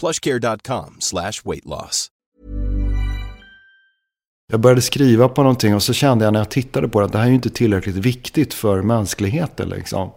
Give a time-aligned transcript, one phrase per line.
[0.00, 2.08] plushcare.com slash weight loss.
[4.52, 7.12] Jag började skriva på någonting och så kände jag när jag tittade på det att
[7.12, 10.10] det här är ju inte tillräckligt viktigt för mänskligheten liksom.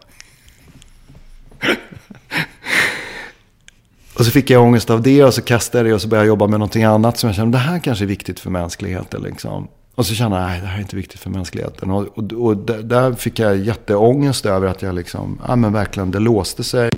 [4.17, 6.25] och så fick jag ångest av det och så kastade jag det och så började
[6.25, 9.21] jag jobba med någonting annat som jag kände det här kanske är viktigt för mänskligheten
[9.21, 9.67] liksom.
[9.95, 11.91] Och så kände jag, nej det här är inte viktigt för mänskligheten.
[11.91, 16.19] Och, och, och där fick jag jätteångest över att jag liksom, ja men verkligen, det
[16.19, 16.89] låste sig.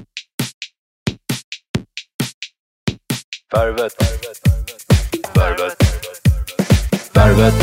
[3.54, 3.94] Värvet.
[5.34, 5.84] Värvet.
[7.14, 7.54] Värvet.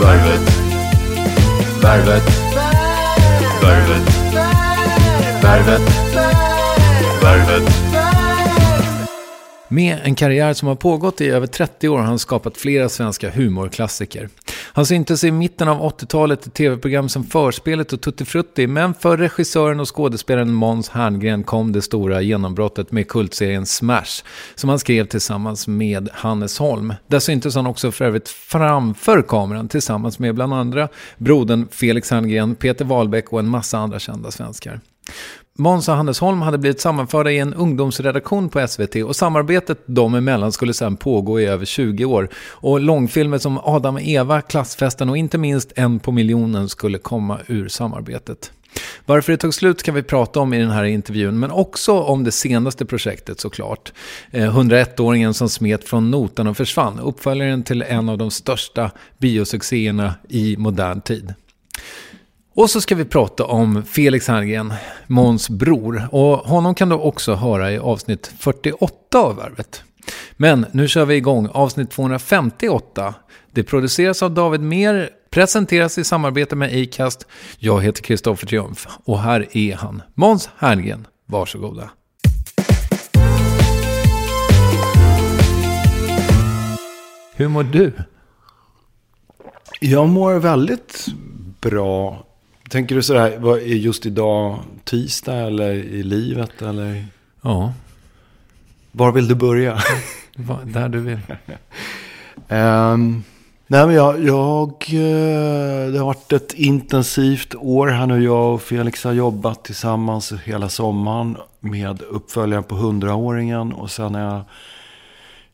[0.00, 0.40] Värvet.
[1.82, 2.22] Värvet.
[3.62, 4.04] Värvet.
[5.42, 5.82] Värvet.
[7.22, 7.83] Värvet.
[9.74, 13.30] Med en karriär som har pågått i över 30 år har han skapat flera svenska
[13.30, 14.28] humorklassiker.
[14.72, 19.16] Han syntes i mitten av 80-talet i tv-program som Förspelet och Tutti Frutti, men för
[19.16, 24.24] regissören och skådespelaren Måns Herngren kom det stora genombrottet med kultserien Smash,
[24.54, 26.94] som han skrev tillsammans med Hannes Holm.
[27.06, 32.54] Där syntes han också för övrigt framför kameran tillsammans med bland andra brodern Felix Herngren,
[32.54, 34.80] Peter Wahlbeck och en massa andra kända svenskar.
[35.58, 40.14] Måns och Hannes Holm hade blivit sammanförda i en ungdomsredaktion på SVT och samarbetet dem
[40.14, 42.28] emellan skulle sedan pågå i över 20 år.
[42.48, 47.38] Och långfilmer som Adam och Eva, Klassfesten och inte minst En på miljonen skulle komma
[47.46, 48.52] ur samarbetet.
[49.06, 52.24] Varför det tog slut kan vi prata om i den här intervjun, men också om
[52.24, 53.92] det senaste projektet såklart.
[54.30, 60.14] Eh, 101-åringen som smet från notan och försvann, uppföljaren till en av de största biosuccéerna
[60.28, 61.34] i modern tid.
[62.56, 64.74] Och så ska vi prata om Felix Herngren,
[65.06, 66.08] Måns bror.
[66.12, 69.82] Och honom kan du också höra i avsnitt 48 av Värvet.
[70.36, 73.14] Men nu kör vi igång avsnitt 258.
[73.52, 77.26] Det produceras av David Mer, presenteras i samarbete med Acast.
[77.58, 81.06] Jag heter Kristoffer Triumf och här är han, Måns Herngren.
[81.26, 81.90] Varsågoda.
[87.36, 87.92] Hur mår du?
[89.80, 91.06] Jag mår väldigt
[91.60, 92.24] bra.
[92.70, 97.06] Tänker du sådär, vad är just idag tisdag eller i livet eller?
[97.42, 97.72] Ja.
[98.92, 99.78] Var vill du börja?
[100.64, 101.18] Där du vill.
[102.48, 103.24] um,
[103.66, 108.24] nej men jag, jag, eh, det har varit ett intensivt år här nu.
[108.24, 113.72] Jag och Felix har jobbat tillsammans hela sommaren med uppföljaren på 100-åringen.
[113.72, 114.44] Och sen har jag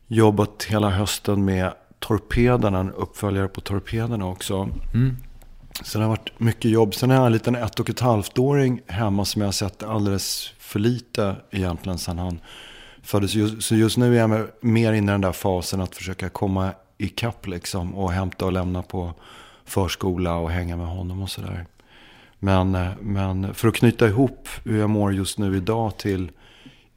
[0.07, 4.69] jobbat hela hösten med Torpederna, en uppföljare på Torpederna också.
[4.93, 5.15] Mm.
[5.83, 6.95] Så det har varit mycket jobb.
[6.95, 9.83] Sen har jag en liten ett och ett halvt åring hemma som jag har sett
[9.83, 12.39] alldeles för lite egentligen sen han
[13.03, 13.65] föddes.
[13.65, 17.47] Så just nu är jag mer inne i den där fasen att försöka komma ikapp
[17.47, 17.95] liksom.
[17.95, 19.13] Och hämta och lämna på
[19.65, 21.65] förskola och hänga med honom och sådär.
[22.39, 22.71] Men,
[23.01, 26.31] men för att knyta ihop hur jag mår just nu idag till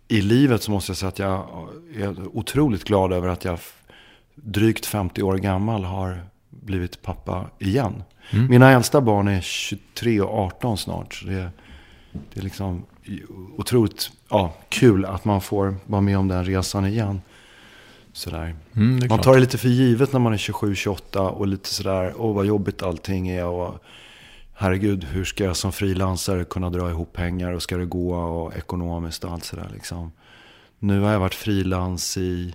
[0.09, 3.59] i livet så måste jag säga att jag är otroligt glad över att jag
[4.35, 8.03] drygt 50 år gammal har blivit pappa igen.
[8.31, 8.47] Mm.
[8.47, 11.15] Mina äldsta barn är 23 och 18 snart.
[11.15, 11.50] Så det,
[12.12, 12.85] det är liksom
[13.56, 17.21] otroligt ja, kul att man får vara med om den resan igen.
[18.12, 18.56] sådär.
[18.76, 22.35] Mm, Man tar det lite för givet när man är 27-28 och lite sådär, åh
[22.35, 23.79] vad jobbigt allting är och
[24.55, 28.55] herregud, hur ska jag som frilansare kunna dra ihop pengar och ska det gå och
[28.56, 30.12] ekonomiskt och allt sådär liksom.
[30.79, 32.55] Nu har jag varit frilans i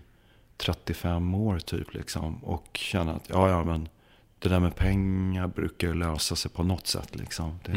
[0.58, 3.88] 35 år typ liksom och känner att ja, ja men
[4.40, 7.60] det där med pengar brukar lösa sig på något sätt liksom.
[7.66, 7.72] Det,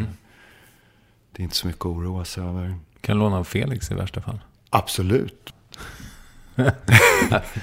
[1.32, 2.76] det är inte så mycket att oroa sig över.
[3.00, 4.40] Kan låna av Felix i värsta fall.
[4.70, 5.52] Absolut.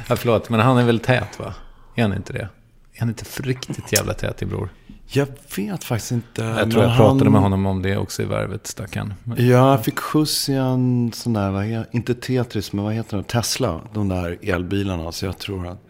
[0.07, 1.53] Ja, förlåt, men han är väl tät va?
[1.95, 2.49] Är han inte det?
[2.93, 4.69] Är han inte riktigt jävla tät din bror?
[5.07, 6.43] Jag vet faktiskt inte.
[6.43, 9.13] Jag tror jag pratade med honom om det också i värvet, stackarn.
[9.37, 13.17] Ja, jag fick skjuts i en sån där, vad heter, inte Tetris, men vad heter
[13.17, 13.23] det?
[13.23, 13.81] Tesla.
[13.93, 15.11] De där elbilarna.
[15.11, 15.88] Så jag tror att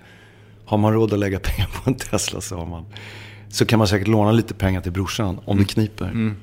[0.69, 2.85] har man råd att lägga pengar på en Tesla så har man.
[3.49, 6.35] Så kan man säkert låna lite pengar till brorsan om det kniper.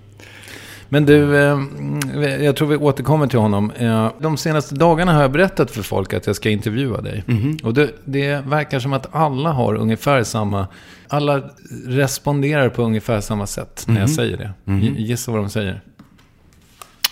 [0.88, 3.70] Men du, eh, jag tror vi återkommer till honom.
[3.70, 7.24] Eh, De senaste dagarna har jag berättat för folk att jag ska intervjua dig.
[7.62, 10.66] Och det, det verkar som att alla har ungefär samma...
[11.08, 11.42] Alla
[11.86, 14.52] responderar på ungefär samma sätt när jag säger det.
[14.64, 15.80] G- Gissa vad de säger.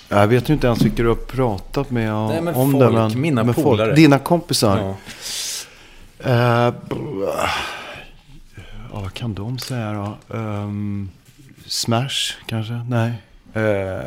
[0.08, 2.90] Jag vet ju inte ens vilka du har pratat med Nej, men om folk, det.
[2.92, 3.94] Men, mina med polare.
[3.94, 4.78] Dina kompisar.
[4.78, 4.96] Ja.
[6.24, 6.96] B-
[8.92, 10.36] ja, vad kan de säga då?
[10.36, 11.10] Ehm,
[11.66, 12.72] Smash kanske?
[12.88, 13.12] Nej.
[13.54, 14.02] Eh,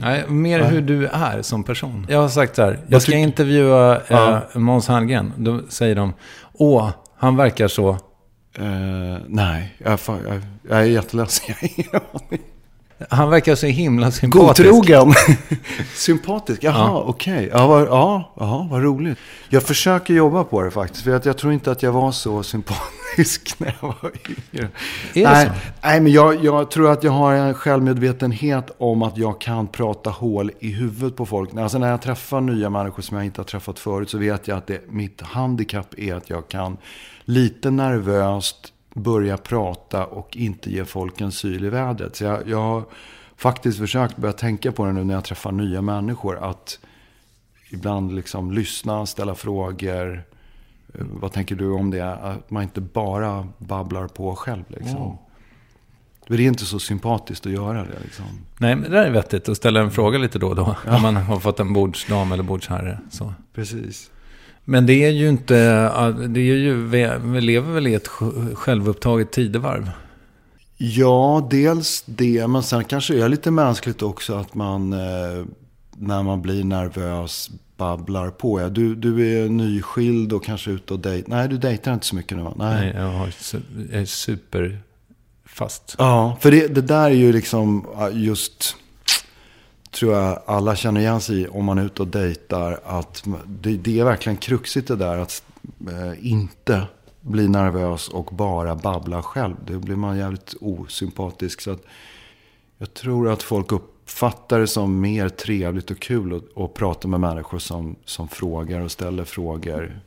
[0.00, 0.70] Nej, mer Nej.
[0.70, 2.06] hur du är som person.
[2.08, 4.40] Jag har sagt så här, jag ska intervjua eh, Ja.
[4.54, 5.32] Måns Hallgren.
[5.36, 6.14] Då säger de,
[6.52, 7.90] åh, han verkar så...
[8.54, 11.44] eh, nej, jag, jag, jag är jätteledsen.
[11.48, 12.40] Jag har ingen aning.
[13.10, 14.70] Han verkar så himla sympatisk.
[14.70, 15.14] Godtrogen.
[15.94, 16.64] Sympatisk.
[16.64, 17.04] Jaha, Ja.
[17.06, 17.50] okej.
[17.52, 19.18] Ja, vad, ja, ja, vad roligt.
[19.48, 21.04] Jag försöker jobba på det faktiskt.
[21.04, 24.68] För att jag tror inte att jag var så sympatisk när jag var yngre.
[25.14, 25.52] Är det nej, så?
[25.82, 30.10] nej, men jag, jag tror att jag har en självmedvetenhet om att jag kan prata
[30.10, 31.50] hål i huvudet på folk.
[31.56, 34.58] Alltså när jag träffar nya människor som jag inte har träffat förut så vet jag
[34.58, 36.76] att det, mitt handikapp är att jag kan
[37.24, 42.16] lite nervöst börja prata och inte ge folk en syl i vädret.
[42.16, 42.82] Så jag, jag har
[43.36, 46.50] faktiskt försökt börja tänka på det nu när jag träffar nya människor.
[46.50, 46.78] Att
[47.70, 50.22] ibland liksom lyssna, ställa frågor.
[50.94, 52.14] Eh, Vad tänker du om det?
[52.14, 54.64] Att man inte bara babblar på själv.
[54.68, 55.18] Liksom.
[56.26, 57.98] För det är inte så sympatiskt att göra det.
[58.04, 58.24] Liksom.
[58.58, 60.76] Nej, men det där är vettigt att ställa en fråga lite då och då.
[60.86, 62.98] Om man har fått en bordsdam eller bordsherre.
[63.10, 63.34] Så.
[63.54, 64.10] Precis.
[64.70, 65.54] Men det är ju inte,
[66.28, 66.84] det är ju,
[67.32, 69.90] vi lever väl i ett sj- självupptaget tidevarv.
[70.76, 72.46] Ja, dels det.
[72.46, 75.44] Men sen kanske det är lite mänskligt också att man eh,
[75.96, 78.60] när man blir nervös babblar på.
[78.60, 81.30] Ja, du, du är nyskild och kanske ute och dejtar.
[81.30, 82.52] Nej, du dejtar inte så mycket nu va?
[82.56, 82.92] Nej,
[83.30, 83.60] su-
[83.92, 85.94] jag är superfast.
[85.98, 88.76] Ja, för det, det där är ju liksom just,
[89.90, 92.80] tror jag alla känner igen sig i om man är ute och dejtar.
[92.84, 95.42] Att det, det är verkligen kruxigt det där att
[95.88, 96.86] eh, inte
[97.20, 99.56] bli nervös och bara babbla själv.
[99.66, 101.60] Då blir man jävligt osympatisk.
[101.60, 101.82] Så att
[102.78, 107.20] jag tror att folk uppfattar det som mer trevligt och kul att, att prata med
[107.20, 110.00] människor som, som frågar och ställer frågor.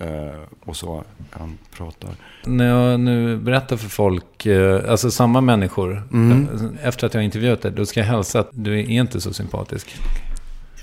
[0.00, 1.04] Eh, och så
[1.40, 2.10] än pratar.
[2.44, 7.62] När jag nu berättar för folk, eh, alltså samma människor, eh, efter att jag intervjuat
[7.62, 9.96] dig, då ska jag hälsa att du är inte så sympatisk.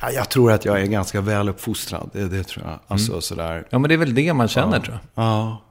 [0.02, 2.10] Ja, jag tror att jag är ganska väl uppfostrad.
[2.14, 2.80] Det, det tror jag.
[2.88, 3.68] Alltså sådär.
[3.70, 5.24] Ja, men det är väl det man känner tror jag.
[5.24, 5.62] Ja.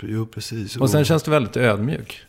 [0.00, 0.76] Jo, precis.
[0.76, 2.22] Och sen känns du väldigt ödmjuk.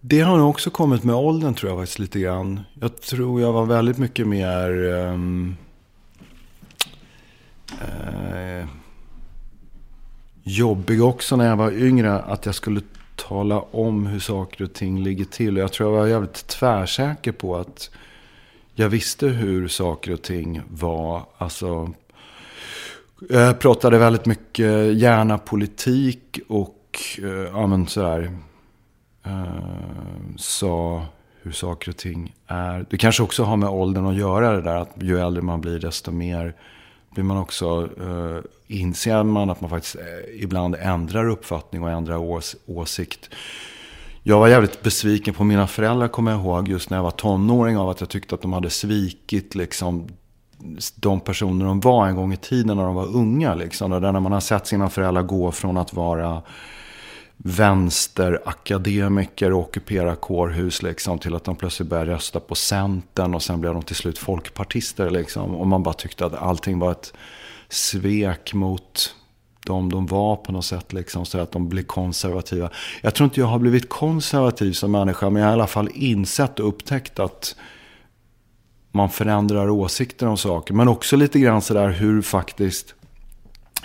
[0.00, 2.60] Det har nog också kommit med åldern tror jag faktiskt lite grann.
[2.80, 4.94] Jag tror jag var väldigt mycket mer...
[4.94, 5.56] ehm,
[7.72, 8.68] eh,
[10.42, 12.18] jobbig också när jag var yngre.
[12.18, 12.80] Att jag skulle
[13.16, 15.56] tala om hur saker och ting ligger till.
[15.56, 17.90] Och jag tror jag var jävligt tvärsäker på att
[18.74, 21.22] jag visste hur saker och ting var.
[21.38, 21.92] Alltså,
[23.28, 28.38] jag pratade väldigt mycket gärna politik och eh, ja, men sådär,
[29.24, 31.06] eh, sa
[31.42, 32.86] hur saker och ting är.
[32.90, 34.76] Det kanske också har med åldern att göra det där.
[34.76, 36.54] Att ju äldre man blir desto mer
[37.18, 42.16] blir man också, eh, inser man att man faktiskt eh, ibland ändrar uppfattning och ändrar
[42.16, 43.30] ås, åsikt.
[44.22, 47.76] Jag var jävligt besviken på mina föräldrar kommer jag ihåg just när jag var tonåring
[47.78, 50.08] av att jag tyckte att de hade svikit liksom
[50.94, 53.54] de personer de var en gång i tiden när de var unga.
[53.54, 53.92] Liksom.
[53.92, 56.42] Och där när man har sett sina föräldrar gå från att vara
[57.38, 63.60] vänsterakademiker och ockuperar kårhus liksom, till att de plötsligt börjar rösta på Centern och sen
[63.60, 65.10] blev de till slut folkpartister.
[65.10, 65.54] Liksom.
[65.54, 67.12] Och man bara tyckte att allting var ett
[67.68, 69.14] svek mot
[69.66, 70.92] dem de var på något sätt.
[70.92, 72.70] Liksom, så att de blev konservativa.
[73.00, 75.88] Jag tror inte jag har blivit konservativ som människa men jag har i alla fall
[75.94, 77.56] insett och upptäckt att
[78.92, 80.74] man förändrar åsikter om saker.
[80.74, 82.94] Men också lite grann sådär hur faktiskt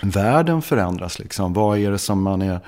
[0.02, 1.18] världen förändras.
[1.18, 1.52] Liksom.
[1.52, 2.60] Vad är det som man är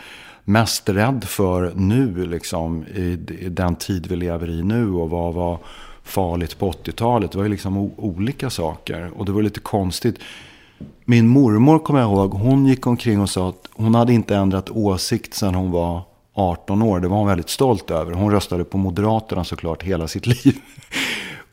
[0.49, 4.91] mest rädd för nu, liksom, i, i den tid vi lever i nu?
[4.91, 5.59] Och vad var
[6.03, 7.33] farligt på 80-talet?
[7.33, 9.11] Det var ju liksom olika saker.
[9.17, 10.19] Och det var lite konstigt.
[11.05, 14.71] Min mormor, kommer jag ihåg, hon gick omkring och sa att hon hade inte ändrat
[14.71, 16.03] åsikt sedan hon var
[16.35, 17.01] 18 år.
[17.01, 18.13] Det var hon väldigt stolt över.
[18.13, 20.57] Hon röstade på Moderaterna såklart hela sitt liv.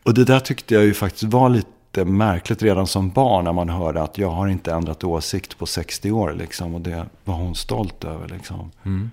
[0.03, 3.69] Och det där tyckte jag ju faktiskt var lite märkligt redan som barn när man
[3.69, 6.33] hörde att jag har inte ändrat åsikt på 60 år.
[6.33, 8.27] Liksom, och det var hon stolt över.
[8.27, 8.71] Liksom.
[8.83, 9.11] Mm.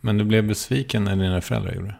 [0.00, 1.94] Men du blev besviken när dina föräldrar gjorde det?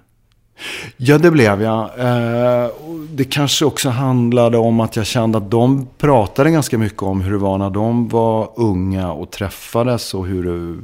[0.97, 1.85] Ja, det blev jag.
[1.99, 2.71] Eh,
[3.11, 7.33] det kanske också handlade om att jag kände att de pratade ganska mycket om hur
[7.33, 10.79] det var när de var unga och träffades och hur,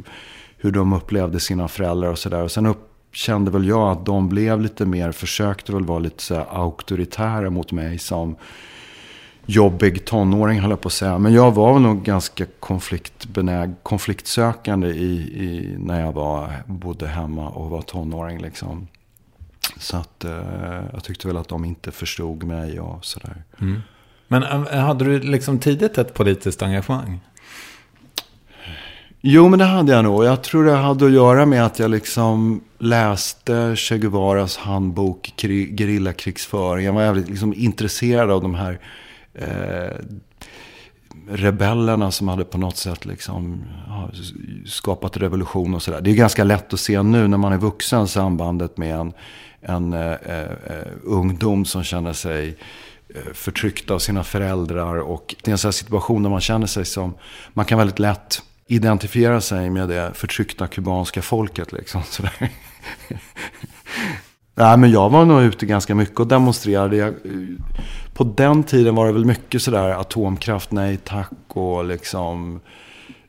[0.56, 2.42] hur de upplevde sina föräldrar och sådär.
[2.42, 6.22] Och sen upp, kände väl jag att de blev lite mer, försökte väl vara lite
[6.22, 8.37] så auktoritära mot mig som
[9.50, 11.18] jobbig tonåring, höll jag på att säga.
[11.18, 15.12] Men jag var nog ganska konfliktbenäg, konfliktsökande i,
[15.44, 18.42] i, när jag var, bodde hemma och var tonåring.
[18.42, 18.88] Liksom.
[19.78, 23.42] Så att eh, jag tyckte väl att de inte förstod mig och sådär.
[23.60, 23.80] Mm.
[24.28, 27.20] Men eh, hade du liksom tidigt ett politiskt engagemang?
[29.20, 30.24] Jo, men det hade jag nog.
[30.24, 36.86] Jag tror det hade att göra med att jag liksom läste Che Guevaras handbok Gerillakrigsföring.
[36.86, 38.78] Jag var jävligt liksom intresserad av de här
[39.38, 39.97] eh,
[41.28, 44.11] rebellerna som hade på något sätt liksom, ja,
[44.66, 46.00] skapat revolution och sådär.
[46.00, 49.12] Det är ganska lätt att se nu när man är vuxen sambandet med en
[49.61, 52.57] en eh, eh, ungdom som känner sig
[53.09, 54.97] förtryckta förtryckt av sina föräldrar.
[54.97, 57.14] Och det är en sån situation där man känner sig som,
[57.52, 61.73] man kan väldigt lätt identifiera sig med det förtryckta kubanska folket.
[61.73, 62.50] Liksom, sådär.
[64.58, 66.96] Nej, men jag var nog ute ganska mycket och demonstrerade.
[66.96, 67.14] Jag,
[68.14, 72.60] på den tiden var det väl mycket sådär atomkraft, nej tack och liksom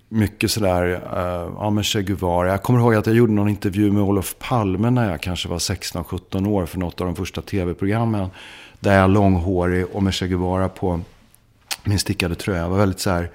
[0.08, 2.48] mycket sådär, uh, ja men Che Guevara.
[2.48, 5.58] Jag kommer ihåg att jag gjorde någon intervju med Olof Palme när jag kanske var
[5.58, 8.30] 16-17 år för något av de första tv-programmen.
[8.80, 11.02] Där jag långhårig och med Che Guevara på
[11.84, 12.62] min stickade tröja.
[12.62, 13.30] Jag var väldigt så här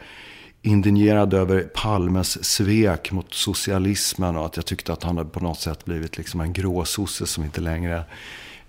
[0.65, 5.61] indignerad över Palmes svek mot socialismen och att jag tyckte att han hade på något
[5.61, 8.03] sätt blivit liksom en gråsosse som inte längre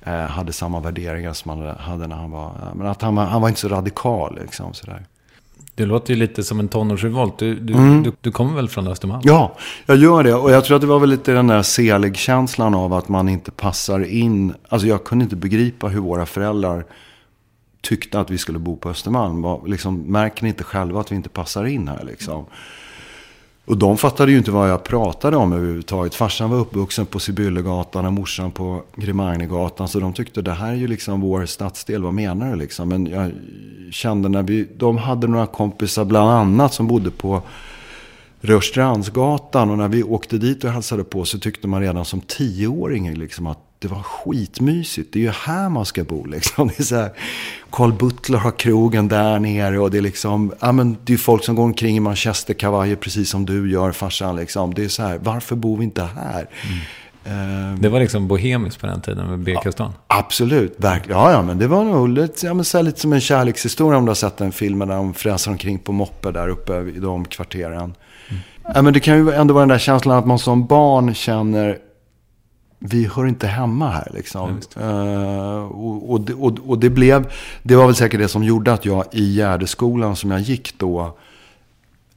[0.03, 2.51] eh, hade samma värderingar som han hade när han var...
[2.75, 5.05] Men att han, han var inte så radikal liksom sådär.
[5.75, 7.37] Det låter ju lite som en tonårsrevolt.
[7.37, 8.03] Du, du, mm.
[8.03, 9.21] du, du kommer väl från Östermalm?
[9.23, 10.33] Ja, jag gör det.
[10.33, 13.51] Och jag tror att det var väl lite den där selig-känslan av att man inte
[13.51, 14.53] passar in.
[14.69, 16.85] Alltså jag kunde inte begripa hur våra föräldrar
[17.85, 19.45] tyckte att vi skulle bo på Östermalm.
[19.67, 22.45] Liksom, märker ni inte själva att vi inte passar in här liksom?
[23.65, 26.15] Och de fattade ju inte vad jag pratade om överhuvudtaget.
[26.15, 29.87] Farsan var uppvuxen på Sibyllegatan och morsan på Grimagnegatan.
[29.87, 32.89] Så de tyckte det här är ju liksom vår stadsdel, vad menar du liksom?
[32.89, 33.31] Men jag
[33.91, 37.41] kände när vi, de hade några kompisar bland annat som bodde på
[38.41, 39.69] Rörstrandsgatan.
[39.69, 43.47] Och när vi åkte dit och hälsade på så tyckte man redan som tioåring liksom
[43.47, 45.13] att det var skitmysigt.
[45.13, 46.67] Det är ju här man ska bo liksom.
[46.77, 47.11] Det är så här,
[47.71, 51.43] Carl Butler har krogen där nere och det är liksom, ja men det är folk
[51.43, 54.73] som går omkring i manchesterkavajer precis som du gör farsan liksom.
[54.73, 56.49] Det är så här, varför bor vi inte här?
[56.63, 56.79] Mm.
[57.79, 59.93] Det var liksom bohemiskt på den tiden med Birkastan?
[60.07, 61.19] Ja, absolut, verkligen.
[61.19, 64.05] Ja, ja, men det var nog lite, ja, men så lite som en kärlekshistoria om
[64.05, 67.25] du har sett den filmen där de fräser omkring på moppe där uppe i de
[67.25, 67.95] kvarteren.
[68.29, 68.41] Mm.
[68.73, 71.77] Ja, men det kan ju ändå vara den där känslan att man som barn känner
[72.87, 74.11] vi hör inte hemma här.
[74.13, 74.61] Liksom.
[74.77, 78.85] Uh, och, och, och, och, det blev, det var väl säkert det som gjorde att
[78.85, 81.17] jag i Gärdeskolan som jag gick då,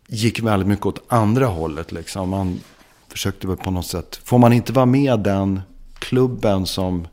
[0.06, 1.92] gick väldigt mycket åt andra hållet.
[1.92, 2.28] Liksom.
[2.28, 2.60] Man
[3.08, 5.60] försökte väl på något sätt, får man inte vara med den
[5.98, 7.08] klubben som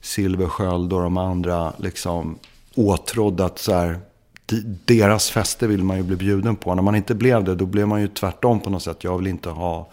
[0.00, 2.38] Silversköld och de andra liksom
[2.74, 4.00] åtrådde att så här,
[4.84, 6.74] deras fester vill man ju bli bjuden på.
[6.74, 9.04] När man inte blev det, då blev man ju tvärtom på något sätt.
[9.04, 9.88] Jag vill inte ha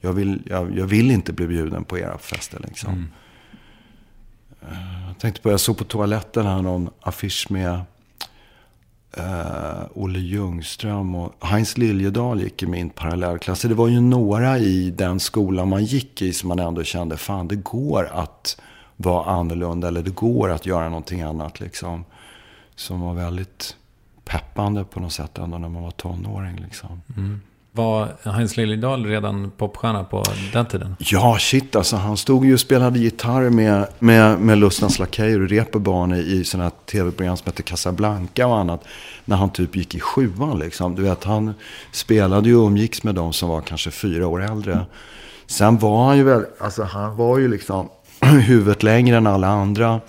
[0.00, 2.60] jag vill, jag, jag vill inte bli bjuden på era fester.
[2.66, 2.92] Liksom.
[2.92, 3.08] Mm.
[5.06, 7.80] Jag tänkte på, jag såg på toaletten här någon affisch med
[9.18, 13.62] uh, Olle Ljungström och Heinz Liljedahl gick i min parallellklass.
[13.62, 17.48] Det var ju några i den skolan man gick i som man ändå kände, fan
[17.48, 18.60] det går att
[18.96, 21.60] vara annorlunda eller det går att göra någonting annat.
[21.60, 22.04] Liksom.
[22.74, 23.76] Som var väldigt
[24.24, 26.56] peppande på något sätt ändå när man var tonåring.
[26.56, 27.02] Liksom.
[27.16, 27.40] Mm.
[27.76, 30.96] Var Heinz Liljedahl redan popstjärna på den tiden?
[30.98, 31.96] Ja, shit alltså.
[31.96, 36.44] Han stod ju och spelade gitarr med, med, med Lustnas Lakejer och Reeperbahn i, i
[36.44, 38.84] sådana tv-program som hette Casablanca och annat.
[39.24, 40.94] När han typ gick i sjuan liksom.
[40.94, 41.54] Du vet, han
[41.92, 44.86] spelade ju och umgicks med de som var kanske fyra år äldre.
[45.46, 47.88] Sen var han ju väl, alltså han var ju liksom
[48.46, 50.00] huvudet längre än alla andra.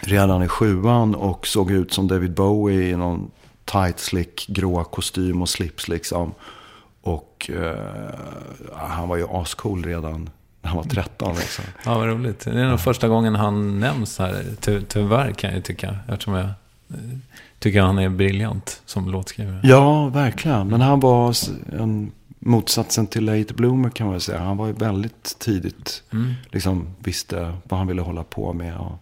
[0.00, 3.30] redan i sjuan och såg ut som David Bowie i någon
[3.66, 6.34] tight slick grå kostym och slips liksom.
[7.02, 8.14] Och eh,
[8.74, 10.30] han var ju ascool redan
[10.62, 11.64] när han var 13 liksom.
[11.84, 12.40] Ja, vad roligt.
[12.40, 15.96] Det är nog första gången han nämns här, ty tyvärr kan jag tycka.
[16.08, 16.96] Eftersom jag eh,
[17.58, 19.60] tycker han är briljant som låtskrivare.
[19.62, 20.68] Ja, verkligen.
[20.68, 21.34] Men han var
[21.80, 24.38] en motsatsen till late bloomer kan man säga.
[24.40, 26.34] Han var ju väldigt tidigt, Mm.
[26.50, 28.76] liksom visste vad han ville hålla på med.
[28.76, 28.92] Och,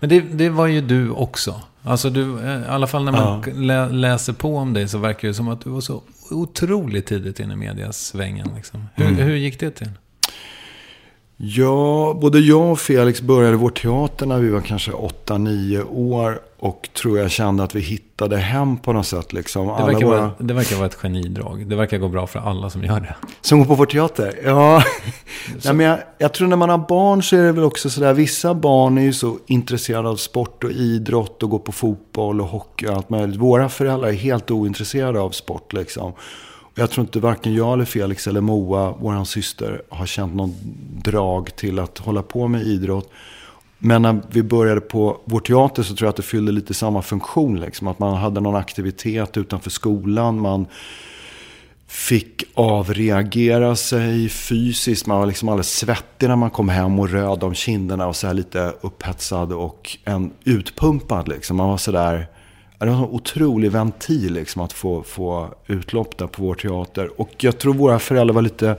[0.00, 1.60] Men det, det var ju du också.
[1.86, 3.52] Alltså du, eh, i alla fall när man Ja.
[3.54, 7.40] lä, läser på om dig så verkar det som att du var så otroligt tidigt
[7.40, 8.48] inne i mediasvängen.
[8.56, 8.88] Liksom.
[8.94, 9.16] Hur, Mm.
[9.18, 9.90] hur gick det till?
[11.38, 16.40] Ja, både jag och Felix började vår teater när vi var kanske 8-9 år.
[16.58, 19.32] Och tror jag kände att vi hittade hem på något sätt.
[19.32, 19.66] Liksom.
[19.66, 20.20] Det verkar, våra...
[20.20, 21.66] vara, det verkar vara ett genidrag.
[21.66, 23.14] Det verkar gå bra för alla som gör det.
[23.40, 24.40] Som går på vår teater?
[24.44, 24.82] Ja.
[25.64, 28.14] Nej, men jag, jag tror när man har barn så är det väl också sådär.
[28.14, 32.48] Vissa barn är ju så intresserade av sport och idrott och går på fotboll och
[32.48, 33.36] hockey och allt möjligt.
[33.36, 36.12] Våra föräldrar är helt ointresserade av sport liksom.
[36.78, 40.54] Jag tror inte varken jag eller Felix eller Moa, vår syster, har känt någon
[41.04, 43.10] drag till att hålla på med idrott.
[43.78, 47.02] Men när vi började på vår teater så tror jag att det fyllde lite samma
[47.02, 47.60] funktion.
[47.60, 47.88] Liksom.
[47.88, 50.40] Att man hade någon aktivitet utanför skolan.
[50.40, 50.66] Man
[51.86, 55.06] fick avreagera sig fysiskt.
[55.06, 58.26] Man var liksom alldeles svettig när man kom hem och röd om kinderna och så
[58.26, 61.28] här lite upphetsad och en utpumpad.
[61.28, 61.56] Liksom.
[61.56, 62.26] Man var så där
[62.78, 67.20] det var en sån otrolig ventil liksom, att få, få utlopp där på vår teater.
[67.20, 68.76] Och jag tror våra föräldrar var lite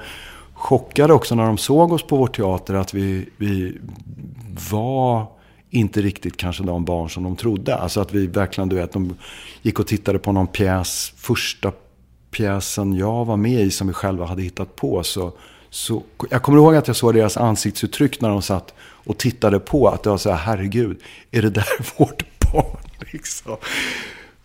[0.53, 2.73] chockade också när de såg oss på vår teater.
[2.73, 3.77] Att vi, vi
[4.71, 5.25] var
[5.69, 7.75] inte riktigt kanske de barn som de trodde.
[7.75, 9.15] Alltså att vi verkligen, du vet, de
[9.61, 11.71] gick och tittade på någon pjäs, första
[12.31, 15.03] pjäsen jag var med i som vi själva hade hittat på.
[15.03, 15.31] Så,
[15.69, 19.87] så, jag kommer ihåg att jag såg deras ansiktsuttryck när de satt och tittade på.
[19.87, 21.01] Att det var så här, herregud,
[21.31, 21.65] är det där
[21.97, 22.65] vårt barn?
[23.13, 23.57] Liksom.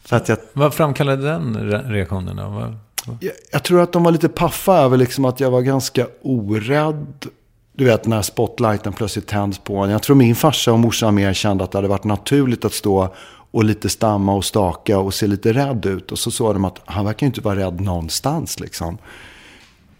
[0.05, 2.49] För att jag, Vad framkallade den re- reaktionen då?
[2.49, 2.77] Vad,
[3.21, 7.27] jag, jag tror att de var lite paffa över liksom att jag var ganska orädd.
[7.73, 9.91] Du vet när spotlighten plötsligt tänds på en.
[9.91, 13.15] Jag tror min farsa och morsa mer kände att det hade varit naturligt att stå
[13.51, 16.13] och lite stamma och staka och se lite rädd ut.
[16.13, 18.99] Och så såg de att han verkar inte vara rädd någonstans liksom.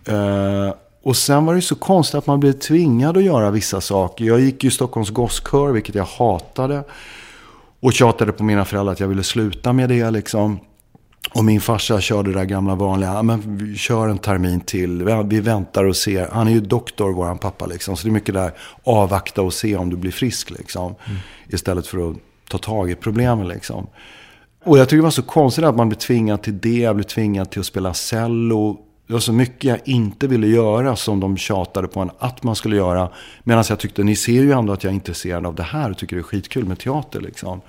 [0.05, 4.25] Eh, och sen var det så konstigt att man blev tvingad att göra vissa saker.
[4.25, 6.85] Jag gick ju i Stockholms gosskör, vilket jag hatade.
[7.83, 10.61] Och tjatade på mina föräldrar att jag ville sluta med det liksom.
[11.35, 15.23] Och min farsa körde det där gamla vanliga, ja, men vi kör en termin till,
[15.25, 16.29] vi väntar och ser.
[16.33, 17.97] Han är ju doktor, våran pappa liksom.
[17.97, 18.53] Så det är mycket där,
[18.85, 20.95] avvakta och se om du blir frisk liksom.
[21.49, 22.17] Istället för att
[22.49, 23.87] ta tag i problemen liksom.
[24.65, 27.05] Och jag tycker det var så konstigt att man blev tvingad till det, jag blev
[27.05, 28.79] tvingad till att spela cello.
[29.13, 32.57] Det var så mycket jag inte ville göra som de tjatade på en att man
[32.57, 33.09] skulle göra.
[33.45, 35.99] Medan jag tyckte, ni ser ju ändå att jag är intresserad av det här och
[35.99, 37.61] tycker det är skitkul med teater liksom.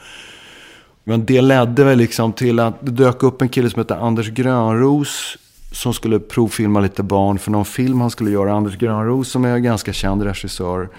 [1.03, 4.29] Men det ledde väl liksom till att det dök upp en kille som hette Anders
[4.29, 5.37] Grönros.
[5.71, 8.53] Som skulle provfilma lite barn för någon film han skulle göra.
[8.53, 10.89] Anders Grönros som är en ganska känd regissör.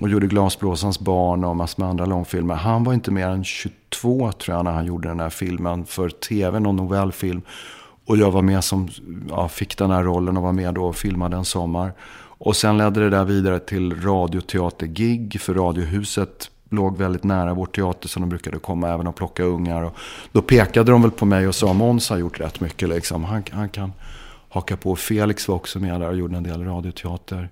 [0.00, 2.54] Och gjorde Glasblåsans barn och massor med andra långfilmer.
[2.54, 6.08] Han var inte mer än 22 tror jag när han gjorde den här filmen för
[6.08, 6.60] tv.
[6.60, 7.42] Någon novellfilm.
[8.06, 8.88] Och jag var med som,
[9.28, 11.92] ja, fick den här rollen och var med då och filmade en sommar.
[12.38, 18.08] Och sen ledde det där vidare till radioteatergig för Radiohuset låg väldigt nära vår teater
[18.08, 19.82] så de brukade komma även och plocka ungar.
[19.82, 19.96] Och
[20.32, 23.24] då pekade de väl på mig och sa Måns har gjort rätt mycket liksom.
[23.24, 23.92] Han, han kan
[24.48, 24.96] haka på.
[24.96, 27.48] Felix var också med där och gjorde en del radioteater.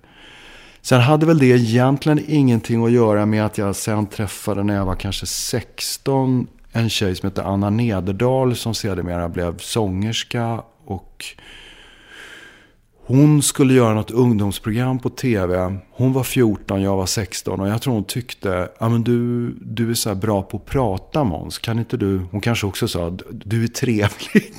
[0.82, 4.84] Sen hade väl det egentligen ingenting att göra med att jag sen träffade när jag
[4.84, 11.24] var kanske 16 en tjej som hette Anna Nederdal som sedermera blev sångerska och
[13.06, 15.76] hon skulle göra något ungdomsprogram på tv.
[15.90, 19.90] Hon var 14, jag var 16 och jag tror hon tyckte, ja men du, du
[19.90, 21.58] är så här bra på att prata Måns.
[21.58, 24.54] Kan inte du, hon kanske också sa, du är trevlig.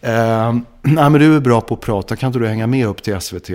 [0.00, 3.02] eh, nej men du är bra på att prata, kan inte du hänga med upp
[3.02, 3.50] till SVT?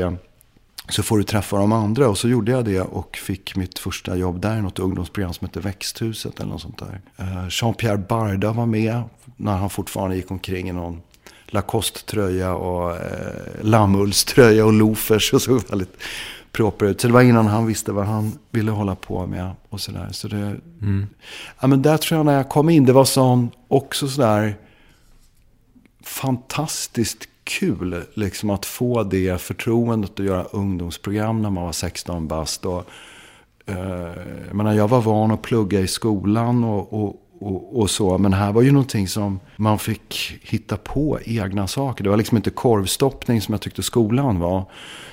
[0.89, 2.10] Så får du träffa de andra.
[2.10, 4.62] Och så gjorde jag det och fick mitt första jobb där.
[4.62, 7.02] Något ungdomsprogram som heter Växthuset eller något sånt där.
[7.17, 9.04] Eh, Jean-Pierre Barda var med
[9.36, 11.02] när han fortfarande gick omkring i någon
[11.47, 15.97] Lacoste-tröja och eh, lammullströja och loafers och såg väldigt
[16.52, 17.02] proper ut.
[17.02, 20.10] Så det var innan han visste vad han ville hålla på med och sådär.
[20.12, 20.56] Så det,
[21.60, 24.56] ja, men där tror jag när jag kom in, det var sån, också sådär
[26.04, 32.66] fantastiskt kul liksom att få det förtroendet att göra ungdomsprogram när man var 16 bast.
[32.66, 32.84] Och,
[33.66, 34.12] eh,
[34.48, 38.18] jag, menar, jag var van att plugga i skolan och, och, och, och, så.
[38.18, 42.04] Men här var ju någonting som man fick hitta på egna saker.
[42.04, 44.66] Det var liksom inte korvstoppning som jag tyckte skolan var.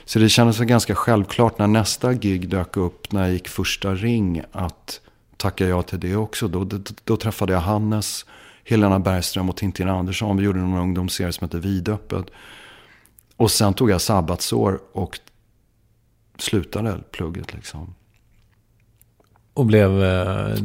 [0.05, 4.43] Så det kändes ganska självklart när nästa gig dök upp, när jag gick första ring,
[4.53, 5.01] att
[5.37, 6.49] tacka ja till det också.
[6.49, 8.27] Då, då, då träffade jag Hannes,
[8.65, 10.37] Helena Bergström och Tintin Andersson.
[10.37, 12.27] Vi gjorde en ungdomsserie som hette Vidöppet.
[13.37, 15.19] Och sen tog jag sabbatsår och
[16.39, 17.95] slutade plugget liksom.
[19.55, 20.57] Och blev eh,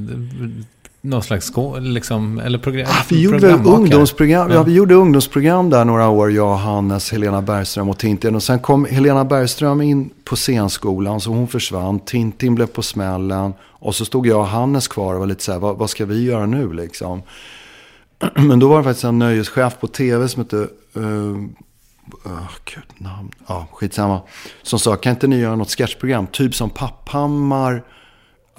[1.02, 4.50] någon slags liksom, eller program, ah, vi gjorde ungdomsprogram.
[4.50, 4.56] Ja.
[4.56, 4.64] ja.
[4.64, 6.32] vi gjorde ungdomsprogram där några år.
[6.32, 8.36] Jag, Hannes, Helena Bergström och Tintin.
[8.36, 11.22] Och sen kom Helena Bergström in på scenskolan.
[11.22, 12.00] Så hon försvann.
[12.00, 13.54] Tintin blev på smällen.
[13.62, 16.06] Och så stod jag och Hannes kvar och var lite så här, vad, vad ska
[16.06, 17.22] vi göra nu liksom?
[18.36, 20.68] Men då var det faktiskt en nöjeschef på tv som hette...
[20.98, 21.46] Uh,
[22.26, 23.32] oh, gud, namn.
[23.48, 24.22] Ja, skitsamma.
[24.62, 26.28] Som sa, kan inte ni göra något sketchprogram?
[26.28, 27.84] Typ som Papphammar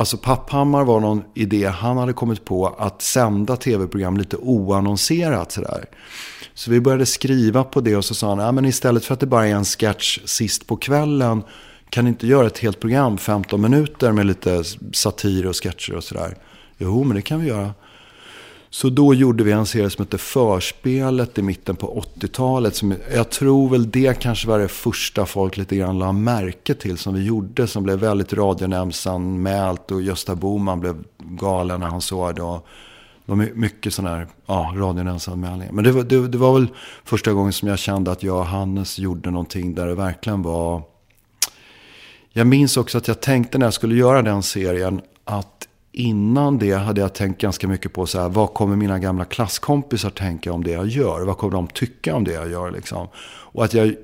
[0.01, 5.85] Alltså Papphammar var någon idé han hade kommit på att sända tv-program lite oannonserat sådär.
[6.55, 9.21] Så vi började skriva på det och så sa han, ja, men istället för att
[9.21, 11.43] det bara är en sketch sist på kvällen
[11.91, 16.05] kan ni inte göra ett helt program, 15 minuter med lite satir och sketcher och
[16.05, 16.37] sådär.
[16.79, 17.75] Jo, men det kan vi göra.
[18.73, 22.81] Så då gjorde vi en serie som hette Förspelet i mitten på 80-talet.
[23.15, 27.15] jag tror väl det kanske var det första folk lite grann la märke till som
[27.15, 27.67] vi gjorde.
[27.67, 32.43] Som blev väldigt radionämndsanmält och Gösta Boman blev galen när han såg det.
[32.43, 32.67] Och
[33.27, 35.73] det var mycket sådana här ja, radionämndsanmälningar.
[35.73, 36.69] Men det var, det, det var väl
[37.05, 40.83] första gången som jag kände att jag och Hannes gjorde någonting där det verkligen var...
[42.33, 46.73] Jag minns också att jag tänkte när jag skulle göra den serien att innan det
[46.73, 50.65] hade jag tänkt ganska mycket på så här, vad kommer mina gamla klasskompisar tänka om
[50.65, 51.21] det jag gör?
[51.21, 52.71] Vad kommer de tycka om det jag gör?
[52.71, 53.09] Liksom?
[53.53, 53.95] Och att jag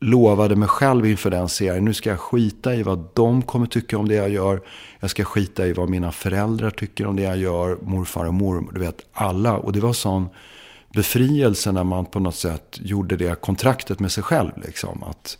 [0.00, 3.98] lovade mig själv inför den serien, nu ska jag skita i vad de kommer tycka
[3.98, 4.60] om det jag gör.
[5.00, 8.72] Jag ska skita i vad mina föräldrar tycker om det jag gör, morfar och mormor,
[8.72, 9.56] du vet alla.
[9.56, 10.28] Och det var sån
[10.94, 14.52] befrielse när man på något sätt gjorde det kontraktet med sig själv.
[14.64, 15.02] Liksom.
[15.02, 15.38] Att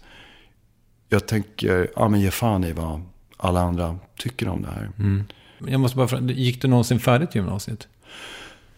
[1.09, 3.03] jag tänker, ja men ge fan i vad
[3.37, 4.90] alla andra tycker om det här.
[4.98, 5.24] Mm.
[5.66, 7.88] Jag måste bara fråga, gick du någonsin färdigt gymnasiet?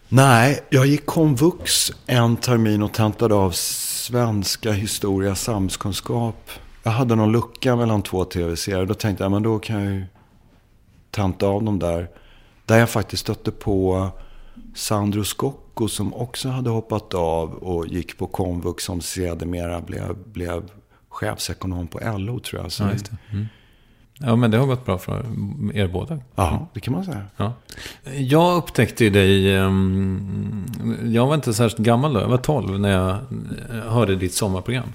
[0.09, 6.51] Nej, jag gick komvux en termin och tentade av svenska, historia, samhällskunskap.
[6.83, 8.87] Jag hade någon lucka mellan två tv-serier.
[8.87, 10.05] Då tänkte jag, men då kan jag ju
[11.11, 12.09] tenta av dem där.
[12.67, 14.09] Där jag faktiskt stötte på
[14.75, 20.71] Sandro Scocco som också hade hoppat av och gick på komvux som sedermera blev, blev
[21.09, 22.73] chefsekonom på LO tror jag.
[22.73, 23.49] Så mm.
[24.23, 25.27] Ja, men det har gått bra för
[25.75, 26.19] er båda.
[26.35, 27.23] Ja, det kan man säga.
[27.37, 27.53] Ja.
[28.17, 30.65] Jag upptäckte ju dig, ehm,
[31.05, 34.93] jag var inte särskilt gammal då, jag var 12 när jag eh, hörde ditt sommarprogram.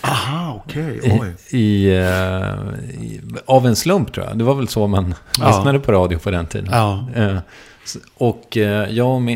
[0.00, 0.98] Aha, okej.
[0.98, 1.32] Okay.
[1.50, 4.38] I, i, eh, i, av en slump tror jag.
[4.38, 5.48] Det var väl så man ja.
[5.48, 6.68] lyssnade på radio på den tiden.
[6.72, 7.08] Ja.
[7.14, 7.38] Eh,
[8.14, 8.92] och jag,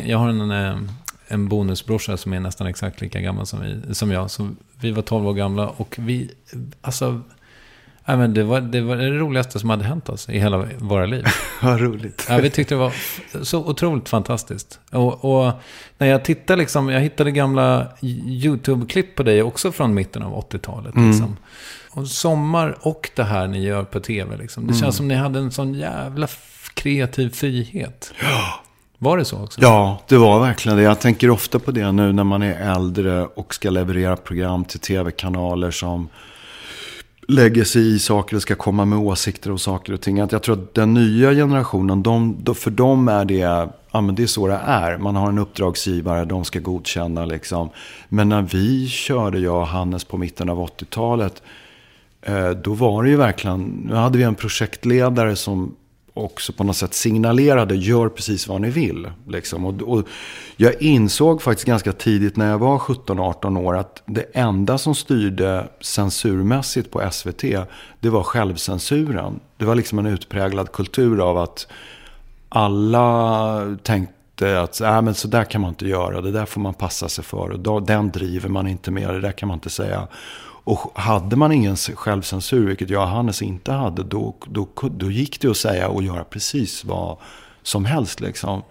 [0.06, 0.88] jag har en,
[1.28, 4.30] en bonusbrorsa som är nästan exakt lika gammal som, vi, som jag.
[4.30, 6.30] Så vi var 12 år gamla och vi,
[6.80, 7.20] alltså
[8.08, 11.06] Ja, men det, var, det var det roligaste som hade hänt oss i hela våra
[11.06, 11.24] liv.
[11.62, 12.26] Vad roligt.
[12.28, 12.92] Ja, vi tyckte det var
[13.42, 14.80] så otroligt fantastiskt.
[14.90, 15.52] Och, och,
[15.98, 20.94] när jag tittade, liksom, jag hittade gamla YouTube-klipp på dig också från mitten av 80-talet.
[20.94, 21.10] Mm.
[21.10, 21.36] Liksom.
[21.90, 24.36] Och sommar och det här ni gör på tv.
[24.36, 24.66] Liksom.
[24.66, 24.80] Det mm.
[24.80, 26.28] känns som ni hade en sån jävla
[26.74, 28.14] kreativ frihet.
[28.22, 28.64] Ja.
[28.98, 29.60] Var det så också?
[29.60, 30.84] Ja, det var verkligen det.
[30.84, 34.80] Jag tänker ofta på det nu när man är äldre och ska leverera program till
[34.80, 36.08] tv-kanaler som
[37.28, 40.16] lägger sig i saker och ska komma med åsikter och saker och ting.
[40.16, 44.26] jag tror att den nya generationen, de, för dem är det, ja men det är
[44.26, 44.98] så det är.
[44.98, 47.70] Man har en uppdragsgivare, de ska godkänna liksom.
[48.08, 51.42] Men när vi körde, jag och Hannes på mitten av 80-talet,
[52.22, 55.74] eh, då var det ju verkligen, nu hade vi en projektledare som
[56.24, 59.10] också på något sätt signalerade, gör precis vad ni vill.
[59.26, 59.64] Liksom.
[59.64, 60.08] Och, och,
[60.56, 65.68] jag insåg faktiskt ganska tidigt när jag var 17-18 år att det enda som styrde
[65.80, 67.42] censurmässigt på SVT,
[68.00, 69.40] det var självcensuren.
[69.56, 71.66] Det var liksom en utpräglad kultur av att
[72.48, 76.74] alla tänkte att äh, men så där kan man inte göra, det där får man
[76.74, 77.50] passa sig för.
[77.50, 80.08] Och då, den driver man inte med, det där kan man inte säga.
[80.68, 85.40] Och hade man ingen självcensur, vilket jag och Hannes inte hade, då, då, då gick
[85.40, 87.16] det att säga och göra precis vad
[87.62, 88.20] som helst.
[88.20, 88.62] Liksom.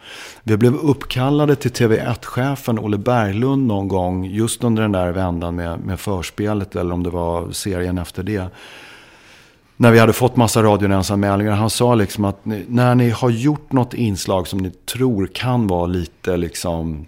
[0.44, 5.80] Vi blev uppkallade till TV1-chefen Olle Berglund någon gång, just under den där vändan med,
[5.80, 8.48] med förspelet, eller om det var serien efter det.
[9.78, 11.52] När vi hade fått massa radionämndsanmälningar.
[11.52, 15.86] Han sa liksom att när ni har gjort något inslag som ni tror kan vara
[15.86, 17.08] lite liksom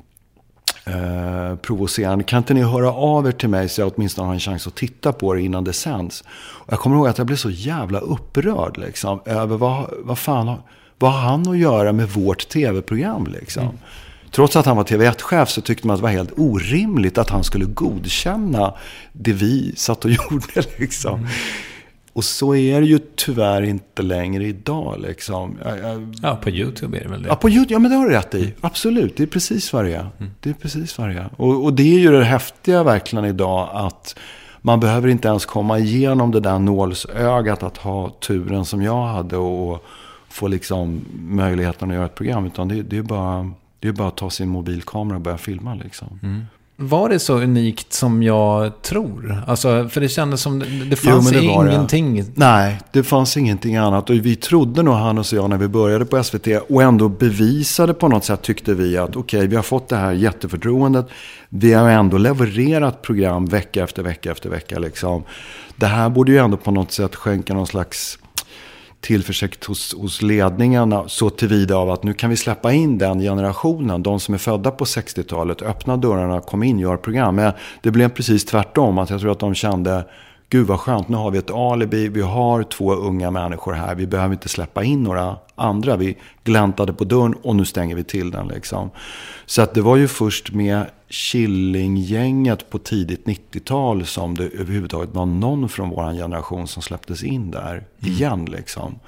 [0.86, 2.24] eh, provocerande.
[2.24, 4.76] Kan inte ni höra av er till mig så jag åtminstone har en chans att
[4.76, 6.24] titta på det innan det sänds?
[6.32, 10.58] Och jag kommer ihåg att jag blev så jävla upprörd liksom, över vad, vad fan
[11.00, 13.64] vad har han att göra med vårt tv-program liksom?
[13.64, 13.78] Mm.
[14.32, 17.44] Trots att han var TV1-chef så tyckte man att det var helt orimligt att han
[17.44, 18.74] skulle godkänna
[19.14, 20.64] det vi satt och gjorde.
[20.78, 21.20] Liksom.
[21.20, 21.30] Mm.
[22.20, 24.96] Och så är det ju tyvärr inte längre idag.
[25.00, 25.58] Liksom.
[25.66, 27.30] Jag, jag, Ja, på YouTube är det väl det.
[27.30, 28.54] Ja, på YouTube, ja men det har du rätt i.
[28.62, 30.10] Absolut, det är precis vad det är.
[30.40, 31.30] Det är precis vad det.
[31.38, 34.20] Och, och det är ju det häftiga verkligen idag att
[34.62, 39.38] man behöver inte ens komma igenom det där nålsögat att ha turen som jag hade
[39.38, 39.86] och
[40.30, 42.46] få liksom möjligheten att göra ett program.
[42.46, 45.76] Utan det, det är bara, det är bara att ta sin mobilkamera och börja filma
[45.76, 46.20] liksom.
[46.82, 49.44] Var det så unikt som jag tror?
[49.48, 51.72] Alltså, för det kändes som det, Jo, fanns men det var det.
[51.74, 52.26] ingenting.
[52.36, 54.10] Nej, det fanns ingenting annat.
[54.10, 56.48] Och vi trodde nog, Hannes och jag, när vi började på SVT.
[56.70, 60.12] Och ändå bevisade på något sätt, tyckte vi, att okej, vi har fått det här
[60.12, 61.08] jätteförtroendet.
[61.50, 64.80] Vi har ändå levererat program vecka efter vecka efter vecka.
[64.80, 65.24] Liksom.
[65.76, 68.20] Det här borde ju ändå på något sätt skänka någon slags
[69.02, 74.04] tillförsikt hos, hos ledningarna så tillvida av att nu kan vi släppa in den generationen,
[74.04, 77.36] de som är födda på 60-talet, öppna dörrarna, kom in, gör program.
[77.36, 80.06] Men det blev precis tvärtom, att jag tror att de kände,
[80.50, 84.08] gud vad skönt, nu har vi ett alibi, vi har två unga människor här, vi
[84.08, 85.98] behöver inte släppa in några andra.
[85.98, 88.90] Vi gläntade på dörren och nu stänger vi till den liksom.
[89.46, 95.26] Så att det var ju först med Killinggänget på tidigt 90-tal som det överhuvudtaget var
[95.26, 99.00] någon från vår generation som släpptes in där igen liksom.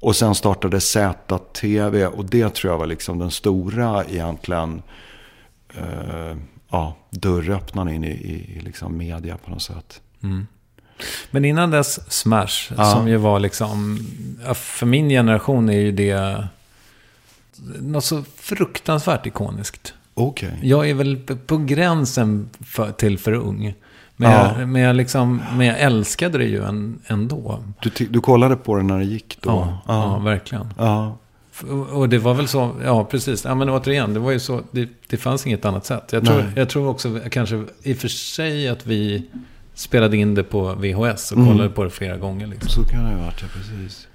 [0.00, 4.82] Och sen startade ZTV och det tror jag var liksom den stora egentligen
[5.74, 6.36] eh,
[6.70, 10.00] ja, dörröppnaren in i, i, i liksom media på något sätt.
[11.30, 12.84] Men innan dess Smash, Ja.
[12.84, 13.98] som ju var liksom...
[14.54, 16.44] För min generation är ju det
[17.80, 19.94] något så fruktansvärt ikoniskt.
[20.14, 20.58] Okej.
[20.62, 23.74] Jag är väl på gränsen för, till för ung.
[24.16, 24.54] Men, Ja.
[24.58, 27.64] jag, men, jag liksom, men jag älskade det ju en, ändå.
[27.82, 29.50] Du, du kollade på det när det gick då?
[29.50, 30.18] Ja, ja.
[30.18, 30.74] verkligen.
[30.78, 31.16] ja.
[31.52, 33.44] F- Och det var väl så, ja precis.
[33.44, 36.08] Ja men återigen, det var ju så, det, det fanns inget annat sätt.
[36.12, 36.46] Jag tror, Nej.
[36.56, 39.26] jag tror också kanske i och för sig att vi
[39.80, 41.50] spelade in det på VHS och Mm.
[41.50, 42.46] kollade på det flera gånger.
[42.46, 42.68] Liksom.
[42.70, 44.06] Så kan det ha varit, ja precis.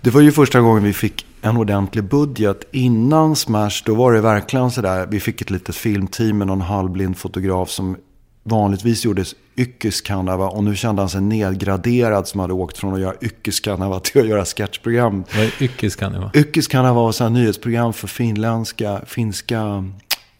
[0.00, 2.64] Det var ju första gången vi fick en ordentlig budget.
[2.72, 5.06] Innan Smash, då var det verkligen sådär.
[5.10, 7.96] Vi fick ett litet filmteam med någon halvblind fotograf som
[8.42, 9.24] vanligtvis gjorde
[9.56, 10.48] yrkeskanava.
[10.48, 14.26] Och nu kände han sig nedgraderad som hade åkt från att göra yrkeskanava till att
[14.28, 15.24] göra sketchprogram.
[15.34, 16.30] Vad är ykis kan det vara?
[16.34, 19.84] Yrkeskanava var så nyhetsprogram för finländska, finska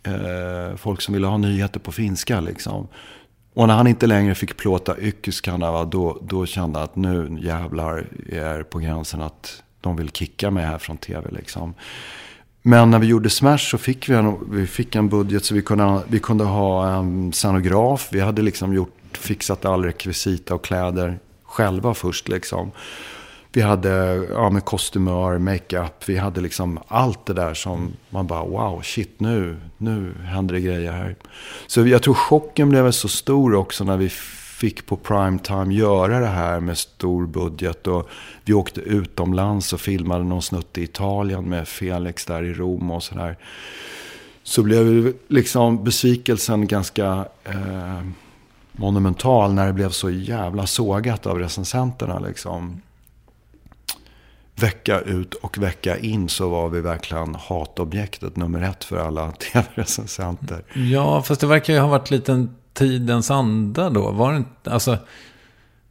[0.02, 2.88] eh, folk som ville ha nyheter på finska liksom.
[3.54, 8.06] Och när han inte längre fick plåta yrkeskanava då, då kände jag att nu jävlar
[8.28, 11.74] är på gränsen att de vill kicka mig här från tv liksom.
[12.62, 15.62] Men när vi gjorde Smash så fick vi en, vi fick en budget så vi
[15.62, 18.08] kunde, vi kunde ha en scenograf.
[18.12, 22.70] Vi hade liksom gjort, fixat all rekvisita och kläder själva först liksom.
[23.54, 23.90] Vi hade
[24.30, 26.08] ja, med kostymör, makeup.
[26.08, 30.60] Vi hade liksom allt det där som man bara wow, shit nu, nu händer det
[30.60, 31.16] grejer här.
[31.66, 34.08] Så jag tror chocken blev så stor också när vi
[34.58, 37.86] fick på primetime göra det här med stor budget.
[37.86, 38.08] Och
[38.44, 43.02] vi åkte utomlands och filmade någon snutt i Italien med Felix där i Rom och
[43.02, 43.36] sådär.
[44.42, 48.02] Så blev liksom besvikelsen ganska eh,
[48.72, 52.80] monumental när det blev så jävla sågat av recensenterna liksom
[54.56, 60.64] vecka ut och vecka in så var vi verkligen hatobjektet nummer ett för alla tv-recensenter.
[60.74, 64.10] Ja, fast det verkar ju ha varit lite en tidens anda då.
[64.10, 64.98] Var det inte, alltså...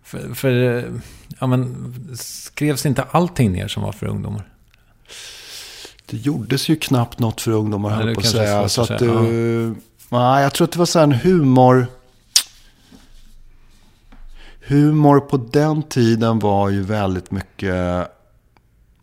[0.03, 0.51] För, för
[1.39, 4.49] ja men, skrevs inte allting ner som var för ungdomar?
[6.05, 8.69] Det gjordes ju knappt något för ungdomar, Nej, höll på att säga.
[8.69, 9.73] Så att att, säga, eh,
[10.09, 11.87] nej, jag tror att det var så här en humor...
[14.65, 18.07] Humor på den tiden var ju väldigt mycket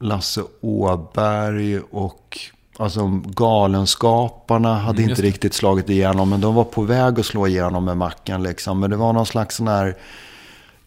[0.00, 2.38] Lasse Åberg och
[2.76, 6.30] alltså Galenskaparna hade Mm, inte riktigt slagit igenom.
[6.30, 8.80] Men de var på väg att slå igenom med Mackan liksom.
[8.80, 9.96] Men det var någon slags sån här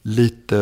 [0.02, 0.56] lite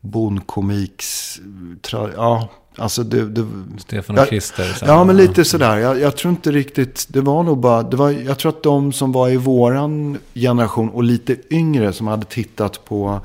[0.00, 1.40] bondkomiks...
[1.82, 3.46] Tra, ja, alltså det, det,
[3.78, 4.64] Stefan och Ja, Christer.
[4.80, 4.88] här.
[4.88, 5.76] Ja, men lite sådär.
[5.76, 8.92] Jag, jag tror inte riktigt, det var nog bara, det var, jag tror att de
[8.92, 13.20] som var i våran generation och lite yngre som hade tittat på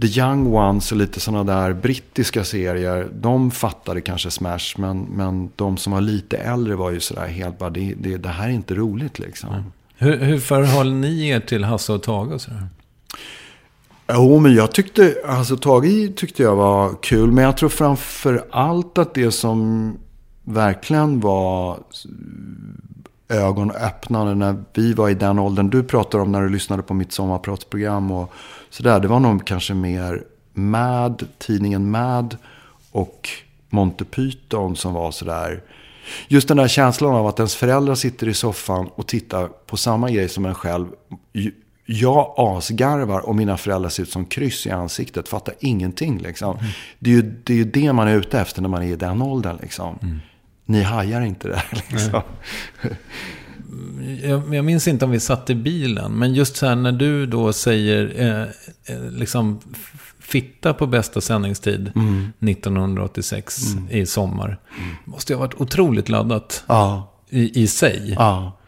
[0.00, 5.50] The Young Ones och lite sådana där brittiska serier, de fattade kanske Smash, men, men
[5.56, 8.52] de som var lite äldre var ju sådär helt bara, det, det, det här är
[8.52, 9.72] inte roligt liksom.
[9.96, 12.68] Hur, hur förhåller ni er till Hasse och Tage och sådär?
[14.12, 17.32] Jo, men jag tyckte, alltså Tage tyckte jag var kul.
[17.32, 19.92] Men jag tror framför allt att det som
[20.44, 21.78] verkligen var
[23.28, 25.70] ögonöppnande när vi var i den åldern.
[25.70, 28.32] Du pratar om när du lyssnade på mitt sommarpratsprogram och
[28.70, 29.00] sådär.
[29.00, 32.36] Det var nog kanske mer Mad, tidningen Mad
[32.92, 33.28] och
[33.70, 35.62] Monty Python som var sådär.
[36.28, 40.10] Just den där känslan av att ens föräldrar sitter i soffan och tittar på samma
[40.10, 40.86] grej som en själv.
[41.86, 45.28] Jag asgarvar och mina föräldrar ser ut som kryss i ansiktet.
[45.28, 46.58] Fattar ingenting liksom.
[46.58, 46.70] Mm.
[46.98, 48.96] Det, är ju, det är ju det man är ute efter när man är i
[48.96, 49.98] den åldern liksom.
[50.02, 50.20] Mm.
[50.68, 52.22] Ni hajar inte det här liksom.
[54.22, 57.26] Jag, jag, minns inte om vi satt i bilen, men just så här när du
[57.26, 58.42] då säger eh,
[58.94, 59.60] eh liksom
[60.20, 62.32] fitta på bästa sändningstid mm.
[62.40, 63.90] 1986 mm.
[63.90, 64.58] i sommar.
[64.78, 64.96] Mm.
[65.04, 67.12] Måste ju ha varit otroligt laddat ja.
[67.28, 68.14] i, i sig.
[68.18, 68.58] Ja.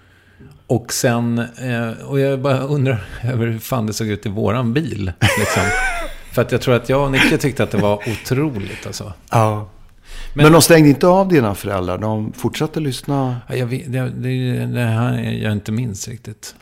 [0.67, 4.73] Och sen, eh, och jag bara undrar över hur fan det såg ut i våran
[4.73, 5.13] bil.
[5.39, 5.63] Liksom.
[6.33, 9.13] För att jag tror att jag och Nicke tyckte att det var otroligt alltså.
[9.31, 9.69] Ja.
[10.35, 11.99] Men, Men de stängde inte av dina föräldrar?
[11.99, 13.37] De fortsatte lyssna?
[13.49, 16.55] Ja, jag vet, det, det, det här jag inte minns riktigt.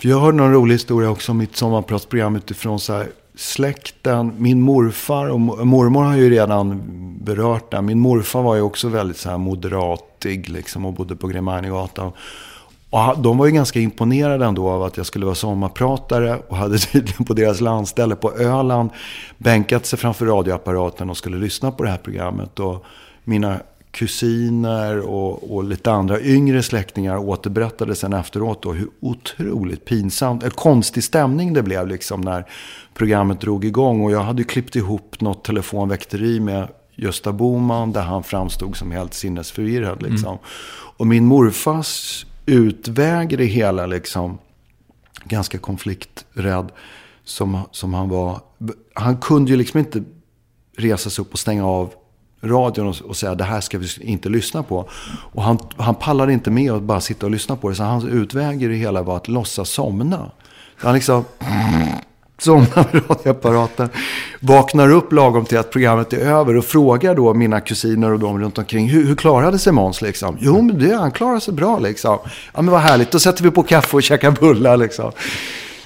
[0.00, 4.32] För jag hörde någon rolig historia också om mitt sommarpratsprogram utifrån så här, släkten.
[4.38, 6.82] Min morfar och mormor har ju redan
[7.24, 7.82] berört det.
[7.82, 12.12] Min morfar var ju också väldigt så här moderatig liksom och bodde på Gremainegatan.
[12.90, 16.78] Och de var ju ganska imponerade ändå av att jag skulle vara sommarpratare och hade
[16.92, 18.90] tydligen på deras landställe på Öland
[19.38, 22.60] bänkat sig framför radioapparaten och skulle lyssna på det här programmet.
[22.60, 22.84] Och
[23.24, 30.42] mina kusiner och, och lite andra yngre släktingar återberättade sen efteråt då hur otroligt pinsamt,
[30.42, 32.44] eller konstig stämning det blev liksom när
[32.94, 34.04] programmet drog igång.
[34.04, 38.90] Och jag hade ju klippt ihop något telefonväkteri med Gösta Boman där han framstod som
[38.90, 40.02] helt sinnesförvirrad.
[40.02, 40.28] Liksom.
[40.28, 40.40] Mm.
[40.96, 44.38] Och min morfars utväg i det hela, liksom,
[45.24, 46.72] ganska konflikträdd
[47.24, 48.40] som, som han var.
[48.94, 50.04] Han kunde ju liksom inte
[50.76, 51.94] resa sig upp och stänga av
[52.40, 54.88] radion och, och säga det här ska vi inte lyssna på.
[55.32, 57.74] Och han, han pallade inte med att bara sitta och lyssna på det.
[57.74, 60.30] Så hans utväg i det hela var att låtsas somna.
[60.76, 61.24] Han liksom
[62.38, 63.88] somnar med radioapparaten.
[64.40, 68.40] Vaknar upp lagom till att programmet är över och frågar då mina kusiner och de
[68.40, 68.88] runt omkring.
[68.88, 70.36] Hur, hur klarade sig Måns liksom?
[70.40, 72.18] Jo, men det, han klarade sig bra liksom.
[72.54, 73.10] Ja, men vad härligt.
[73.10, 75.12] Då sätter vi på kaffe och käkar bullar liksom.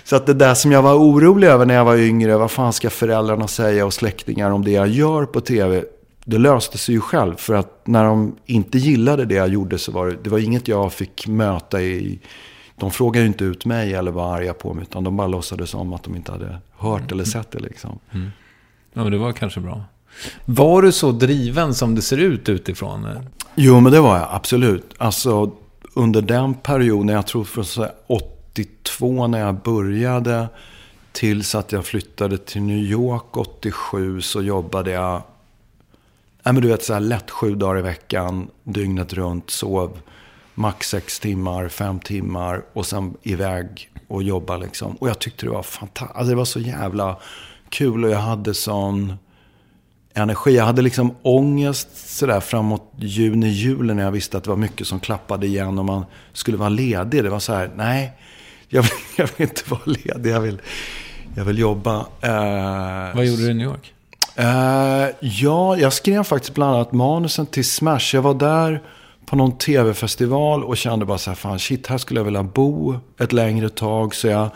[0.04, 2.72] Så att det där som jag var orolig över när jag var yngre, vad fan
[2.72, 5.84] ska föräldrarna säga och släktingar om det jag gör på tv?
[6.24, 7.36] Det löste sig ju själv.
[7.36, 10.68] För att när de inte gillade det jag gjorde så var det, det var inget
[10.68, 12.18] jag fick möta i
[12.76, 14.82] de frågade ju inte ut mig eller var arga på mig.
[14.82, 17.58] Utan de bara låtsades om att de inte hade hört eller sett det.
[17.58, 17.98] Liksom.
[18.11, 18.30] Mm.
[18.92, 19.85] Ja, men det var kanske bra.
[20.44, 23.08] Var du så driven som det ser ut utifrån?
[23.54, 24.94] Jo, men det var jag absolut.
[24.98, 25.52] Alltså
[25.94, 30.48] under den perioden, jag tror från 82 när jag började
[31.12, 35.22] tills att jag flyttade till New York 87 så jobbade jag,
[36.42, 39.98] nej men du vet så här lätt sju dagar i veckan, dygnet runt, sov
[40.54, 44.94] max sex timmar, fem timmar och sen iväg och jobba liksom.
[44.94, 46.16] Och jag tyckte det var fantastiskt.
[46.16, 47.16] Alltså det var så jävla
[47.68, 49.14] kul och jag hade sån
[50.14, 50.56] energi.
[50.56, 51.88] Jag hade liksom ångest
[52.18, 55.84] sådär framåt juni, juli när jag visste att det var mycket som klappade igen och
[55.84, 57.24] man skulle vara ledig.
[57.24, 58.12] Det var så här, nej,
[58.68, 60.30] jag vill, jag vill inte vara ledig.
[60.30, 60.60] Jag vill,
[61.36, 62.06] jag vill jobba.
[62.20, 63.92] Eh, Vad gjorde du i New York?
[64.36, 68.10] Eh, ja, jag skrev faktiskt bland annat manusen till Smash.
[68.14, 68.82] Jag var där
[69.26, 72.94] på någon tv-festival och kände bara så här, fan shit, här skulle jag vilja bo
[73.18, 74.14] ett längre tag.
[74.14, 74.50] Så jag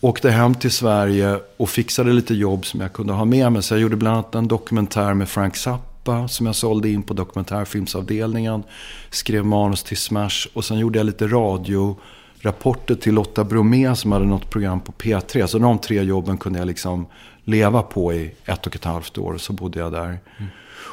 [0.00, 3.62] åkte hem till Sverige och fixade lite jobb som jag kunde ha med mig.
[3.62, 7.14] Så jag gjorde bland annat en dokumentär med Frank Zappa som jag sålde in på
[7.14, 8.62] dokumentärfilmsavdelningen.
[9.10, 14.24] Skrev manus till Smash och sen gjorde jag lite radiorapporter till Lotta Bromé som hade
[14.24, 15.46] något program på P3.
[15.46, 17.06] Så de tre jobben kunde jag liksom
[17.44, 19.38] leva på i ett och ett halvt år.
[19.38, 20.06] Så bodde jag där.
[20.06, 20.50] Mm.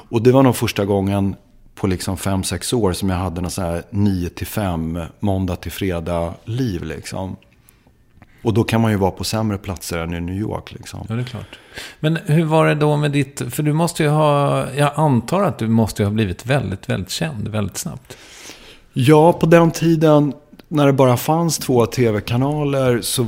[0.09, 1.35] Och det var nog första gången
[1.75, 5.55] på liksom fem sex år som jag hade något så här 9 till 5, måndag
[5.55, 7.35] till fredag liv liksom.
[8.43, 11.05] Och då kan man ju vara på sämre platser än i New York liksom.
[11.09, 11.59] Ja, det är klart.
[11.99, 15.59] Men hur var det då med ditt, för du måste ju ha, jag antar att
[15.59, 18.17] du måste ju ha blivit väldigt, väldigt känd väldigt snabbt.
[18.93, 20.33] Ja, på den tiden
[20.67, 23.25] när det bara fanns två tv-kanaler så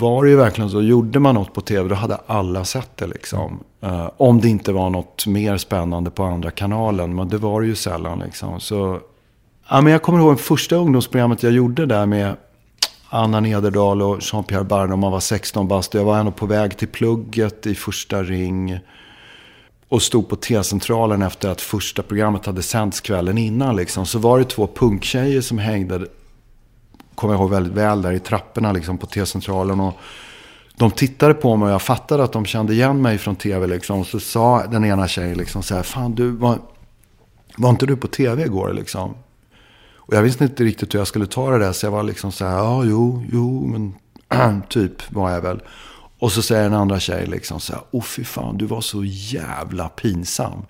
[0.00, 0.82] var det ju verkligen så.
[0.82, 3.60] Gjorde man något på tv då hade alla sett det liksom.
[3.84, 7.14] Uh, om det inte var något mer spännande på andra kanalen.
[7.14, 8.60] Men det var det ju sällan liksom.
[8.60, 9.00] Så,
[9.68, 12.36] ja, men jag kommer ihåg det första ungdomsprogrammet jag gjorde där med
[13.08, 14.96] Anna Nederdal och Jean-Pierre Barne.
[14.96, 15.94] Man var 16 bast.
[15.94, 18.78] Jag var ändå på väg till plugget i första ring.
[19.88, 23.76] Och stod på T-centralen efter att första programmet hade sänts kvällen innan.
[23.76, 24.06] Liksom.
[24.06, 26.06] Så var det två punktjejer som hängde
[27.14, 29.80] kommer jag ihåg väldigt väl, där i trapporna liksom, på T-centralen.
[29.80, 29.98] Och
[30.76, 33.66] de tittade på mig och jag fattade att de kände igen mig från tv.
[33.66, 34.04] Liksom.
[34.04, 36.58] Så sa den ena tjejen liksom så här, fan du, var,
[37.56, 39.14] var inte du på tv igår liksom?
[40.06, 41.72] Och jag visste inte riktigt hur jag skulle ta det där.
[41.72, 43.94] Så jag var liksom så här, ja, jo, jo, men
[44.68, 45.62] typ var jag väl.
[46.18, 49.04] Och så säger den andra tjejen liksom så här, åh fy fan, du var så
[49.04, 50.62] jävla pinsam.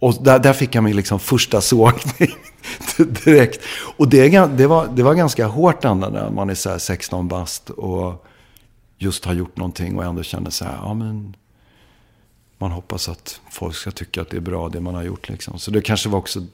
[0.00, 2.34] Och där, där fick jag min liksom första sågning
[3.24, 3.60] direkt.
[3.96, 7.70] Och det, det, var, det var ganska hårt ändå när man är så 16 bast
[7.70, 8.26] och
[8.98, 11.36] just har gjort någonting och ändå kände så här, ja men
[12.58, 15.58] man hoppas att folk ska tycka att det är bra det man har gjort liksom.
[15.58, 16.46] Så det kanske var också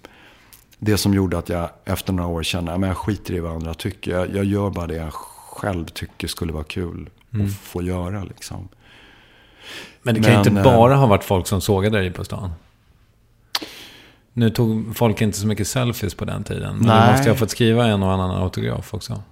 [0.78, 3.74] det som gjorde att jag efter några år kände, att jag skiter i vad andra
[3.74, 4.10] tycker.
[4.10, 7.46] Jag, jag, gör bara det jag själv tycker skulle vara kul mm.
[7.46, 8.68] att få göra liksom.
[10.02, 12.24] Men det kan Men, ju inte eh, bara ha varit folk som sågade dig på
[12.24, 12.50] stan.
[14.36, 16.76] Nu tog folk inte så mycket selfies på den tiden.
[16.76, 17.06] Men nej.
[17.06, 19.22] du måste ju ha fått skriva en och annan autograf också.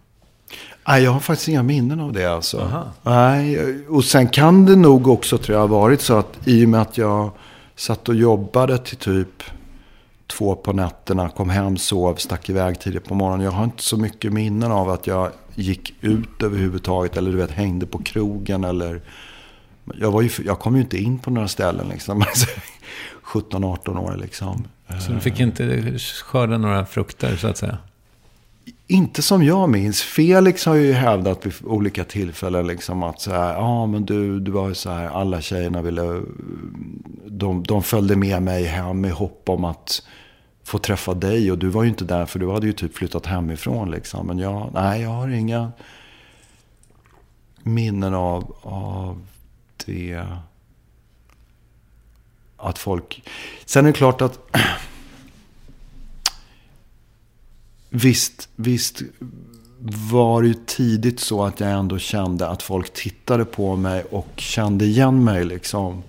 [0.88, 2.84] Nej, jag har faktiskt inga minnen av det alltså.
[3.02, 6.80] Nej, och sen kan det nog också tror jag varit så att i och med
[6.82, 7.30] att jag
[7.76, 9.42] satt och jobbade till typ
[10.26, 13.44] två på nätterna, kom hem, sov, stack iväg tidigt på morgonen.
[13.44, 17.50] Jag har inte så mycket minnen av att jag gick ut överhuvudtaget eller du vet
[17.50, 19.02] hängde på krogen eller
[19.94, 22.24] jag, var ju, jag kom ju inte in på några ställen liksom.
[23.24, 24.64] 17-18 år liksom.
[25.00, 27.78] Så du fick inte skörda några frukter så att säga?
[28.86, 30.02] Inte som jag minns.
[30.02, 34.50] Felix har ju hävdat vid olika tillfällen liksom att så här, ja men du, du
[34.50, 36.22] var ju så här, alla tjejerna ville,
[37.26, 40.02] de, de följde med mig hem i hopp om att
[40.64, 41.52] få träffa dig.
[41.52, 44.26] Och du var ju inte där för du hade ju typ flyttat hemifrån liksom.
[44.26, 45.72] Men jag, nej jag har inga
[47.62, 49.26] minnen av, av
[49.86, 50.26] det.
[52.62, 53.22] Att folk,
[53.64, 54.38] sen är det klart att
[57.94, 59.02] Visst, visst
[60.10, 64.84] var det tidigt så att jag ändå kände att folk tittade på mig och kände
[64.84, 66.02] igen mig liksom.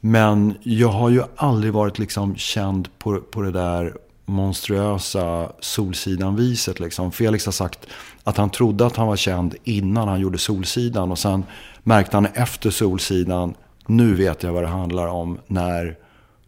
[0.00, 3.96] Men jag har ju aldrig varit liksom känd på, på det där
[4.26, 6.80] monstruösa Solsidan-viset.
[6.80, 7.12] Liksom.
[7.12, 7.86] Felix har sagt
[8.24, 11.10] att han trodde att han var känd innan han gjorde Solsidan.
[11.10, 11.44] Och sen
[11.82, 13.54] märkte han efter Solsidan,
[13.90, 15.38] nu vet jag vad det handlar om.
[15.46, 15.96] När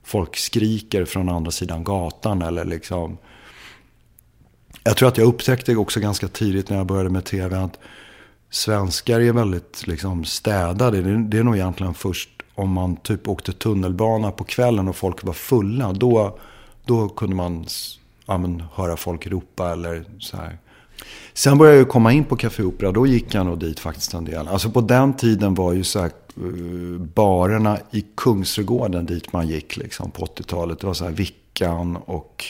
[0.05, 3.19] folk skriker från andra sidan gatan eller liksom
[4.85, 7.79] jag tror att jag upptäckte också ganska tidigt när jag började med tv att
[8.51, 11.03] svenskar är väldigt liksom, städade.
[11.03, 15.25] Det, det är nog egentligen först om man typ åkte tunnelbana på kvällen och folk
[15.25, 15.93] var fulla.
[15.93, 16.39] Då,
[16.85, 17.67] då kunde man
[18.27, 20.59] ja, men, höra folk ropa eller så här.
[21.35, 22.93] Sen började jag komma in på Café Opera.
[22.93, 24.49] Då gick jag nog dit faktiskt en del.
[24.49, 29.77] Alltså på den tiden var ju så här, Eh, barerna i Kungsträdgården dit man gick
[29.77, 30.81] liksom, på 80-talet.
[30.81, 32.45] Det var så här Vickan och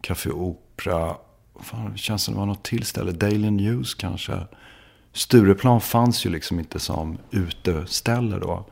[0.00, 1.16] Café Opera
[1.60, 3.12] fan, det känns som det var något till ställe.
[3.12, 4.32] Daily News kanske.
[5.12, 8.64] Stureplan fanns ju liksom inte som uteställe då.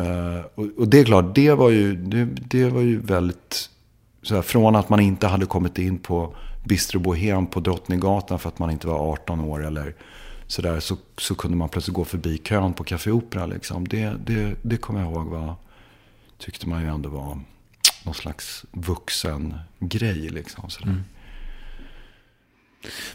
[0.00, 3.70] Uh, och, och, det är klart, det var ju, det, det var ju väldigt...
[4.22, 8.48] Så här, från att man inte hade kommit in på Bistro Bohem på Drottninggatan för
[8.48, 9.94] att man inte var 18 år eller
[10.46, 10.80] sådär.
[10.80, 13.46] Så, så kunde man plötsligt gå förbi kön på Café Opera.
[13.46, 13.88] Liksom.
[13.88, 15.54] Det, det, det kommer jag ihåg var,
[16.38, 17.40] tyckte man ju ändå var
[18.04, 20.28] någon slags vuxen grej.
[20.28, 20.90] Liksom, sådär.
[20.90, 21.04] Mm.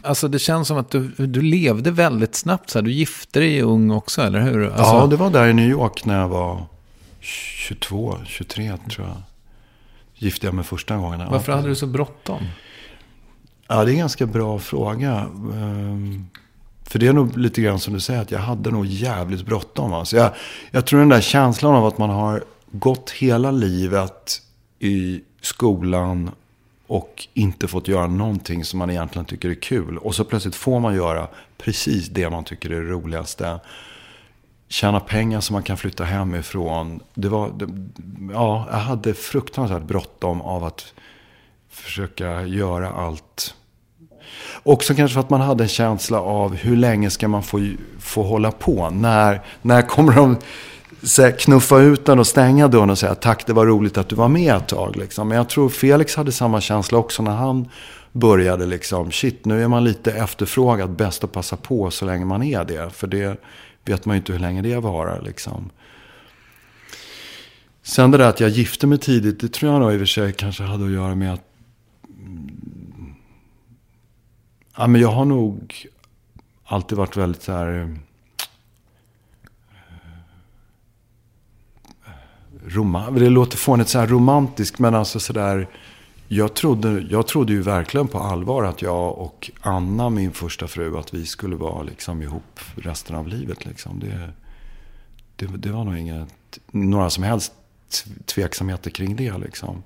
[0.02, 2.70] Alltså det känns som att du, du levde väldigt snabbt.
[2.70, 2.82] Så här.
[2.84, 4.64] Du gifte dig ung också, eller hur?
[4.64, 4.82] Alltså...
[4.82, 6.66] Ja, det var där i New York när jag var
[7.20, 9.16] 22, 23 tror jag.
[10.14, 11.30] Gifte jag mig första gången.
[11.30, 12.42] Varför hade du så bråttom?
[13.68, 15.28] Ja, det är en ganska bra fråga.
[16.84, 19.92] För det är nog lite grann som du säger, att jag hade nog jävligt bråttom.
[19.92, 20.30] Alltså jag,
[20.70, 24.42] jag tror den där känslan av att man har gått hela livet
[24.78, 26.30] i skolan
[26.86, 29.98] och inte fått göra någonting som man egentligen tycker är kul.
[29.98, 31.28] Och så plötsligt får man göra
[31.58, 33.60] precis det man tycker är det roligaste.
[34.68, 37.00] Tjäna pengar som man kan flytta hemifrån.
[37.14, 37.66] Det var, det,
[38.32, 40.94] ja, jag hade fruktansvärt bråttom av att
[41.68, 43.54] försöka göra allt.
[44.62, 48.22] Också kanske för att man hade en känsla av hur länge ska man få, få
[48.22, 48.90] hålla på?
[48.90, 50.36] När, när kommer de
[51.38, 54.28] knuffa ut den och stänga dörren och säga tack det var roligt att du var
[54.28, 54.96] med ett tag.
[54.96, 55.28] Liksom.
[55.28, 57.68] Men jag tror Felix hade samma känsla också när han
[58.12, 62.42] började liksom, shit nu är man lite efterfrågad, bäst att passa på så länge man
[62.42, 62.90] är det.
[62.90, 63.40] För det
[63.84, 65.70] vet man ju inte hur länge det varar liksom.
[67.82, 70.06] Sen det där att jag gifte mig tidigt, det tror jag nog i och för
[70.06, 71.51] sig kanske hade att göra med att
[74.76, 75.86] Ja, men jag har nog
[76.64, 77.88] alltid varit väldigt så här eh,
[82.66, 85.68] Roman, det låter fånigt så här romantiskt, men alltså sådär.
[86.28, 90.98] Jag trodde, jag trodde ju verkligen på allvar att jag och Anna, min första fru,
[90.98, 93.64] att vi skulle vara liksom ihop resten av livet.
[93.64, 94.00] Liksom.
[94.00, 94.30] Det,
[95.36, 96.28] det, det var nog inget,
[96.70, 97.52] några som helst
[98.24, 99.38] tveksamheter kring det.
[99.38, 99.82] Liksom.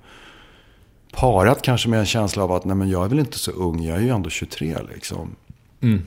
[1.12, 3.82] Parat kanske med en känsla av att nej, men jag är väl inte så ung,
[3.82, 4.76] jag är ju ändå 23.
[4.94, 5.36] Liksom.
[5.80, 6.02] Mm.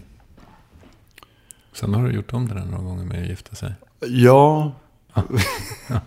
[1.74, 3.74] Sen har du gjort om det där några gånger med att gifta sig.
[4.00, 4.72] Ja.
[5.14, 5.24] ja.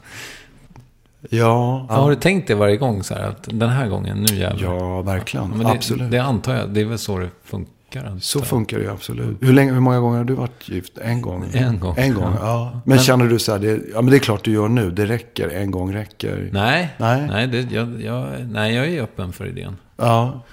[1.30, 1.94] Ja, ja.
[1.94, 4.74] Har du tänkt det varje gång så här, att den här gången, nu jävlar?
[4.74, 5.50] Ja, verkligen.
[5.50, 6.10] Men det, Absolut.
[6.10, 7.72] Det antar jag, det är väl så det funkar.
[8.00, 8.18] Funkar.
[8.20, 9.36] Så funkar det ju absolut.
[9.40, 10.98] Hur, länge, hur många gånger har du varit gift?
[10.98, 11.50] En gång?
[11.52, 11.94] En gång.
[11.98, 12.80] En gång, ja.
[12.84, 14.90] Men, känner du så här, det, ja men det är klart du gör nu.
[14.90, 15.48] Det räcker.
[15.48, 16.50] En gång räcker.
[16.52, 17.26] Nej, Nej.
[17.26, 19.76] nej, det, jag, jag, nej jag är öppen för idén.
[19.96, 20.44] Ja.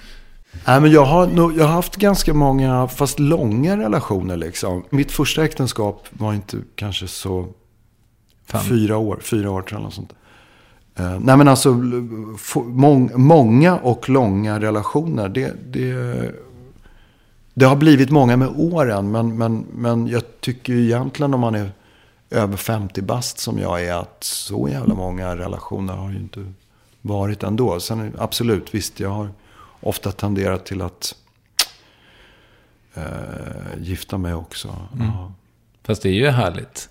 [0.68, 4.84] Nej, men jag har, nog, jag har haft ganska många, fast långa relationer liksom.
[4.90, 7.48] Mitt första äktenskap var inte kanske så
[8.46, 8.64] Fan.
[8.64, 9.94] fyra år, fyra år tror jag.
[9.94, 10.14] Sånt.
[11.00, 11.74] Eh, nej men alltså,
[12.66, 15.30] mång, många och långa relationer.
[15.30, 16.32] Det, det,
[17.60, 19.12] det har blivit många med åren.
[19.12, 21.72] Men, men, men jag tycker ju egentligen om man är
[22.30, 23.94] över 50 bast som jag är.
[23.94, 26.54] Att så jävla många relationer har ju inte
[27.02, 27.80] varit ändå.
[27.80, 29.30] Sen absolut, visst jag har
[29.80, 31.16] ofta tenderat till att
[32.94, 33.04] eh,
[33.78, 34.76] gifta mig också.
[35.00, 35.32] Ja.
[35.84, 36.90] Fast det är ju härligt.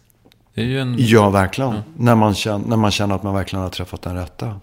[0.54, 0.94] Det är ju en...
[0.98, 1.82] Ja, verkligen.
[1.96, 4.60] När, man känner, när man känner att man verkligen har träffat den rätta.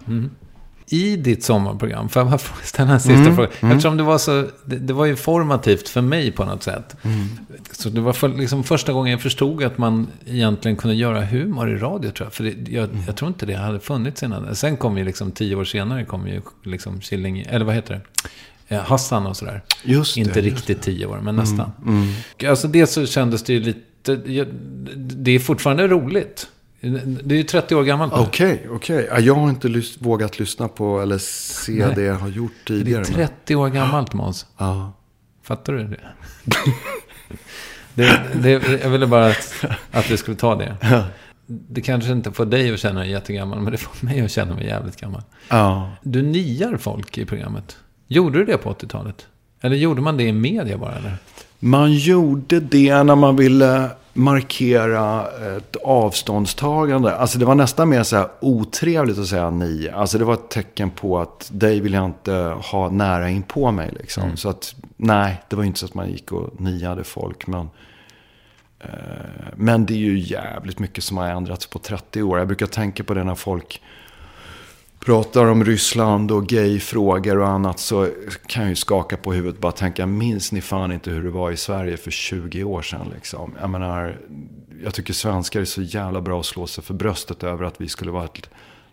[0.89, 3.49] I ditt sommarprogram, får jag bara ställa en sista Mm, fråga?
[3.61, 6.95] Eftersom det var så, det, det var ju formativt för mig på något sätt.
[7.03, 7.27] Mm.
[7.71, 11.69] Så det var för, liksom första gången jag förstod att man egentligen kunde göra humor
[11.69, 12.33] i radio tror jag.
[12.33, 13.01] För det, jag, Mm.
[13.07, 14.55] jag tror inte det hade funnits innan.
[14.55, 18.75] Sen kom ju liksom tio år senare, kom ju liksom Killing, eller vad heter det?
[18.75, 19.61] Eh, Hassan och sådär.
[19.83, 21.71] Just Inte det, Mm, riktigt tio år, men nästan.
[22.49, 24.15] Alltså det så kändes det ju lite,
[24.95, 26.47] det är fortfarande roligt.
[27.23, 28.13] Det är ju 30 år gammalt.
[28.15, 29.07] Okej, okej.
[29.11, 31.95] Ja, Jag har inte lys- vågat lyssna på eller se Nej.
[31.95, 33.01] det jag har gjort Det är tidigare.
[33.03, 34.45] men- 30 år gammalt Måns.
[34.57, 34.93] Ja.
[35.43, 35.99] Fattar du det?
[37.93, 38.49] det, det
[38.83, 39.55] jag ville bara att,
[39.91, 40.75] att vi skulle ta det.
[41.47, 44.55] Det kanske inte får dig att känna dig jättegammal, men det får mig att känna
[44.55, 45.21] mig jävligt gammal.
[45.49, 45.91] ja.
[46.03, 47.77] Du niar folk i programmet.
[48.07, 49.27] Gjorde du det på 80-talet?
[49.61, 50.95] Eller gjorde man det i media bara?
[50.95, 51.17] Eller?
[51.59, 57.15] Man gjorde det när man ville markera ett avståndstagande.
[57.15, 59.89] Alltså det var nästan mer så här otrevligt att säga ni.
[59.89, 62.33] Alltså det var ett tecken på att dig vill jag inte
[62.71, 63.93] ha nära in på mig.
[63.99, 64.37] Liksom.
[64.37, 67.47] Så att nej, det var inte så att man gick och niade folk.
[67.47, 67.69] Men,
[68.79, 68.89] eh,
[69.55, 72.37] men det är ju jävligt mycket som har ändrats på 30 år.
[72.37, 73.81] Jag brukar tänka på det när folk
[75.05, 78.09] pratar om Ryssland och gayfrågor och annat så
[78.47, 81.29] kan jag ju skaka på huvudet och bara tänka, minns ni fan inte hur det
[81.29, 83.55] var i Sverige för 20 år sedan liksom?
[83.61, 84.17] Jag menar,
[84.83, 87.87] jag tycker svenskar är så jävla bra att slå sig för bröstet över att vi
[87.87, 88.49] skulle vara ett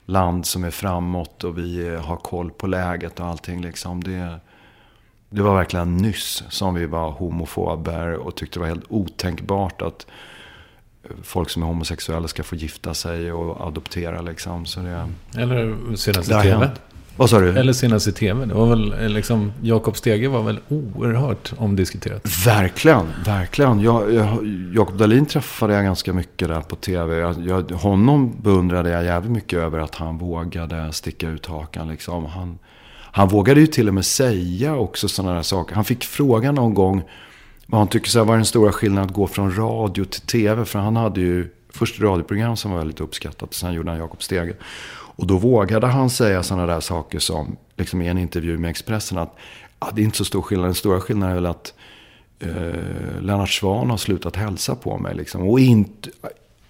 [0.06, 4.04] land som är framåt och vi har koll på läget och allting liksom.
[4.04, 4.40] Det,
[5.30, 10.06] det var verkligen nyss som vi var homofober och tyckte det var helt otänkbart att
[11.22, 14.66] folk som är homosexuella ska få gifta sig och adoptera liksom.
[14.66, 15.08] Så det,
[15.40, 16.70] Eller synas i tv?
[17.16, 17.58] Vad sa du?
[17.58, 18.46] Eller synas i tv?
[18.46, 22.46] Det var väl liksom, Jakob Stege var väl oerhört omdiskuterat.
[22.46, 23.80] Verkligen, verkligen.
[23.80, 27.16] Jag, jag, Jakob Dahlin träffade jag ganska mycket där på tv.
[27.16, 31.88] Jag, jag, honom beundrade jag jävligt mycket över att han vågade sticka ut hakan.
[31.88, 32.26] Liksom.
[32.26, 32.58] Han,
[32.94, 35.74] han vågade ju till och med säga också sådana där saker.
[35.74, 37.02] Han fick frågan någon gång
[37.72, 40.64] vad han tycker så var den stora skillnaden att gå från radio till tv.
[40.64, 43.54] För han hade ju först radioprogram som var väldigt uppskattat.
[43.54, 44.54] Sen gjorde han Jakob Stege.
[45.16, 49.18] Och då vågade han säga sådana där saker som, liksom i en intervju med Expressen,
[49.18, 49.36] att
[49.80, 50.66] ja, det är inte så stor skillnad.
[50.66, 51.74] Den stora skillnaden är väl att
[52.40, 55.14] eh, Lennart Svan har slutat hälsa på mig.
[55.14, 55.48] Liksom.
[55.48, 55.88] Och in,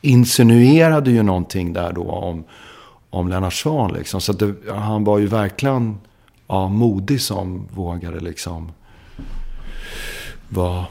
[0.01, 2.45] insinuerade ju någonting där då om,
[3.11, 3.93] om Lennart Svan.
[3.93, 4.21] Liksom.
[4.21, 5.99] Så att det, han var ju verkligen
[6.49, 8.73] ja, modig som vågade liksom
[10.53, 10.87] vara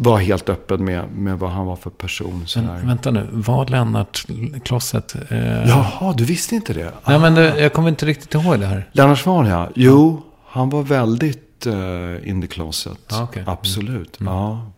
[0.00, 2.46] var helt öppen med, med vad han var för person.
[2.56, 4.26] Men, vänta nu, var Lennart
[4.64, 5.14] Klosset?
[5.28, 6.92] Eh, Jaha, du visste inte det?
[7.06, 8.88] Nej, men det, jag kommer inte riktigt ihåg det här.
[8.92, 9.68] Lennart Swahn ja.
[9.74, 12.98] Jo, han var väldigt uh, in the closet.
[13.10, 13.42] Ja, okej.
[13.42, 13.52] Mm.
[13.52, 14.16] Absolut.
[14.20, 14.70] Ja.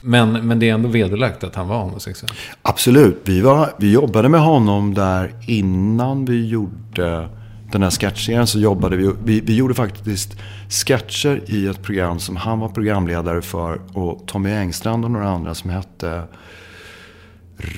[0.00, 2.32] Men, men det är ändå vederlagt att han var homosexuell.
[2.62, 3.22] Absolut.
[3.24, 7.28] Vi, var, vi jobbade med honom där innan vi gjorde
[7.72, 8.46] den här sketchserien.
[8.46, 10.36] Så jobbade vi, vi, vi gjorde faktiskt
[10.68, 13.80] sketcher i ett program som han var programledare för.
[13.92, 16.22] Och Tommy Engstrand och några andra som hette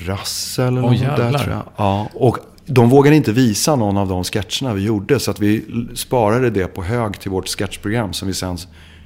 [0.05, 1.63] Rassel eller Åh, något där tror jag.
[1.77, 5.19] Ja, och de vågade inte visa någon av de sketcherna vi gjorde.
[5.19, 5.65] Så att vi
[5.95, 8.57] sparade det på hög till vårt sketchprogram som vi sen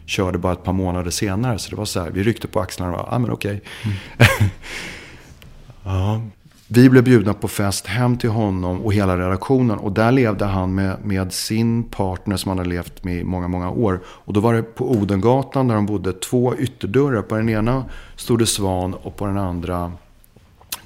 [0.05, 1.59] körde bara ett par månader senare.
[1.59, 3.61] Så det var så här, vi ryckte på axlarna och bara, ah, men okej.
[5.83, 6.21] ja.
[6.67, 9.77] Vi blev bjudna på fest hem till honom och hela redaktionen.
[9.77, 13.47] Och där levde han med, med sin partner som han hade levt med i många,
[13.47, 13.99] många år.
[14.05, 17.21] Och då var det på Odengatan där de bodde två ytterdörrar.
[17.21, 17.85] På den ena
[18.15, 19.91] stod det Svan och på den andra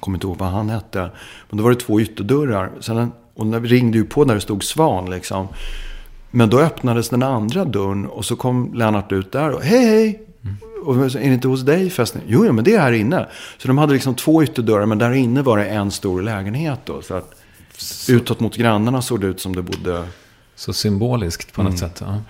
[0.00, 1.10] kommer inte ihåg vad han hette.
[1.50, 2.70] Men då var det två ytterdörrar.
[2.80, 5.48] Sen, och när vi ringde ju på där det stod Svan liksom.
[6.30, 10.29] Men då öppnades den andra dörren och så kom Lennart ut där och hej hej.
[10.84, 12.20] Och är det inte hos dig festen?
[12.26, 13.26] Jo, jo, men det är här inne.
[13.58, 17.02] Så de hade liksom två ytterdörrar men där inne var det en stor lägenhet då.
[17.02, 17.30] Så att
[18.08, 20.04] utåt mot grannarna såg det ut som det bodde...
[20.56, 21.78] Så symboliskt på något Mm.
[21.78, 22.02] sätt.
[22.06, 22.20] Ja.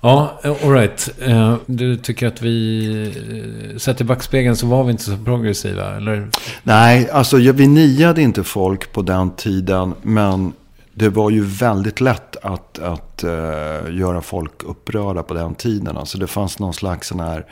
[0.00, 1.08] Ja, all right.
[1.20, 5.96] Eh, Du tycker att vi, eh, sett i backspegeln så var vi inte så progressiva,
[5.96, 6.28] eller?
[6.62, 9.94] Nej, alltså ja, vi niade inte folk på den tiden.
[10.02, 10.52] Men
[10.98, 15.96] det var ju väldigt lätt att, att uh, göra folk upprörda på den tiden.
[15.96, 17.46] Alltså det fanns någon slags sån här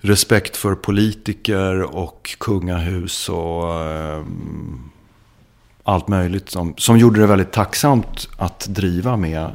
[0.00, 4.24] respekt för politiker och kungahus och uh,
[5.82, 6.50] allt möjligt.
[6.50, 9.50] Som, som gjorde det väldigt tacksamt att driva med.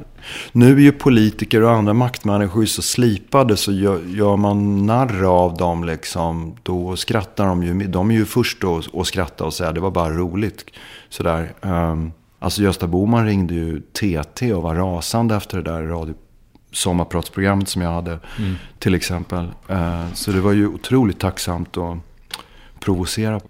[0.52, 5.58] Nu är ju politiker och andra maktmänniskor så slipade så gör, gör man narr av
[5.58, 6.56] dem liksom.
[6.64, 7.88] Då skrattar de ju.
[7.88, 10.66] De är ju först att att skratta och säga det var bara roligt.
[11.10, 11.54] Sådär.
[11.62, 12.12] Um,
[12.44, 16.14] alltså Gösta Boman ringde ju TT och var rasande efter det där radio
[16.72, 18.20] sommarpratsprogrammet som jag hade.
[18.80, 19.48] Till exempel.
[19.70, 21.98] Uh, så det var ju otroligt tacksamt att
[22.80, 23.42] provocera.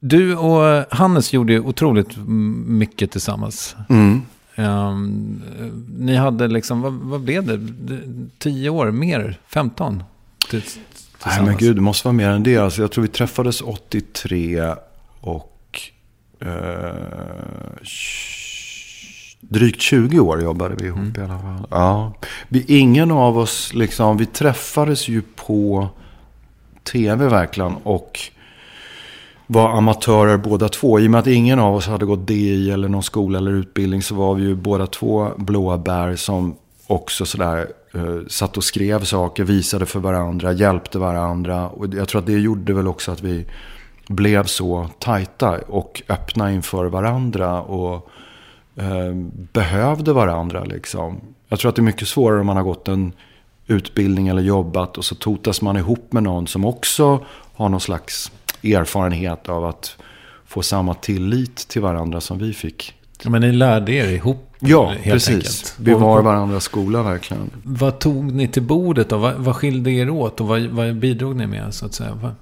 [0.00, 2.16] Du och Hannes gjorde ju otroligt
[2.66, 3.76] mycket tillsammans.
[3.88, 4.22] Mm.
[4.54, 5.42] Ehm,
[5.98, 7.60] ni hade liksom, vad, vad blev det?
[8.38, 9.40] Tio år mer?
[9.46, 10.02] 15?
[10.50, 10.62] Till,
[11.26, 12.56] Nej men gud, det måste vara mer än det.
[12.56, 14.74] Alltså, jag tror vi träffades 83
[15.20, 15.57] och
[16.40, 17.78] eh,
[19.40, 21.66] drygt 20 år jobbade vi ihop i alla fall.
[21.70, 22.12] Ja.
[22.48, 25.88] Vi, ingen av oss, liksom, vi träffades ju på
[26.92, 28.20] tv verkligen och
[29.46, 31.00] var amatörer båda två.
[31.00, 34.02] I och med att ingen av oss hade gått DI eller någon skola eller utbildning
[34.02, 39.04] så var vi ju båda två blåa bär som också sådär eh, satt och skrev
[39.04, 41.68] saker, visade för varandra, hjälpte varandra.
[41.68, 43.46] Och jag tror att det gjorde väl också att vi
[44.08, 48.10] blev så tajta och öppna inför varandra och
[48.76, 49.14] eh,
[49.52, 51.20] behövde varandra liksom.
[51.48, 53.12] Jag tror att det är mycket svårare om man har gått en
[53.66, 58.32] utbildning eller jobbat och så totas man ihop med någon som också har någon slags
[58.62, 59.96] erfarenhet av att
[60.46, 62.94] få samma tillit till varandra som vi fick.
[63.22, 65.28] Ja, men ni lärde er ihop Ja, precis.
[65.34, 65.74] enkelt.
[65.78, 67.50] Vi var varandras skola verkligen.
[67.62, 69.18] Vad tog ni till bordet då?
[69.18, 72.34] Vad, vad skilde er åt och vad, vad bidrog ni med så att säga?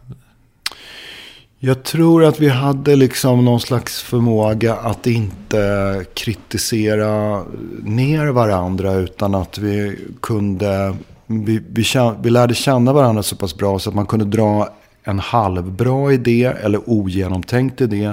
[1.58, 7.44] Jag tror att vi hade liksom någon slags förmåga att inte kritisera
[7.82, 10.96] ner varandra utan att vi kunde,
[11.26, 11.84] vi, vi,
[12.22, 14.68] vi lärde känna varandra så pass bra så att man kunde dra
[15.04, 18.12] en halvbra idé eller ogenomtänkt idé.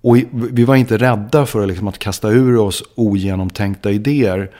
[0.00, 4.50] Och vi var inte rädda för liksom att kasta ur oss ogenomtänkta idéer.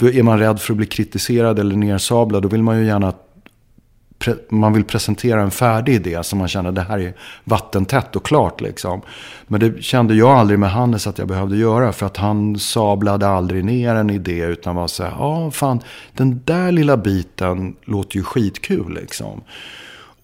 [0.00, 3.29] Är man rädd för att bli kritiserad eller nersablad då vill man ju gärna att
[4.48, 7.14] man vill presentera en färdig idé som man känner det här är
[7.44, 8.60] vattentätt och klart.
[8.60, 9.00] Liksom.
[9.46, 11.92] Men det kände jag aldrig med Hannes att jag behövde göra.
[11.92, 15.80] För att han sablade aldrig ner en idé utan var så här, ja fan,
[16.16, 19.40] den där lilla biten låter ju skitkul liksom.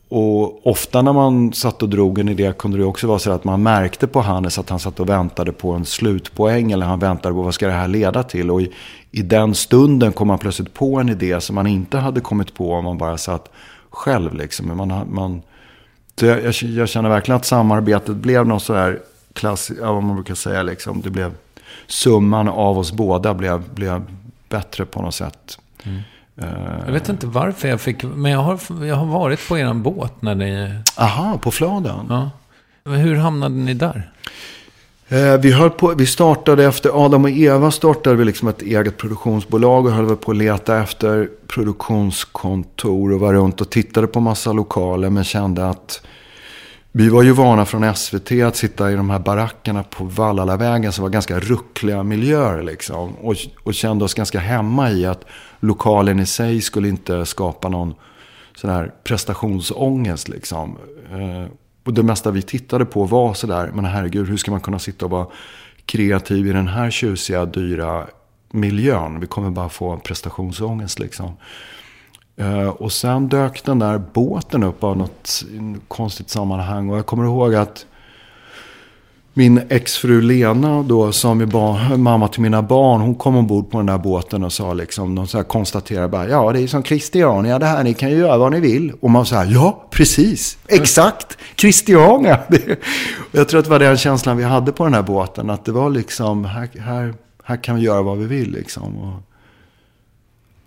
[0.09, 3.44] Och ofta när man satt och drog en idé kunde det också vara så att
[3.44, 6.72] man märkte på Hannes att han satt och väntade på en slutpoäng.
[6.72, 8.51] Eller han väntade på vad ska det här leda till.
[8.51, 8.72] Och i,
[9.11, 12.72] i den stunden kom man plötsligt på en idé som man inte hade kommit på
[12.72, 13.53] om man bara satt
[13.97, 14.34] själv.
[14.34, 14.76] Liksom.
[14.76, 15.42] Man, man,
[16.20, 19.01] så jag, jag, jag känner verkligen att samarbetet blev något sådär
[19.32, 20.62] klassiskt, ja, vad man brukar säga.
[20.62, 21.01] Liksom.
[21.01, 21.34] Det blev,
[21.86, 24.05] summan av oss båda blev, blev
[24.49, 25.59] bättre på något sätt.
[26.36, 26.49] Eh,
[26.86, 30.22] jag vet inte varför jag fick, men jag har, jag har varit på er båt
[30.22, 30.78] när ni...
[30.97, 32.07] aha, på Fladen.
[32.09, 32.30] Ja.
[32.84, 34.11] Hur hamnade ni där?
[35.09, 38.96] Eh, vi, höll på, vi startade efter Adam och Eva startade vi liksom ett eget
[38.96, 44.52] produktionsbolag och höll på att leta efter produktionskontor och var runt och tittade på massa
[44.52, 46.07] lokaler men kände att
[46.92, 51.02] vi var ju vana från SVT att sitta i de här barackerna på Vallalavägen som
[51.02, 53.16] var ganska ruckliga miljöer liksom.
[53.16, 55.24] Och, och kände oss ganska hemma i att
[55.61, 57.94] lokalen i sig skulle inte skapa någon
[58.57, 60.78] sån här prestationsångest liksom.
[61.12, 61.50] Eh,
[61.87, 65.05] och det mesta vi tittade på var sådär, men herregud, hur ska man kunna sitta
[65.05, 65.26] och vara
[65.84, 68.07] kreativ i den här tjusiga, dyra
[68.51, 69.20] miljön?
[69.20, 71.37] Vi kommer bara få prestationsångest liksom.
[72.37, 75.45] Eh, och sen dök den där båten upp av något
[75.89, 76.91] konstigt sammanhang.
[76.91, 77.87] Och jag kommer ihåg att
[79.39, 83.87] min exfru Lena då, som är mamma till mina barn, hon kom ombord på den
[83.87, 87.59] där båten och sa liksom, de så här konstaterade bara, ja det är som Christiania
[87.59, 88.93] det här, ni kan ju göra vad ni vill.
[89.01, 92.41] Och man sa, ja precis, exakt, Christiania.
[93.32, 95.72] Jag tror att det var den känslan vi hade på den här båten, att det
[95.72, 97.14] var liksom, här, här,
[97.45, 98.99] här kan vi göra vad vi vill liksom.
[98.99, 99.22] Och,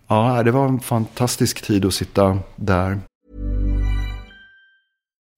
[0.07, 2.99] ja, det var en fantastisk tid att sitta där.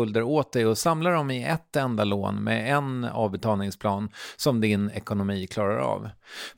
[0.00, 4.90] skulder åt dig och samla dem i ett enda lån med en avbetalningsplan som din
[4.90, 6.08] ekonomi klarar av.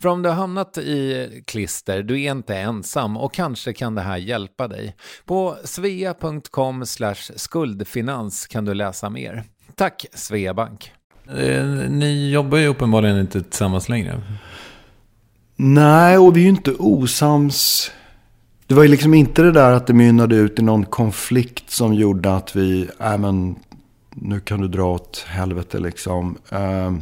[0.02, 4.02] För om du har hamnat i klister, du är inte ensam och kanske kan det
[4.02, 4.96] här hjälpa dig.
[5.24, 6.84] På svea.com
[7.36, 9.44] skuldfinans kan du läsa mer.
[9.74, 10.92] Tack Sveabank.
[11.38, 14.22] Eh, ni jobbar ju uppenbarligen inte tillsammans längre.
[15.56, 17.90] Nej, och vi är ju inte osams
[18.72, 21.94] det var ju liksom inte det där att det mynnade ut i någon konflikt som
[21.94, 23.56] gjorde att vi, äh, men
[24.14, 26.38] nu kan du dra åt helvete liksom.
[26.50, 27.00] Ehm,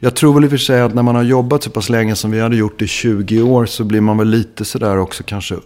[0.00, 2.16] jag tror väl i och för sig att när man har jobbat så pass länge
[2.16, 5.56] som vi hade gjort i 20 år så blir man väl lite sådär också kanske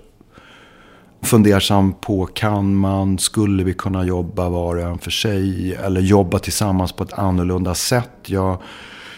[1.23, 6.39] fundersam på kan man, skulle vi kunna jobba var och en för sig eller jobba
[6.39, 8.11] tillsammans på ett annorlunda sätt.
[8.27, 8.59] Jag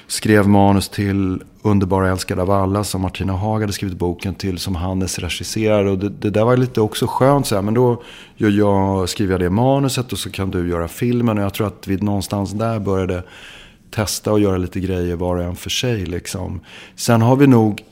[0.07, 4.75] skrev manus till Underbara älskade av alla som Martina Haag hade skrivit boken till som
[4.75, 5.91] Hannes regisserade.
[5.91, 8.03] Och det, det där var lite också skönt så här, men då
[8.37, 11.39] gör jag, skriver jag det manuset och så kan du göra filmen.
[11.39, 13.23] Och jag tror att vi någonstans där började
[13.91, 16.07] testa och göra lite grejer var och en för sig.
[16.07, 16.61] Liksom.
[16.95, 17.83] Sen har vi nog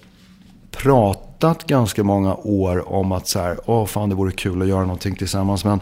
[0.70, 4.82] pratat ganska många år om att så här, åh fan det vore kul att göra
[4.82, 5.64] någonting tillsammans.
[5.64, 5.80] Men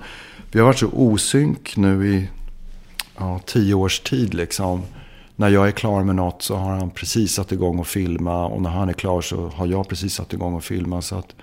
[0.53, 2.29] vi har varit så osynk nu i
[3.19, 4.83] ja, tio års tid liksom
[5.39, 8.47] när jag är klar med något så har han precis satt igång och filma.
[8.47, 11.03] Och när han är klar så har jag precis satt igång och filma.
[11.03, 11.35] Så att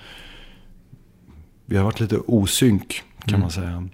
[1.65, 3.41] vi har varit lite osynk kan mm.
[3.41, 3.87] man säga.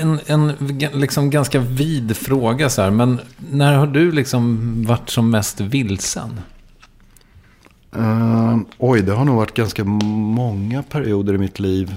[0.00, 0.52] En, en
[0.92, 2.90] liksom ganska vid fråga så här.
[2.90, 6.40] Men när har du liksom varit som mest vilsen?
[7.96, 11.94] Uh, oj, det har nog varit ganska många perioder i mitt liv.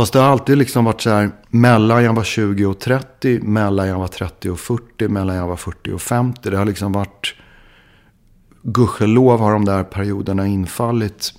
[0.00, 3.88] Fast det har alltid liksom varit så här mellan jag var 20 och 30, mellan
[3.88, 6.50] jag var 30 och 40, mellan jag var 40 och 50.
[6.50, 7.34] Det har liksom varit,
[8.62, 11.34] gudskelov har de där perioderna infallit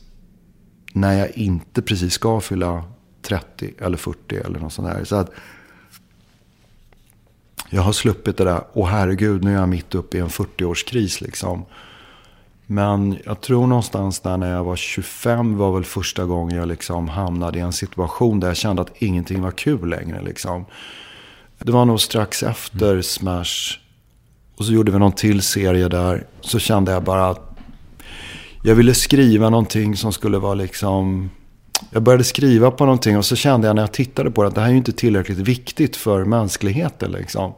[0.94, 2.84] när jag inte precis ska fylla
[3.22, 5.04] 30 eller 40 eller något sånt där.
[5.04, 5.32] Så att
[7.70, 11.24] jag har sluppit det där, åh herregud, nu är jag mitt uppe i en 40-årskris
[11.24, 11.66] liksom.
[12.72, 17.10] Men jag tror någonstans där när jag var 25 var väl första gången jag liksom
[17.10, 20.22] hamnade i en situation där jag kände att ingenting var kul längre.
[20.22, 20.66] Liksom.
[21.60, 23.04] Det var nog strax efter mm.
[23.04, 23.78] Smash.
[24.58, 26.26] Och så gjorde vi någon till serie där.
[26.42, 27.58] Så kände jag bara att
[28.64, 31.30] jag ville skriva någonting som skulle vara liksom...
[31.92, 34.56] Jag började skriva på någonting och så kände jag när jag tittade på det att
[34.56, 37.12] det här är ju inte tillräckligt viktigt för mänskligheten.
[37.12, 37.54] Liksom.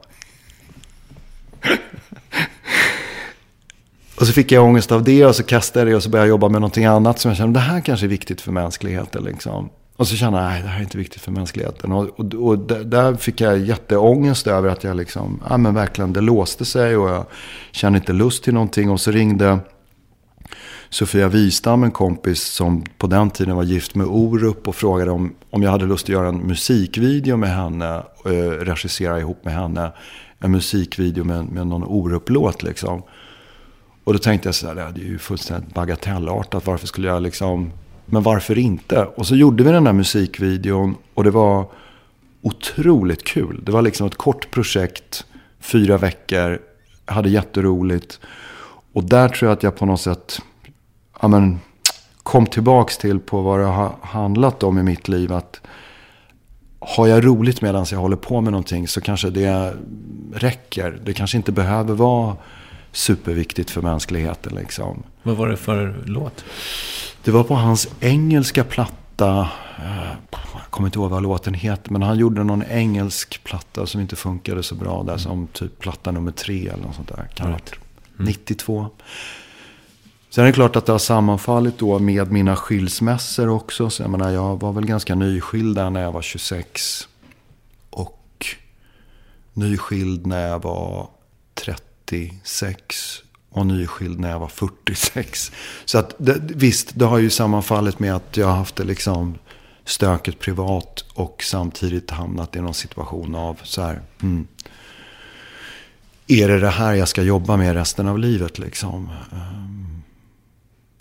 [4.19, 6.27] Och så fick jag ångest av det och så kastade jag det och så började
[6.27, 9.23] jag jobba med någonting annat som jag kände, det här kanske är viktigt för mänskligheten.
[9.23, 9.69] Liksom.
[9.97, 11.91] Och så kände jag, nej det här är inte viktigt för mänskligheten.
[11.91, 16.21] Och, och, och där fick jag jätteångest över att jag liksom, ja men verkligen, det
[16.21, 17.25] låste sig och jag
[17.71, 18.89] kände inte lust till någonting.
[18.89, 19.59] Och så ringde
[20.89, 25.35] Sofia Wistam, en kompis som på den tiden var gift med Orup och frågade om,
[25.49, 29.53] om jag hade lust att göra en musikvideo med henne, och eh, regissera ihop med
[29.53, 29.91] henne.
[30.39, 33.01] En musikvideo med, med någon Orup-låt liksom.
[34.03, 36.67] Och då tänkte jag så här, det är ju fullständigt bagatellartat.
[36.67, 37.71] Varför skulle jag liksom
[38.05, 39.05] men varför inte?
[39.05, 41.65] Och så gjorde vi den där musikvideon och det var
[42.41, 43.59] otroligt kul.
[43.63, 45.25] Det var liksom ett kort projekt,
[45.59, 46.59] fyra veckor,
[47.05, 48.19] hade jätteroligt.
[48.93, 50.41] Och där tror jag att jag på något sätt
[51.21, 51.59] ja, men,
[52.23, 55.33] kom tillbaks till på vad det har handlat om i mitt liv.
[55.33, 55.61] Att
[56.79, 59.73] har jag roligt medan jag håller på med någonting så kanske det
[60.33, 60.99] räcker.
[61.05, 62.35] Det kanske inte behöver vara
[62.93, 64.55] superviktigt för mänskligheten.
[64.55, 65.03] Liksom.
[65.23, 66.45] Vad var det för låt?
[67.23, 69.49] Det var på hans engelska platta.
[69.77, 70.11] Eh,
[70.53, 71.91] jag kommer inte ihåg vad låten heter.
[71.91, 75.03] Men han gjorde någon engelsk platta som inte funkade så bra.
[75.03, 77.27] Där som typ platta nummer tre eller något sånt där.
[77.35, 77.59] Kan mm.
[78.17, 78.87] 92.
[80.29, 83.89] Sen är det klart att det har sammanfallit då med mina skilsmässor också.
[83.89, 87.07] Så jag menar, jag var väl ganska nyskild där när jag var 26.
[87.89, 88.45] Och
[89.53, 91.07] nyskild när jag var
[92.05, 95.51] 36 och nyskild när jag var 46.
[95.85, 99.37] Så att det, visst, det har ju sammanfallit med att jag har haft det liksom
[99.85, 104.01] stöket privat och samtidigt hamnat i någon situation av så här.
[104.21, 104.47] Mm,
[106.27, 109.09] är det det här jag ska jobba med resten av livet liksom?
[109.31, 109.63] Eh.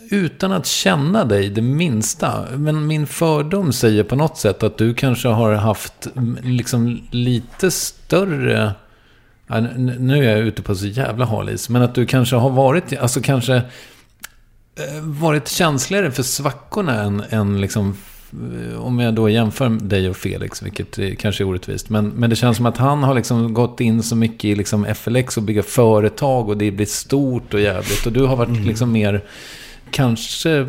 [0.09, 2.45] Utan att känna dig det minsta.
[2.57, 7.71] Men min fördom säger på något sätt att du kanske har haft mm, liksom lite
[7.71, 8.73] större
[9.53, 11.69] Ja, nu är jag ute på så jävla halis.
[11.69, 17.61] Men att du kanske har varit, alltså kanske eh, varit känsligare för svackorna än, än
[17.61, 17.97] liksom
[18.31, 21.89] eh, om jag då jämför dig och Felix, vilket kanske är orättvist.
[21.89, 24.85] Men, men det känns som att han har liksom gått in så mycket i liksom
[24.95, 28.05] FLX och bygga företag och det blir stort och jävligt.
[28.05, 28.63] Och du har varit mm.
[28.63, 29.23] liksom mer,
[29.93, 30.67] kanske,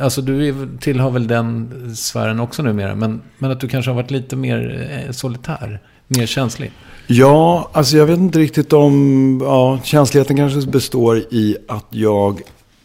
[0.00, 2.94] alltså du tillhör väl den sfären också numera.
[2.94, 6.72] Men, men att du kanske har varit lite mer eh, solitär, mer känslig.
[7.06, 9.40] Ja, alltså jag vet inte riktigt om...
[9.42, 12.40] Ja, känsligheten kanske består i att jag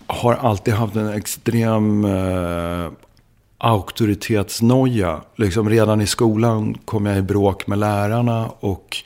[0.08, 2.92] har alltid haft en extrem eh,
[3.58, 5.22] auktoritetsnoja.
[5.36, 8.98] Liksom redan i skolan kom jag i bråk med lärarna och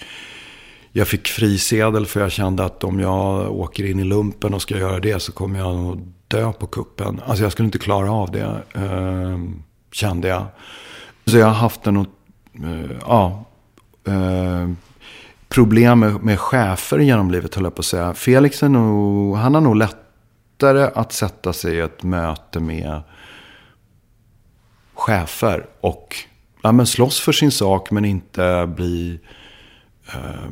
[0.91, 4.77] jag fick frisedel för jag kände att om jag åker in i lumpen och ska
[4.77, 5.99] göra det så kommer jag
[6.29, 7.21] dö på kuppen.
[7.25, 9.39] Alltså jag skulle inte klara av det, eh,
[9.91, 10.45] kände jag.
[11.25, 13.45] Så jag har haft en, eh, ja,
[14.07, 14.69] eh,
[15.49, 18.13] problem med, med chefer genom livet, höll jag på att säga.
[18.13, 23.01] Felix är nog, han har nog lättare att sätta sig i ett möte med
[24.93, 25.65] chefer.
[25.81, 26.15] Och
[26.61, 29.19] ja, men slåss för sin sak, men inte bli...
[30.07, 30.49] Eh,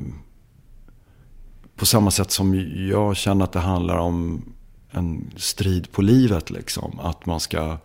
[1.75, 4.43] på samma sätt som jag känner att det handlar om
[4.91, 6.49] en strid på livet.
[6.49, 6.99] Liksom.
[6.99, 7.77] Att man ska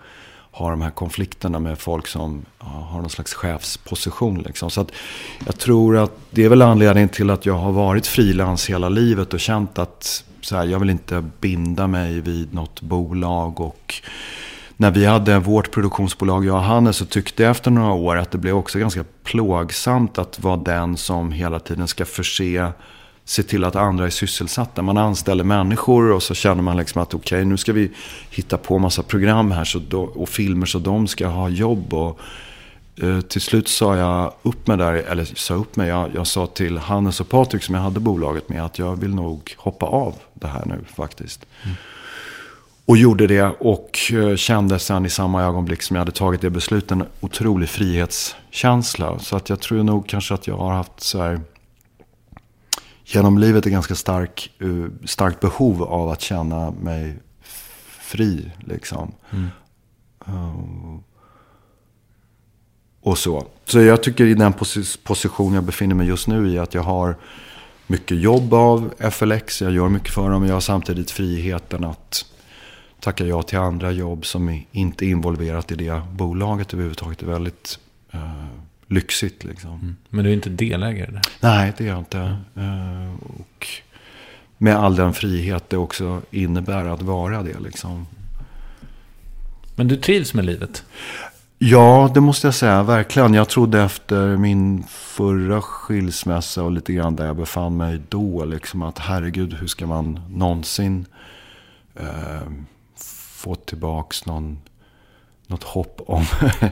[0.50, 4.42] ha de här konflikterna med folk som har någon slags chefsposition.
[4.42, 4.70] Liksom.
[4.70, 4.92] Så att
[5.46, 9.34] jag tror att det är väl anledningen till att jag har varit frilans hela livet
[9.34, 13.61] och känt att så här, jag vill inte binda mig vid något bolag.
[13.61, 13.94] Och
[14.76, 18.30] när vi hade vårt produktionsbolag, jag och Hannes, så tyckte jag efter några år att
[18.30, 22.72] det blev också ganska plågsamt att vara den som hela tiden ska förse
[23.24, 24.82] se till att andra är sysselsatta.
[24.82, 27.90] Man anställer människor och så känner man liksom att okej, okay, nu ska vi
[28.30, 31.94] hitta på massa program här så då, och filmer så de ska ha jobb.
[31.94, 32.20] Och,
[33.02, 36.46] eh, till slut sa jag upp mig där, eller sa upp mig, jag, jag sa
[36.46, 40.14] till Hannes och Patrik som jag hade bolaget med att jag vill nog hoppa av
[40.34, 41.46] det här nu faktiskt.
[41.64, 41.76] Mm.
[42.84, 46.50] Och gjorde det och eh, kände sen i samma ögonblick som jag hade tagit det
[46.50, 49.18] beslutet en otrolig frihetskänsla.
[49.18, 51.40] Så att jag tror nog kanske att jag har haft så här
[53.14, 57.16] genom livet ett ganska stark, uh, starkt behov av att känna mig
[58.00, 58.50] fri.
[58.60, 59.14] Liksom.
[59.30, 59.48] Mm.
[60.28, 60.98] Uh,
[63.00, 63.46] och så.
[63.64, 66.82] Så jag tycker i den pos position jag befinner mig just nu i att jag
[66.82, 67.16] har
[67.86, 69.62] mycket jobb av FLX.
[69.62, 70.40] Jag gör mycket för dem.
[70.40, 72.24] Men jag har samtidigt friheten att
[73.00, 77.18] tacka ja till andra jobb som inte är involverat i det bolaget överhuvudtaget.
[77.18, 77.78] Det är väldigt
[78.14, 78.61] uh,
[78.93, 79.45] lyxigt.
[79.45, 79.70] Liksom.
[79.70, 79.97] Mm.
[80.09, 81.22] Men du är inte delägare där?
[81.40, 82.36] Nej, det är jag inte.
[82.57, 83.66] Uh, och
[84.59, 87.61] med all den frihet det också innebär att vara det.
[87.61, 88.07] Liksom.
[89.74, 90.84] Men du trivs med livet?
[91.59, 92.82] Ja, det måste jag säga.
[92.82, 93.34] Verkligen.
[93.34, 98.45] Jag trodde efter min förra skilsmässa och lite grann där jag befann mig då.
[98.45, 101.07] Liksom att herregud, hur ska man någonsin
[102.01, 102.51] uh,
[102.97, 104.59] få tillbaka någon,
[105.47, 106.24] något hopp om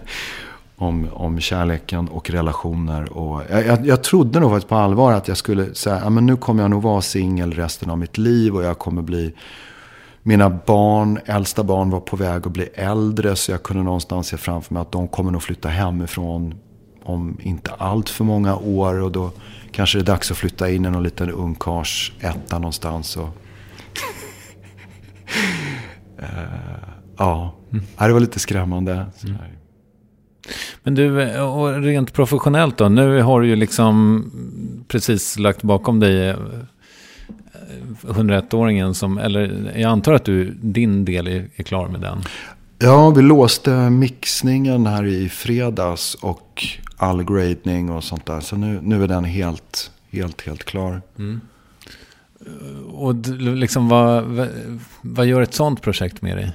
[0.81, 3.13] om, om kärleken och relationer.
[3.13, 6.27] Och jag, jag, jag trodde nog faktiskt på allvar att jag skulle säga, ja, men
[6.27, 9.35] nu kommer jag nog vara singel resten av mitt liv och jag kommer bli
[10.23, 14.37] mina barn, äldsta barn var på väg att bli äldre så jag kunde någonstans se
[14.37, 16.55] framför mig att de kommer nog flytta hemifrån
[17.03, 19.01] om inte allt för många år.
[19.01, 19.31] Och då
[19.73, 23.17] kanske det är dags att flytta in i någon liten ungkars etta någonstans.
[23.17, 23.29] Och...
[26.19, 26.25] uh,
[27.17, 27.85] ja, mm.
[27.99, 29.07] det var lite skrämmande.
[29.25, 29.37] Mm.
[30.83, 32.89] Men du, och rent professionellt då?
[32.89, 34.25] Nu har du ju liksom
[34.89, 36.35] precis lagt bakom dig
[38.03, 42.19] 101-åringen eh, som, eller jag antar att du, din del är, är klar med den?
[42.79, 46.67] Ja, vi låste mixningen här i fredags och
[46.97, 48.41] all grading och sånt där.
[48.41, 51.03] Så nu, nu är den helt, helt, helt klar.
[51.19, 51.41] Mm.
[52.93, 54.25] Och liksom vad,
[55.03, 56.53] vad gör ett sånt projekt med dig?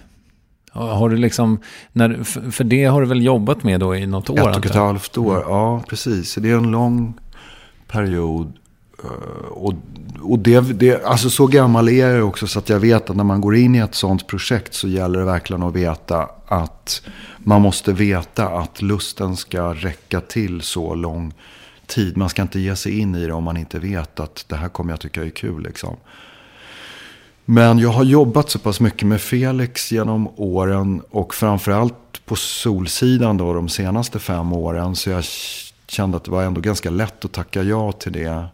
[0.76, 1.59] Har du liksom,
[1.91, 4.49] när, för det har du väl jobbat med då i något år?
[4.49, 6.36] Ett och ett halvt år, ja precis.
[6.36, 7.13] Det är en lång
[7.88, 8.53] period.
[9.03, 9.73] Eh, och,
[10.21, 13.23] och det, det, alltså så gammal är jag också så att jag vet att när
[13.23, 17.01] man går in i ett sånt projekt så gäller det verkligen att veta att
[17.38, 21.34] man måste veta att lusten ska räcka till så lång
[21.88, 22.17] tid.
[22.17, 24.69] Man ska inte ge sig in i det om man inte vet att det här
[24.69, 25.63] kommer jag tycka är kul.
[25.63, 25.95] Liksom.
[27.45, 33.37] Men jag har jobbat så pass mycket med Felix genom åren och framförallt på Solsidan
[33.37, 34.95] då de senaste fem åren.
[34.95, 35.23] Så jag
[35.87, 38.45] kände att det var ändå ganska lätt att tacka ja till det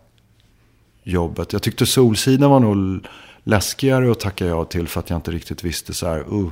[1.04, 1.54] jobbet.
[1.54, 3.06] Jag tyckte Solsidan var nog
[3.44, 6.34] läskigare att tacka ja till för att jag inte riktigt visste så här.
[6.34, 6.50] Uh,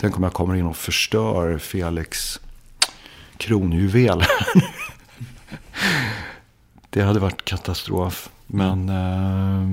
[0.00, 2.40] tänk om jag kommer in och förstör Felix
[3.36, 4.24] kronjuvel.
[6.90, 8.30] det hade varit katastrof.
[8.46, 8.88] Men...
[8.88, 9.68] Uh,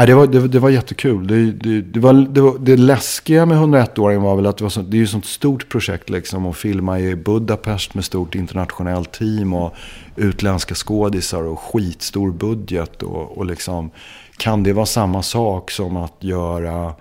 [0.00, 1.26] Nej, det, var, det, det var jättekul.
[1.26, 4.70] Det, det, det, var, det, var, det läskiga med 101-åringen var väl att det, var
[4.70, 6.46] så, det är ju ett sånt stort projekt liksom.
[6.46, 9.74] Att filma i Budapest med stort internationellt team och
[10.16, 13.02] utländska skådisar och skitstor budget.
[13.02, 13.90] Och, och liksom,
[14.36, 16.94] kan det vara samma sak som att göra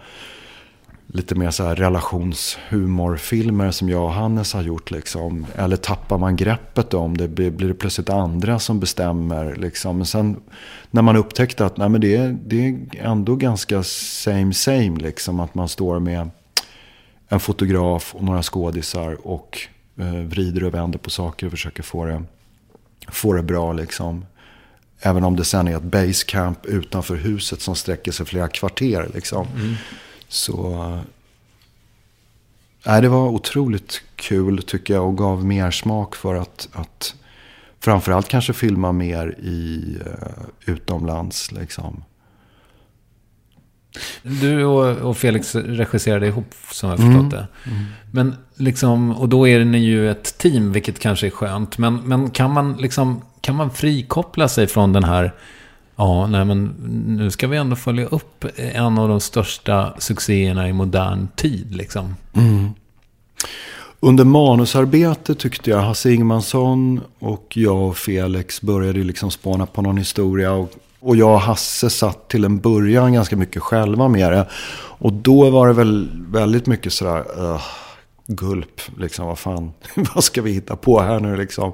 [1.14, 4.92] lite mer så här relationshumorfilmer som jag och Hannes har gjort.
[4.92, 5.46] Liksom.
[5.56, 7.28] Eller tappar man greppet om det?
[7.28, 9.56] Blir det plötsligt andra som bestämmer?
[9.56, 9.98] Liksom.
[9.98, 10.42] Men sen
[10.92, 15.00] när man upptäckte att nej, men det, är, det är ändå ganska same same.
[15.00, 15.40] Liksom.
[15.40, 16.30] Att man står med
[17.30, 19.60] en fotograf och några skådisar och
[19.98, 22.24] eh, vrider och vänder på saker och försöker få det,
[23.08, 23.74] få det bra.
[23.74, 24.26] Liksom.
[25.02, 29.10] Även om det sen är ett basecamp utanför huset som sträcker sig flera kvarter.
[29.14, 29.48] Liksom.
[29.56, 29.76] Mm.
[30.30, 31.00] Så
[32.86, 37.16] nej, det var otroligt kul tycker jag och gav mer smak för att, att
[37.80, 41.52] framförallt kanske filma mer i uh, utomlands.
[41.52, 42.04] Liksom.
[44.22, 47.30] Du och, och, Felix regisserade ihop som jag förstått mm.
[47.30, 47.48] det.
[47.64, 47.86] Mm.
[48.12, 51.78] Men liksom, och då är ni ju ett team, vilket kanske är skönt.
[51.78, 55.34] Men, men kan, man liksom, kan man frikoppla sig från den här
[56.00, 56.66] Ja, nej men
[57.08, 61.76] nu ska vi ändå följa upp en av de största succéerna i modern tid.
[61.76, 62.16] Liksom.
[62.34, 62.70] Mm.
[64.00, 69.98] Under manusarbetet tyckte jag Hasse Ingmansson och jag och Felix började liksom spana på någon
[69.98, 70.52] historia.
[70.52, 74.48] Och, och jag och Hasse satt till en början ganska mycket själva med det.
[75.00, 77.24] Och då var det väl väldigt mycket sådär...
[77.40, 77.62] Uh,
[78.30, 79.72] gulp, liksom vad fan,
[80.16, 81.74] vad ska vi hitta på här nu liksom.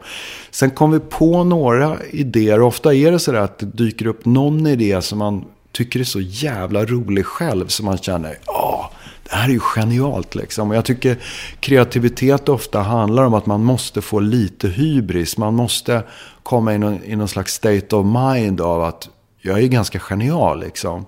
[0.51, 4.25] Sen kom vi på några idéer, ofta är det så där att det dyker upp
[4.25, 8.91] någon idé som man tycker är så jävla rolig själv, som man känner, ja,
[9.23, 10.69] det här är ju genialt liksom.
[10.69, 11.17] Och jag tycker
[11.59, 16.03] kreativitet ofta handlar om att man måste få lite hybris, man måste
[16.43, 19.09] komma i någon, i någon slags state of mind av att
[19.41, 21.05] jag är ganska genial liksom.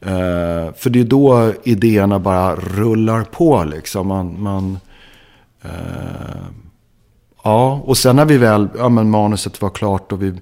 [0.00, 4.06] Eh, för det är då idéerna bara rullar på liksom.
[4.08, 4.78] Man, man
[5.62, 5.70] eh,
[7.44, 10.40] ja, och sen när vi väl, ja men manuset var klart och vi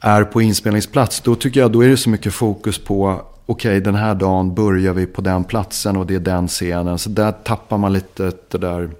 [0.00, 1.20] är på inspelningsplats.
[1.20, 4.54] Då tycker jag, då är det så mycket fokus på, okej okay, den här dagen
[4.54, 6.98] börjar vi på den platsen och det är den scenen.
[6.98, 8.90] Så där tappar man lite det där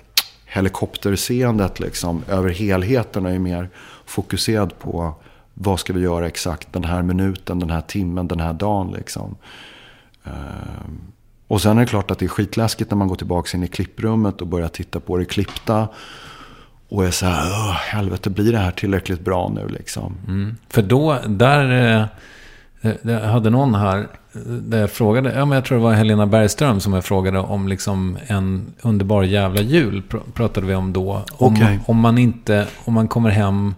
[0.47, 2.23] helikopterseendet liksom.
[2.29, 3.69] Över helheten och är mer
[4.07, 5.15] fokuserad på
[5.63, 9.37] vad ska vi göra exakt den här minuten, den här timmen, den här dagen liksom.
[10.27, 10.33] Uh,
[11.47, 13.69] och sen är det klart att det är skitläskigt när man går tillbaka in i
[13.69, 15.89] klipprummet och börjar titta på det klippta.
[16.89, 20.15] Och är så här, helvete blir det här tillräckligt bra nu liksom.
[20.29, 20.57] Mm.
[20.69, 21.97] För då, där,
[22.81, 24.09] eh, jag hade någon här,
[24.61, 27.69] där jag frågade, ja men jag tror det var Helena Bergström som jag frågade om
[27.69, 30.03] liksom en underbar jävla jul,
[30.35, 31.25] pratade vi om då.
[31.33, 31.79] Om, okay.
[31.87, 33.75] om man inte, om man kommer hem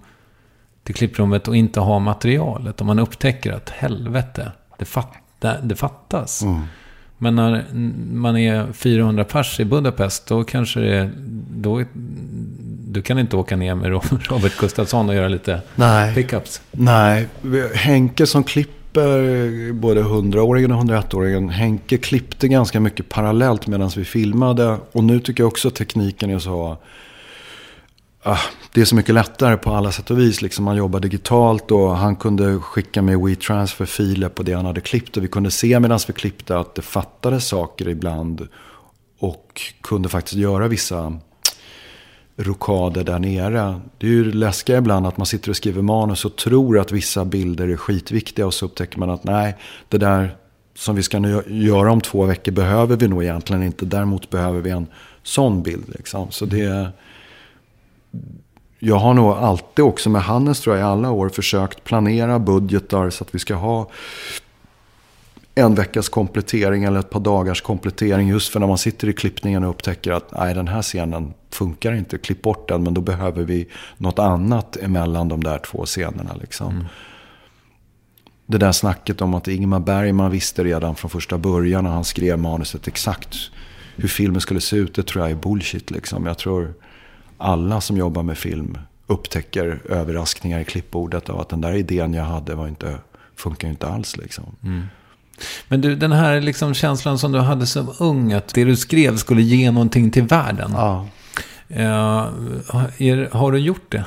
[0.84, 2.80] till klipprummet och inte har materialet.
[2.80, 5.12] Om man upptäcker att helvete, det, fat,
[5.62, 6.42] det, fattas.
[6.42, 6.60] Mm.
[7.18, 7.64] Men när
[8.12, 11.10] man är 400 pers i Budapest, då kanske det,
[11.50, 11.84] då,
[12.88, 13.90] du kan inte åka ner med
[14.30, 16.14] Robert Gustafsson och göra lite Nej.
[16.14, 16.62] pickups.
[16.70, 17.28] Nej,
[17.74, 21.50] Henke som klipper både 100-åringen och 101-åringen.
[21.50, 24.76] Henke klippte ganska mycket parallellt medan vi filmade.
[24.92, 26.76] Och nu tycker jag också tekniken är så...
[28.24, 28.38] Ah,
[28.72, 30.42] det är så mycket lättare på alla sätt och vis.
[30.42, 35.16] Liksom man jobbar digitalt och han kunde skicka med WeTransfer-filer på det han hade klippt.
[35.16, 38.48] Och vi kunde se medan vi klippte att det fattades saker ibland.
[39.18, 41.18] Och kunde faktiskt göra vissa
[42.36, 43.80] rokader där nere.
[43.98, 47.24] Det är ju läskiga ibland att man sitter och skriver manus och tror att vissa
[47.24, 48.46] bilder är skitviktiga.
[48.46, 49.56] Och så upptäcker man att nej,
[49.88, 50.36] det där
[50.74, 53.84] som vi ska nu göra om två veckor behöver vi nog egentligen inte.
[53.84, 54.86] Däremot behöver vi en
[55.22, 55.88] sån bild.
[55.88, 56.30] Liksom.
[56.30, 56.92] Så det
[58.78, 63.10] jag har nog alltid också med Hannes tror jag i alla år försökt planera budgetar
[63.10, 63.90] så att vi ska ha
[65.54, 68.28] en veckas komplettering eller ett par dagars komplettering.
[68.28, 71.92] Just för när man sitter i klippningen och upptäcker att nej, den här scenen funkar
[71.92, 72.18] inte.
[72.18, 76.34] Klipp bort den, men då behöver vi något annat emellan de där två scenerna.
[76.40, 76.72] Liksom.
[76.72, 76.86] Mm.
[78.46, 82.38] Det där snacket om att Ingmar Bergman visste redan från första början när han skrev
[82.38, 83.36] manuset exakt
[83.96, 84.94] hur filmen skulle se ut.
[84.94, 85.90] Det tror jag är bullshit.
[85.90, 86.26] Liksom.
[86.26, 86.74] Jag tror
[87.42, 92.24] alla som jobbar med film upptäcker överraskningar i klippbordet av att den där idén jag
[92.24, 92.98] hade var inte,
[93.36, 94.16] funkar inte alls.
[94.16, 94.44] Liksom.
[94.62, 94.86] Mm.
[95.68, 99.16] Men du, den här liksom känslan som du hade som ung, att det du skrev
[99.16, 100.70] skulle ge någonting till världen.
[100.74, 101.06] Ja.
[101.70, 101.78] Uh,
[102.98, 104.04] är, har du gjort det?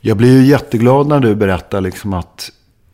[0.00, 2.50] Jag blir ju jätteglad när du berättar liksom att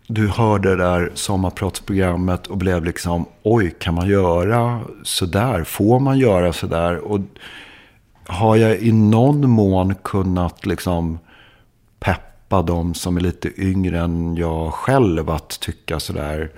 [0.08, 5.64] du hörde det där sommarpratsprogrammet och blev liksom, oj, kan man göra sådär?
[5.64, 6.96] Får man göra sådär?
[6.96, 7.20] Och
[8.26, 11.18] har jag i någon mån kunnat liksom
[12.00, 16.50] peppa de som är lite yngre än jag själv att tycka sådär.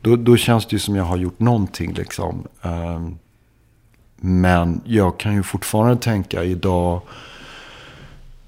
[0.00, 2.46] Då, då känns det ju som jag har gjort någonting liksom.
[2.62, 3.18] Ehm,
[4.16, 7.00] men jag kan ju fortfarande tänka idag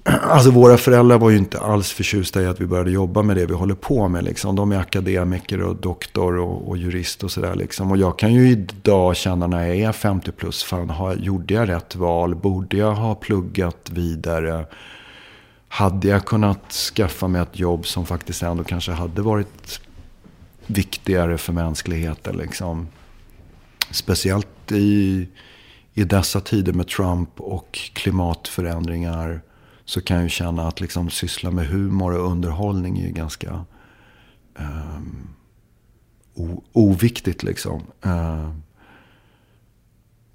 [0.21, 3.45] Alltså våra föräldrar var ju inte alls förtjusta i att vi började jobba med det
[3.45, 4.23] vi håller på med.
[4.23, 4.55] Liksom.
[4.55, 7.55] De är akademiker och doktor och, och jurist och sådär.
[7.55, 7.91] Liksom.
[7.91, 10.63] Och jag kan ju idag känna när jag är 50 plus.
[10.63, 12.35] Fan, har, gjorde jag rätt val?
[12.35, 14.65] Borde jag ha pluggat vidare?
[15.67, 19.81] Hade jag kunnat skaffa mig ett jobb som faktiskt ändå kanske hade varit
[20.67, 22.37] viktigare för mänskligheten?
[22.37, 22.87] Liksom.
[23.91, 25.27] Speciellt i,
[25.93, 29.41] i dessa tider med Trump och klimatförändringar
[29.91, 33.65] så kan jag ju känna att liksom syssla med humor och underhållning är ju ganska
[34.55, 35.27] um,
[36.71, 37.81] oviktigt liksom.
[38.05, 38.51] Uh,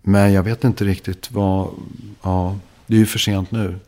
[0.03, 1.71] men jag vet inte riktigt vad,
[2.23, 3.79] ja, det är ju för sent nu.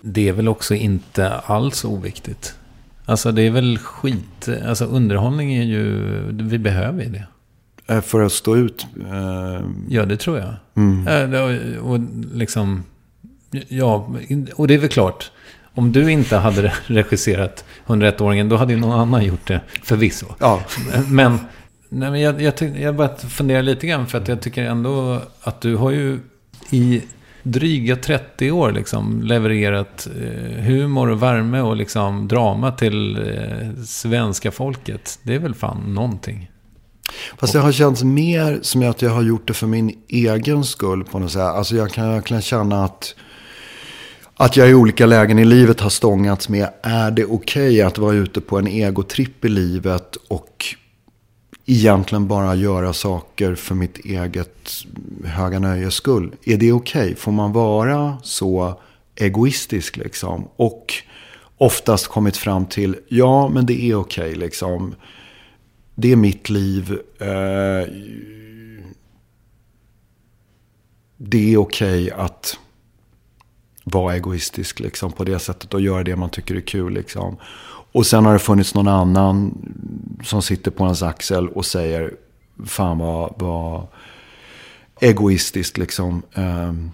[0.00, 2.54] Det är väl också inte alls oviktigt.
[3.04, 7.26] Alltså det är väl skit, alltså underhållning är ju, vi behöver ju det.
[7.86, 8.86] Eh, för att stå ut?
[8.96, 10.54] Uh, ja, det tror jag.
[10.74, 11.34] Mm.
[11.34, 12.00] Och, och
[12.34, 12.84] liksom
[13.68, 14.08] Ja,
[14.54, 15.30] och det är väl klart.
[15.74, 20.26] Om du inte hade regisserat 101-åringen, då hade ju någon annan gjort det, förvisso.
[20.38, 20.62] Ja.
[21.08, 21.38] Men,
[21.88, 25.22] nej, men jag, jag, tyck, jag bara funderar lite grann, för att jag tycker ändå
[25.40, 26.20] att du har ju
[26.70, 27.02] i
[27.42, 34.50] dryga 30 år liksom levererat eh, humor och värme och liksom drama till eh, svenska
[34.50, 35.18] folket.
[35.22, 36.50] Det är väl fan någonting.
[37.38, 41.04] Fast det har känts mer som att jag har gjort det för min egen skull
[41.04, 41.40] på något sätt.
[41.40, 43.14] Alltså jag kan verkligen känna att
[44.40, 47.98] att jag i olika lägen i livet har stångats med, är det okej okay att
[47.98, 50.64] vara ute på en egotripp i livet och
[51.66, 54.70] egentligen bara göra saker för mitt eget
[55.24, 56.34] höga nöjes skull?
[56.44, 57.02] Är det okej?
[57.02, 57.14] Okay?
[57.14, 58.80] Får man vara så
[59.16, 60.48] egoistisk liksom?
[60.56, 60.94] Och
[61.56, 64.94] oftast kommit fram till, ja men det är okej okay, liksom.
[65.94, 66.98] Det är mitt liv.
[67.18, 67.92] Eh,
[71.16, 72.58] det är okej att
[73.88, 76.92] vara egoistisk liksom, på det sättet och göra det man tycker är kul.
[76.92, 77.36] Liksom.
[77.92, 79.58] Och sen har det funnits någon annan
[80.24, 82.14] som sitter på ens axel och säger
[82.66, 83.86] fan vad, vad
[85.00, 86.22] egoistiskt liksom.
[86.34, 86.92] Um,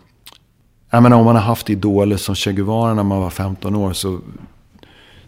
[0.91, 3.93] jag menar om man har haft idoler som Che Guevara när man var 15 år
[3.93, 4.21] så,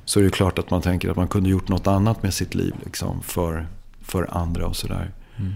[0.05, 2.55] så är det klart att man tänker att man kunde gjort något annat med sitt
[2.55, 3.67] liv liksom, för,
[4.03, 5.11] för andra och sådär.
[5.37, 5.53] Mm.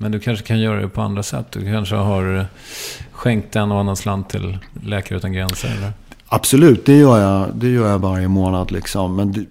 [0.00, 1.46] Men du kanske kan göra det på andra sätt?
[1.50, 2.44] Du kanske har eh,
[3.12, 5.68] skänkt en och annan slant till Läkare Utan Gränser?
[5.68, 5.92] Eller?
[6.28, 8.70] Absolut, det gör jag, det gör jag varje månad.
[8.70, 9.16] Liksom.
[9.16, 9.46] Men det,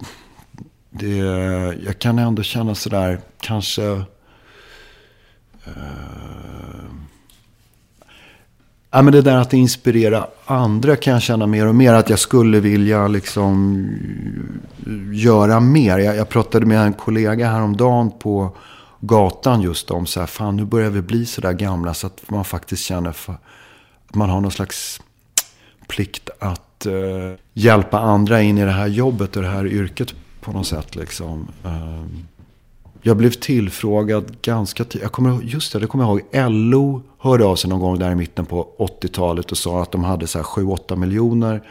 [0.90, 1.16] det,
[1.86, 3.82] jag kan ändå känna sådär, kanske...
[3.86, 4.04] Uh,
[8.90, 11.92] ja, men det där att inspirera andra kan jag känna mer och mer.
[11.92, 13.88] Att jag skulle vilja liksom
[15.12, 15.98] göra mer.
[15.98, 18.56] Jag, jag pratade med en kollega häromdagen på
[19.00, 22.30] gatan just om så här, fan nu börjar vi bli så där gamla så att
[22.30, 23.32] man faktiskt känner för,
[24.08, 25.00] att man har någon slags
[25.88, 26.92] plikt att eh,
[27.52, 30.96] hjälpa andra in i det här jobbet och det här yrket på något sätt.
[30.96, 31.48] Liksom.
[31.64, 32.04] Eh,
[33.02, 35.02] jag blev tillfrågad ganska tidigt.
[35.02, 36.50] Jag kommer, just det, det kommer jag ihåg.
[36.50, 40.04] LO hörde av sig någon gång där i mitten på 80-talet och sa att de
[40.04, 41.62] hade 7-8 miljoner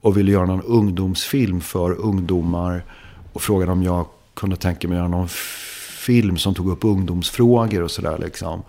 [0.00, 2.84] och ville göra någon ungdomsfilm för ungdomar.
[3.32, 5.28] Och frågade om jag kunde tänka mig att göra någon
[6.02, 8.18] film som tog upp ungdomsfrågor och sådär.
[8.18, 8.62] Liksom.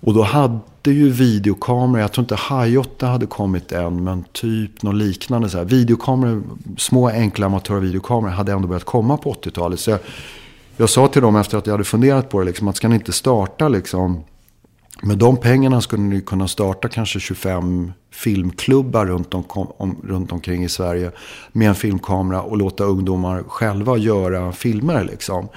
[0.00, 4.82] Och då hade ju videokameror, jag tror inte High 8 hade kommit än, men typ
[4.82, 5.48] något liknande.
[5.48, 5.64] Så här.
[5.64, 6.42] Videokameror,
[6.78, 9.80] små enkla amatörvideokameror hade ändå börjat komma på 80-talet.
[9.80, 10.00] Så jag,
[10.76, 12.94] jag sa till dem efter att jag hade funderat på det, liksom, att ska ni
[12.94, 14.24] inte starta liksom,
[15.02, 20.64] med de pengarna skulle ni kunna starta kanske 25 filmklubbar runt, om, om, runt omkring
[20.64, 21.10] i Sverige
[21.52, 25.04] med en filmkamera och låta ungdomar själva göra filmer.
[25.04, 25.48] Liksom.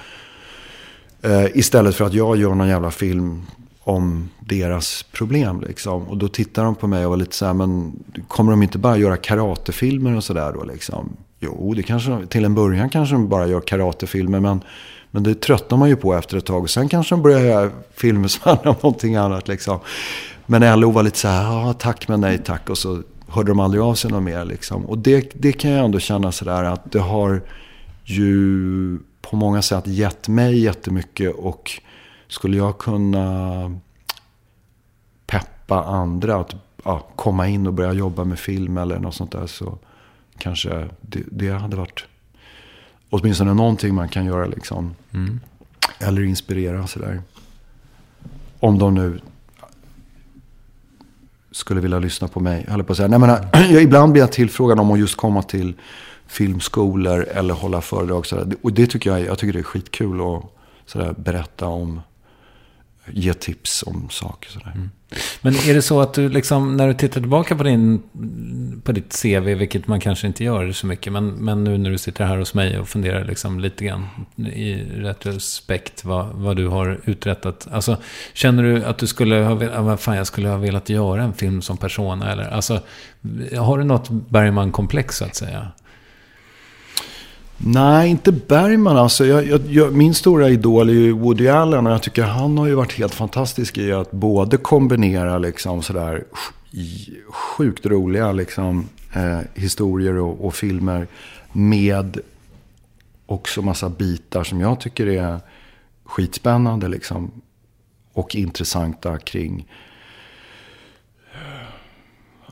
[1.22, 3.42] Eh, istället för att jag gör någon jävla film
[3.80, 5.60] om deras problem.
[5.60, 6.02] Liksom.
[6.02, 7.92] Och då tittar de på mig och var lite så här, men
[8.28, 10.64] kommer de inte bara göra karatefilmer och sådär då?
[10.64, 11.16] Liksom?
[11.40, 14.60] Jo, det kanske, till en början kanske de bara gör karatefilmer, men
[15.10, 16.62] men det tröttnar man ju på efter ett tag.
[16.62, 19.48] Och sen kanske de börjar göra filmer som handlar om någonting annat.
[19.48, 19.78] Liksom.
[20.46, 22.70] Men LO var lite så här, ja, tack men nej tack.
[22.70, 24.44] Och så hörde de aldrig av sig något mer.
[24.44, 24.86] Liksom.
[24.86, 27.40] Och det, det kan jag ändå känna sådär att det har
[28.04, 28.98] ju
[29.30, 31.34] på många sätt gett mig jättemycket.
[31.34, 31.80] Och
[32.28, 33.80] skulle jag kunna
[35.26, 36.54] peppa andra att
[36.84, 39.46] ja, komma in och börja jobba med film eller något sånt där.
[39.46, 39.78] Så
[40.38, 42.04] kanske det, det hade varit
[43.10, 44.94] åtminstone någonting man kan göra liksom.
[45.12, 45.40] Mm.
[45.98, 47.22] Eller inspirera sådär.
[48.60, 49.20] Om de nu
[51.50, 52.66] skulle vilja lyssna på mig.
[52.68, 53.08] Jag på att säga.
[53.08, 53.30] Nej, men,
[53.72, 55.74] jag, ibland blir jag tillfrågad om att just komma till
[56.30, 58.26] filmskolor eller hålla föredrag.
[58.26, 58.56] Så där.
[58.62, 60.42] Och det tycker jag, jag tycker det är skitkul att
[60.86, 62.00] så där, berätta om,
[63.06, 64.50] ge tips om saker.
[64.50, 64.72] Sådär.
[64.74, 64.90] Mm.
[65.40, 68.02] Men är det så att du liksom, när du tittar tillbaka på, din,
[68.82, 71.98] på ditt CV, vilket man kanske inte gör så mycket, men, men nu när du
[71.98, 77.00] sitter här hos mig och funderar liksom lite grann i retrospekt vad, vad du har
[77.04, 77.68] uträttat.
[77.70, 77.96] Alltså,
[78.32, 81.62] känner du att du skulle ha velat, fan jag skulle ha velat göra en film
[81.62, 82.32] som persona?
[82.32, 82.80] Eller, alltså,
[83.58, 85.68] har du något Bergman-komplex så att säga?
[87.64, 89.26] Nej, inte Bergman alltså.
[89.26, 92.66] Jag, jag, jag, min stora idol är ju Woody Allen och jag tycker han har
[92.66, 96.24] ju varit helt fantastisk i att både kombinera liksom sådär
[97.28, 101.06] sjukt roliga liksom, eh, historier och, och, filmer
[101.52, 102.18] med
[103.26, 105.40] också massa bitar som jag tycker är
[106.04, 107.30] skitspännande liksom,
[108.12, 109.66] och intressanta kring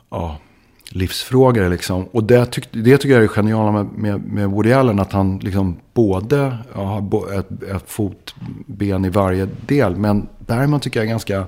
[0.09, 0.37] ja,
[0.89, 1.69] livsfrågor.
[1.69, 2.03] Liksom.
[2.03, 4.99] Och det, tyck, det tycker jag är genialt med, med, med Woody Allen.
[4.99, 9.95] Att han liksom både har ett, ett fotben i varje del.
[9.95, 11.45] Men Bergman tycker jag är ganska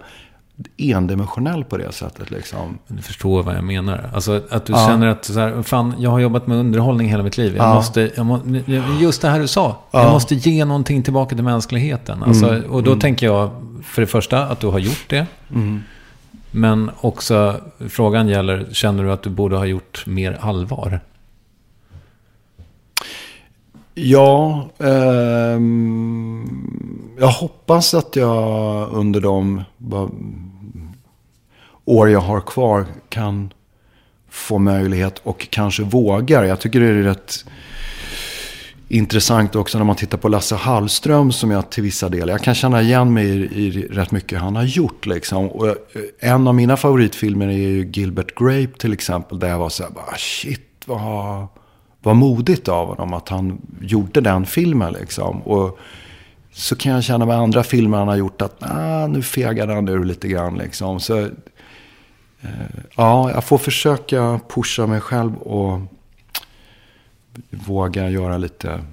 [0.77, 2.31] endimensionell på det sättet.
[2.31, 2.77] Liksom.
[2.87, 4.09] Du förstår vad jag menar.
[4.13, 4.87] Alltså att du ja.
[4.87, 7.55] känner att så här, fan, jag har jobbat med underhållning hela mitt liv.
[7.55, 7.73] Jag ja.
[7.73, 8.39] måste, jag må,
[8.99, 9.77] just det här du sa.
[9.91, 10.03] Ja.
[10.03, 12.23] Jag måste ge någonting tillbaka till mänskligheten.
[12.23, 12.71] Alltså, mm.
[12.71, 12.99] Och då mm.
[12.99, 13.49] tänker jag
[13.83, 15.25] för det första att du har gjort det.
[15.49, 15.83] Mm.
[16.51, 20.99] Men också frågan gäller, känner du att du borde ha gjort mer allvar?
[23.93, 25.59] Ja, eh,
[27.19, 29.63] jag hoppas att jag under de
[31.85, 33.53] år jag har kvar kan
[34.29, 36.43] få möjlighet och kanske vågar.
[36.43, 37.45] Jag tycker det är rätt
[38.91, 42.55] intressant också när man tittar på Lasse Hallström som jag till vissa delar, jag kan
[42.55, 45.05] känna igen mig i, i rätt mycket han har gjort.
[45.05, 45.49] Liksom.
[45.49, 45.75] Och eh,
[46.19, 49.39] en av mina favoritfilmer är ju Gilbert Grape till exempel.
[49.39, 51.47] Där jag var så här, bara, shit vad,
[52.01, 54.93] vad modigt av honom att han gjorde den filmen.
[54.93, 55.41] Liksom.
[55.41, 55.79] Och
[56.51, 59.89] så kan jag känna med andra filmer han har gjort att nah, nu fegade han
[59.89, 60.57] ur lite grann.
[60.57, 60.99] Liksom.
[60.99, 61.29] Så, eh,
[62.95, 65.79] ja, jag får försöka pusha mig själv och
[67.49, 68.83] våga göra lite,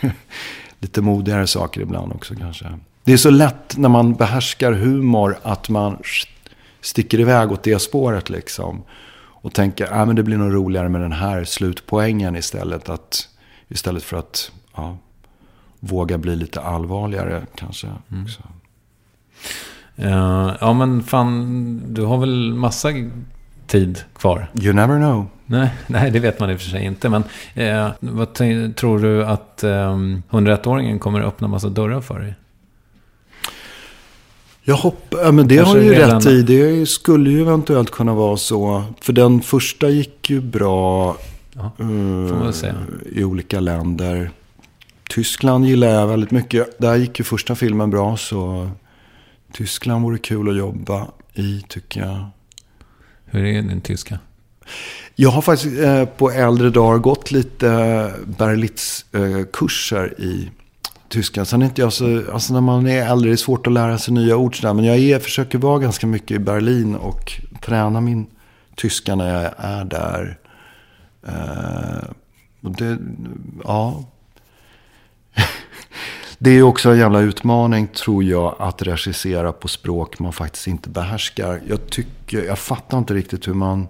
[0.80, 2.78] lite modigare saker ibland också kanske.
[3.04, 5.98] Det är så lätt när man behärskar humor att man
[6.80, 8.82] sticker iväg åt det spåret liksom.
[9.44, 12.88] Och tänker, ah, det blir nog roligare med den här slutpoängen istället.
[12.88, 13.28] Att,
[13.68, 14.98] istället för att ja,
[15.80, 17.86] våga bli lite allvarligare kanske.
[18.10, 18.26] Mm.
[19.98, 22.88] Uh, ja men fan, du har väl massa
[23.66, 24.50] tid kvar?
[24.62, 25.26] You never know.
[25.46, 27.08] Nej, nej, det vet man i och för sig inte.
[27.08, 28.34] Men eh, vad
[28.74, 29.96] tror du att eh,
[30.30, 32.34] 101-åringen kommer att öppna massa dörrar för dig?
[34.66, 36.20] Jag hoppas, ja, men det Kanske har du ju redan...
[36.20, 36.42] rätt i.
[36.42, 38.84] Det skulle ju eventuellt kunna vara så.
[39.00, 41.16] För den första gick ju bra
[41.52, 42.54] ja, uh,
[43.12, 44.30] i olika länder.
[45.10, 46.78] Tyskland gillar jag väldigt mycket.
[46.78, 48.70] Där gick ju första filmen bra så
[49.52, 52.26] Tyskland vore kul att jobba i tycker jag.
[53.24, 54.18] Hur är din tyska?
[55.14, 60.50] Jag har faktiskt eh, på äldre dagar gått lite eh, Berlitz-kurser eh, i
[61.08, 61.44] tyska.
[61.44, 63.98] Sen är inte jag så, alltså när man är äldre är det svårt att lära
[63.98, 64.74] sig nya ord sådär.
[64.74, 67.32] Men jag är, försöker vara ganska mycket i Berlin och
[67.62, 68.26] träna min
[68.76, 70.38] tyska när jag är där.
[71.26, 72.10] Eh,
[72.60, 72.98] och det,
[73.64, 74.04] ja.
[76.38, 80.88] det är också en jävla utmaning tror jag att regissera på språk man faktiskt inte
[80.88, 81.62] behärskar.
[81.68, 83.88] Jag tycker, jag fattar inte riktigt hur man,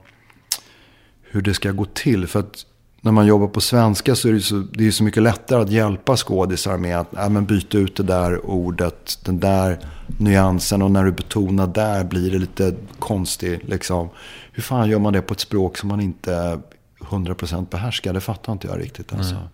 [1.34, 2.26] hur det ska gå till.
[2.26, 2.66] För att
[3.00, 5.70] när man jobbar på svenska så är det, så, det är så mycket lättare att
[5.70, 9.78] hjälpa skådisar med att äh, men byta ut det där ordet, den där
[10.18, 13.68] nyansen och när du betonar där blir det lite konstigt.
[13.68, 14.08] Liksom.
[14.52, 16.60] Hur fan gör man det på ett språk som man inte
[17.00, 18.12] 100% behärskar?
[18.12, 19.12] Det fattar inte jag riktigt.
[19.12, 19.34] Alltså.
[19.34, 19.48] Mm.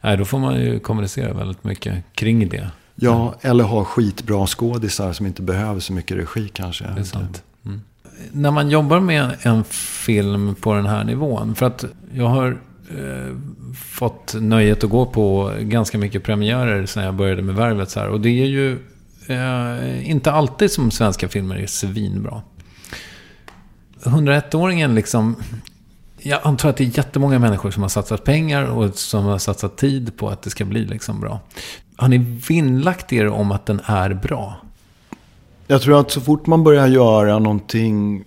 [0.00, 2.70] Nej, då får man ju kommunicera väldigt mycket kring det.
[2.94, 6.84] Ja, eller ha skitbra skådisar som inte behöver så mycket regi kanske.
[6.84, 7.42] Det är sant
[8.32, 11.54] när man jobbar med en film på den här nivån.
[11.54, 11.84] För att
[12.14, 13.36] jag har eh,
[13.76, 17.90] fått nöjet att gå på ganska mycket premiärer sen jag började med Värvet.
[17.90, 18.78] Så här, och det är ju
[19.26, 22.42] eh, inte alltid som svenska filmer är svinbra.
[24.04, 25.36] 101-åringen liksom...
[26.22, 29.76] Jag antar att det är jättemånga människor som har satsat pengar och som har satsat
[29.76, 31.40] tid på att det ska bli liksom bra.
[31.96, 34.56] Har ni vinnlagt er om att den är bra?
[35.70, 38.24] Jag tror att så fort man börjar göra någonting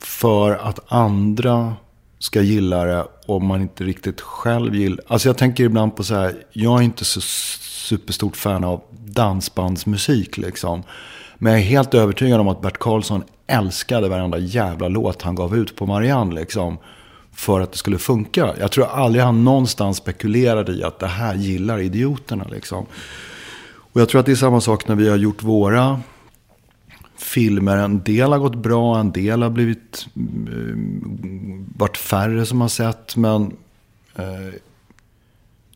[0.00, 1.74] för att andra
[2.18, 5.04] ska gilla det och man inte riktigt själv gillar.
[5.06, 10.36] Alltså jag tänker ibland på så här, jag är inte så superstort fan av dansbandsmusik
[10.36, 10.82] liksom.
[11.38, 15.56] Men jag är helt övertygad om att Bert Karlsson älskade varenda jävla låt han gav
[15.56, 16.78] ut på Marianne liksom.
[17.32, 18.54] För att det skulle funka.
[18.58, 22.86] Jag tror aldrig han någonstans spekulerade i att det här gillar idioterna liksom.
[23.92, 26.00] Och jag tror att det är samma sak när vi har gjort våra
[27.18, 27.76] filmer.
[27.76, 30.76] En del har gått bra, en del har blivit eh,
[31.76, 33.16] varit färre som har sett.
[33.16, 33.56] Men
[34.14, 34.54] eh,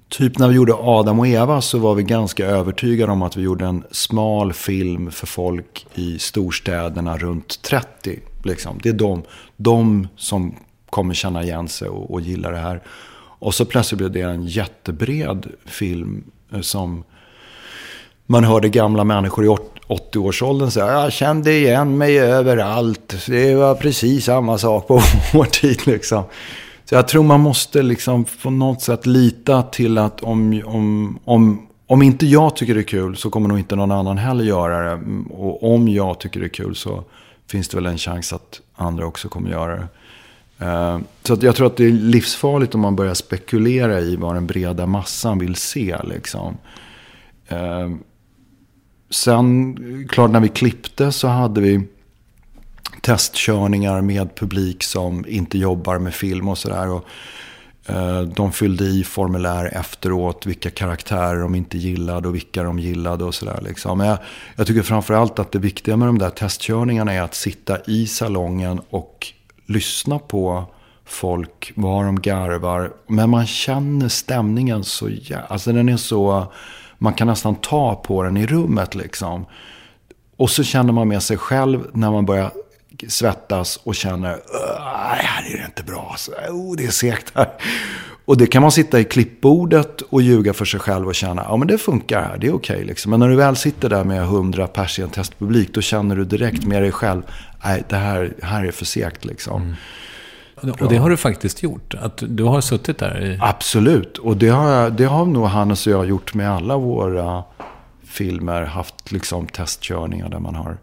[0.09, 3.43] typ när vi gjorde Adam och Eva så var vi ganska övertygade om att vi
[3.43, 8.21] gjorde en smal film för folk i storstäderna runt 30.
[8.45, 8.79] Liksom.
[8.83, 9.23] Det är de,
[9.57, 10.55] de som
[10.91, 12.83] kommer känna igen sig och, och gilla det här.
[13.41, 17.05] Och så plötsligt blev det en jättebred film eh, som
[18.27, 19.49] man hörde gamla människor i
[19.91, 23.15] 80-årsåldern så jag kände igen mig överallt.
[23.27, 25.01] Det var precis samma sak på
[25.33, 26.25] vår tid liksom.
[26.85, 31.67] Så jag tror man måste liksom på något sätt lita till att om, om, om,
[31.87, 34.97] om inte jag tycker det är kul så kommer nog inte någon annan heller göra
[34.97, 35.03] det.
[35.31, 37.05] Och om jag tycker det är kul så
[37.51, 39.87] finns det väl en chans att andra också kommer göra det.
[40.67, 44.47] Eh, så jag tror att det är livsfarligt om man börjar spekulera i vad den
[44.47, 45.97] breda massan vill se.
[46.05, 46.57] Liksom.
[47.49, 47.89] Eh,
[49.11, 51.87] Sen, klart när vi klippte så hade vi
[53.01, 57.01] testkörningar med publik som inte jobbar med film och sådär.
[57.87, 63.25] Eh, de fyllde i formulär efteråt, vilka karaktärer de inte gillade och vilka de gillade
[63.25, 63.61] och sådär.
[63.63, 63.99] Liksom.
[63.99, 64.19] Men jag,
[64.57, 68.81] jag tycker framförallt att det viktiga med de där testkörningarna är att sitta i salongen
[68.91, 69.27] och
[69.67, 70.65] lyssna på
[71.05, 72.93] folk, vad de garvar.
[73.07, 75.47] Men man känner stämningen så jävla...
[75.47, 76.53] Alltså den är så
[77.03, 79.47] man kan nästan ta på den i rummet liksom.
[80.37, 82.51] Och så känner man med sig själv när man börjar
[83.09, 86.15] svettas och känner, äh, här är det inte bra.
[86.19, 87.49] Så, oh, det är segt här.
[88.25, 91.57] Och det kan man sitta i klippbordet och ljuga för sig själv och känna, ja
[91.57, 93.11] men det funkar här, det är okej okay, liksom.
[93.11, 96.25] Men när du väl sitter där med hundra pers i en testpublik, då känner du
[96.25, 97.23] direkt med dig själv,
[97.65, 99.63] nej det här, här är för segt liksom.
[99.63, 99.75] Mm.
[100.63, 101.95] Och det har du faktiskt gjort?
[101.95, 103.25] Att du har suttit där?
[103.25, 103.39] I...
[103.41, 104.19] Absolut.
[104.19, 107.43] Och det har, det har nog Hannes och jag gjort med alla våra
[108.05, 108.63] filmer.
[108.63, 110.79] Haft liksom testkörningar där man har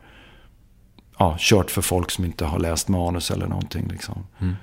[1.17, 3.87] ja, kört för folk som inte har läst manus eller någonting.
[3.87, 4.23] Liksom.
[4.39, 4.55] Mm.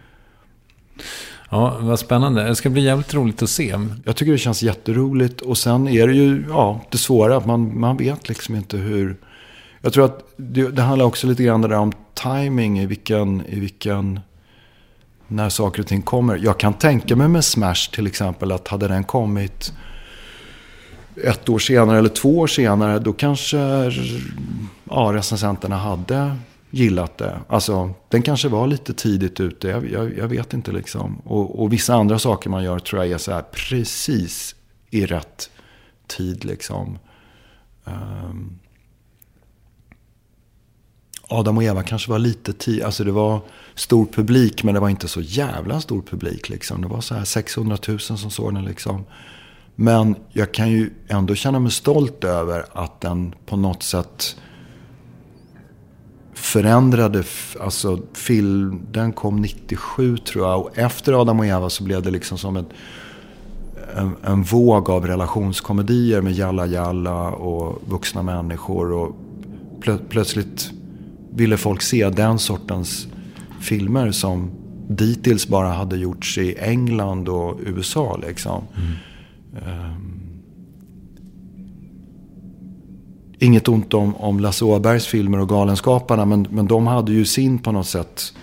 [1.51, 2.45] Ja, vad spännande.
[2.45, 3.79] Det ska bli jävligt roligt att se.
[4.05, 5.41] Jag tycker det känns jätteroligt.
[5.41, 9.17] Och sen är det ju ja, det svåra att man, man vet liksom inte hur...
[9.81, 13.61] Jag tror att det, det handlar också lite grann där om timing i vilken, i
[13.61, 14.21] vilken
[15.35, 16.37] när saker och ting kommer.
[16.37, 19.73] Jag kan tänka mig med Smash till exempel att hade den kommit
[21.25, 23.59] ett år senare eller två år senare då kanske
[24.85, 26.37] ja, recensenterna hade
[26.71, 27.39] gillat det.
[27.49, 29.69] Alltså, den kanske var lite tidigt ute.
[29.69, 31.17] Jag, jag, jag vet inte liksom.
[31.25, 34.55] Och, och, vissa andra saker man gör tror jag är så här precis
[34.91, 35.51] i rätt
[36.07, 36.99] tid liksom.
[37.85, 38.59] Um,
[41.29, 42.87] Adam och Eva kanske var lite tidigare.
[42.87, 43.41] Alltså det var
[43.75, 46.49] stor publik, men det var inte så jävla stor publik.
[46.49, 46.83] Liksom.
[46.83, 48.65] Det var så här 600 000 som såg den.
[48.65, 49.05] Liksom.
[49.75, 54.37] Men jag kan ju ändå känna mig stolt över att den på något sätt
[56.35, 57.25] förändrade,
[57.61, 60.61] alltså film, den kom 97 tror jag.
[60.61, 62.69] Och efter Adam och Eva så blev det liksom som ett,
[63.97, 68.93] en, en våg av relationskomedier med Jalla Jalla och vuxna människor.
[68.93, 69.17] Och
[69.81, 70.71] plö, plötsligt
[71.35, 73.07] ville folk se den sortens
[73.61, 74.51] filmer som
[74.89, 78.17] dittills bara hade gjorts i England och USA.
[78.17, 78.65] Liksom.
[78.77, 78.93] Mm.
[79.69, 80.15] Um,
[83.39, 86.25] inget ont om, om Lasse Åbergs filmer och Galenskaparna.
[86.25, 88.35] Men, men de hade ju sin på något sätt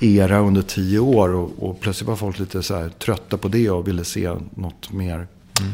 [0.00, 1.34] era under tio år.
[1.34, 5.14] Och, och plötsligt var folk lite så trötta på det och ville se något mer
[5.14, 5.72] mm.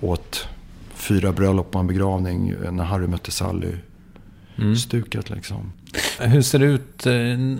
[0.00, 0.48] åt
[0.94, 3.72] fyra bröllop och en begravning när Harry mötte Sally.
[4.58, 4.76] Mm.
[4.76, 5.72] Stuket liksom.
[6.20, 7.12] Hur ser det ut eh,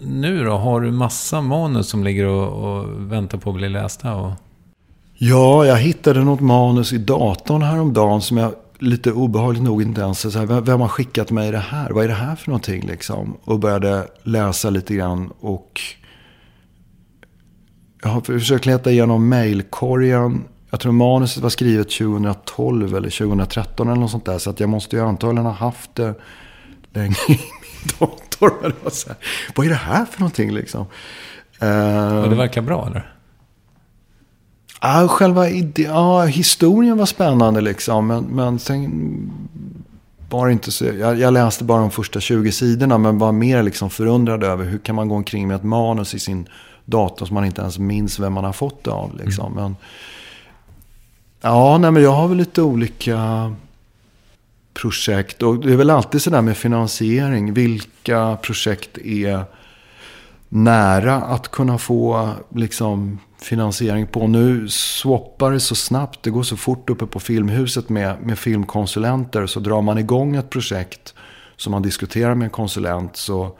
[0.08, 0.52] nu då?
[0.52, 4.14] Har du massa manus som ligger och, och väntar på att bli lästa?
[4.14, 4.32] Och...
[5.14, 10.32] Ja, jag hittade något manus i datorn häromdagen som jag lite obehagligt nog inte ens
[10.32, 11.90] så här, vem har skickat mig det här?
[11.90, 13.36] Vad är det här för någonting liksom?
[13.44, 15.80] Och började läsa lite grann och
[18.02, 20.44] jag har försökt leta igenom mailkorgen.
[20.70, 24.38] Jag tror manuset var skrivet 2012 eller 2013 eller något sånt där.
[24.38, 26.14] Så att jag måste ju antagligen ha haft det
[26.94, 27.38] länge i min
[27.98, 28.74] dator.
[29.54, 30.86] Vad är det här för någonting liksom?
[32.22, 33.14] Och det verkar bra eller?
[34.80, 38.06] Ja, själva ja, historien var spännande liksom.
[38.06, 39.30] Men, men sen
[40.30, 40.84] var det inte så.
[40.84, 42.98] Jag, jag, läste bara de första 20 sidorna.
[42.98, 46.18] Men var mer liksom förundrad över hur kan man gå omkring med ett manus i
[46.18, 46.48] sin
[46.84, 47.26] dator.
[47.26, 49.16] Som man inte ens minns vem man har fått det av.
[49.24, 49.52] Liksom.
[49.52, 49.64] Mm.
[49.64, 49.76] Men,
[51.40, 53.18] ja, nej, men jag har väl lite olika
[54.74, 55.42] projekt.
[55.42, 57.55] Och det är väl alltid sådär med finansiering.
[57.55, 59.44] Vilka projekt är
[60.48, 64.26] nära att kunna få liksom finansiering på.
[64.26, 66.22] Nu swappar det så snabbt.
[66.22, 69.46] Det går så fort uppe på Filmhuset med, med filmkonsulenter.
[69.46, 71.14] Så drar man igång ett projekt
[71.56, 73.56] som man diskuterar med en konsulent så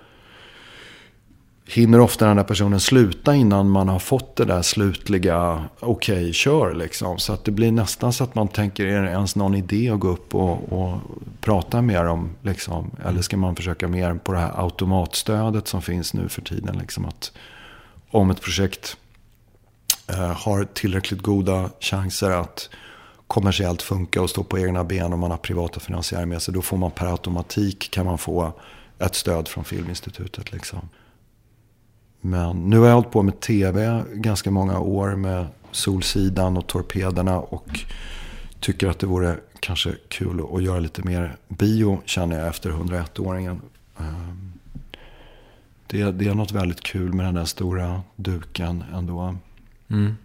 [1.67, 6.33] hinner ofta den där personen sluta innan man har fått det där slutliga okej, okay,
[6.33, 7.19] kör liksom.
[7.19, 10.01] Så att det blir nästan så att man tänker, är det ens någon idé att
[10.01, 10.99] gå upp och, och
[11.41, 12.31] prata med dem?
[12.43, 12.91] Liksom?
[13.05, 16.79] Eller ska man försöka mer på det här automatstödet som finns nu för tiden?
[16.79, 17.33] Liksom att
[18.11, 18.97] om ett projekt
[20.09, 22.71] eh, har tillräckligt goda chanser att
[23.27, 26.55] kommersiellt funka och stå på egna ben och man har privata finansiärer med sig.
[26.55, 28.53] Då får man per automatik kan man få
[28.99, 30.53] ett stöd från Filminstitutet.
[30.53, 30.89] Liksom.
[32.27, 37.39] Men nu har jag hållit på med tv ganska många år med Solsidan och Torpederna.
[37.39, 37.81] Och
[38.61, 43.61] tycker att det vore kanske kul att göra lite mer bio känner jag efter 101-åringen.
[43.99, 44.53] Ehm,
[45.87, 49.37] det, det är något väldigt kul med den där stora duken ändå.
[49.91, 50.17] Mm.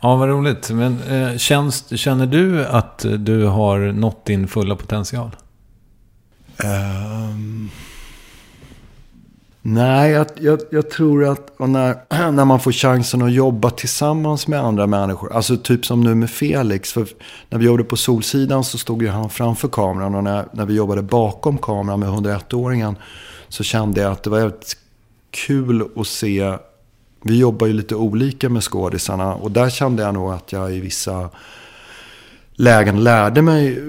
[0.00, 0.70] Ja, vad roligt.
[0.70, 5.36] Men eh, känns, känner du att du har nått din fulla potential?
[6.64, 7.70] Um,
[9.62, 11.96] nej, jag, jag, jag, tror att när,
[12.30, 15.32] när man får chansen att jobba tillsammans med andra människor.
[15.32, 16.92] Alltså typ som nu med Felix.
[16.92, 17.08] För
[17.48, 20.14] när vi jobbade på Solsidan så stod ju han framför kameran.
[20.14, 22.96] Och när, när vi jobbade bakom kameran med 101-åringen
[23.48, 24.76] så kände jag att det var väldigt
[25.30, 26.58] kul att se
[27.22, 29.34] vi jobbar ju lite olika med skådisarna.
[29.34, 31.30] Och där kände jag nog att jag i vissa
[32.58, 33.82] lägen lärde mig.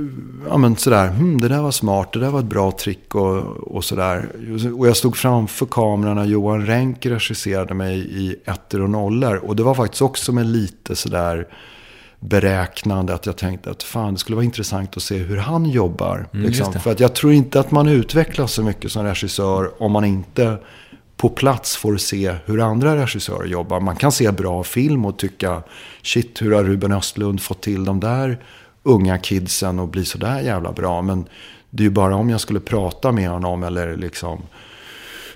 [0.50, 3.38] Ja men sådär, hmm, det där var smart, det där var ett bra trick och,
[3.76, 4.30] och sådär.
[4.78, 9.36] Och jag stod framför kameran när Johan Renck regisserade mig i ettor och nollor.
[9.36, 11.48] Och det var faktiskt också med lite sådär
[12.20, 13.14] beräknande.
[13.14, 16.28] Att jag tänkte att fan, det skulle vara intressant att se hur han jobbar.
[16.34, 16.74] Mm, liksom.
[16.74, 20.58] För att jag tror inte att man utvecklas så mycket som regissör om man inte
[21.18, 23.80] på plats får se hur andra regissörer jobbar.
[23.80, 25.64] Man kan se bra film och tycka
[26.04, 28.40] shit, hur har Ruben Östlund fått till de där
[28.84, 31.02] unga kidsen och bli sådär jävla bra.
[31.02, 31.26] Men
[31.70, 34.42] det är ju bara om jag skulle prata med honom eller liksom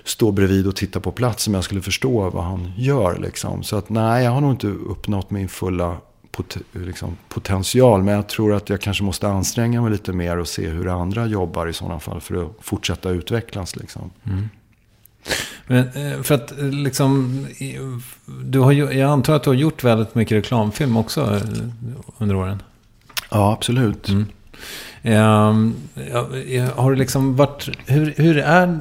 [0.04, 3.18] stå bredvid och titta på plats som jag skulle förstå vad han gör.
[3.18, 3.62] Liksom.
[3.62, 5.96] Så att nej, jag har nog inte uppnått min fulla
[6.30, 8.02] pot liksom, potential.
[8.02, 11.26] Men jag tror att jag kanske måste anstränga mig lite mer och se hur andra
[11.26, 13.76] jobbar i sådana fall för att fortsätta utvecklas.
[13.76, 14.10] Liksom.
[14.24, 14.48] Mm.
[15.66, 17.46] Men eh, för att eh, liksom,
[18.44, 21.42] du har, jag antar att du har gjort väldigt mycket reklamfilm också eh,
[22.18, 22.62] under åren?
[23.34, 24.08] Ja, absolut.
[24.08, 24.26] Mm.
[25.02, 25.74] Um,
[26.74, 28.80] har du liksom varit, hur, hur är,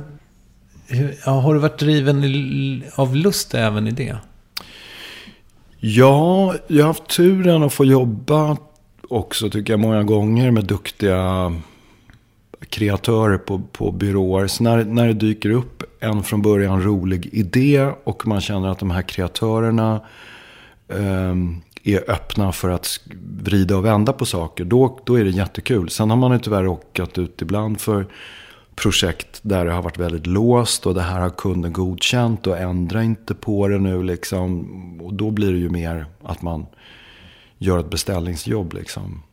[0.87, 4.17] hur, har du varit driven av lust även i det?
[5.79, 8.57] Ja, jag har haft turen att få jobba
[9.09, 11.53] också tycker jag många gånger med duktiga
[12.69, 14.47] kreatörer på, på byråer.
[14.47, 18.79] Så när, när det dyker upp en från början rolig idé och man känner att
[18.79, 20.01] de här kreatörerna
[20.87, 21.35] eh,
[21.83, 22.99] är öppna för att
[23.43, 24.65] vrida och vända på saker.
[24.65, 25.89] Då, då är det jättekul.
[25.89, 28.05] Sen har man ju tyvärr råkat ut ibland för
[28.75, 33.03] projekt där det har varit väldigt låst och det här har kunden godkänt och ändra
[33.03, 35.01] inte på det nu liksom.
[35.01, 36.65] Och då blir det ju mer att man
[37.57, 39.23] gör ett beställningsjobb liksom.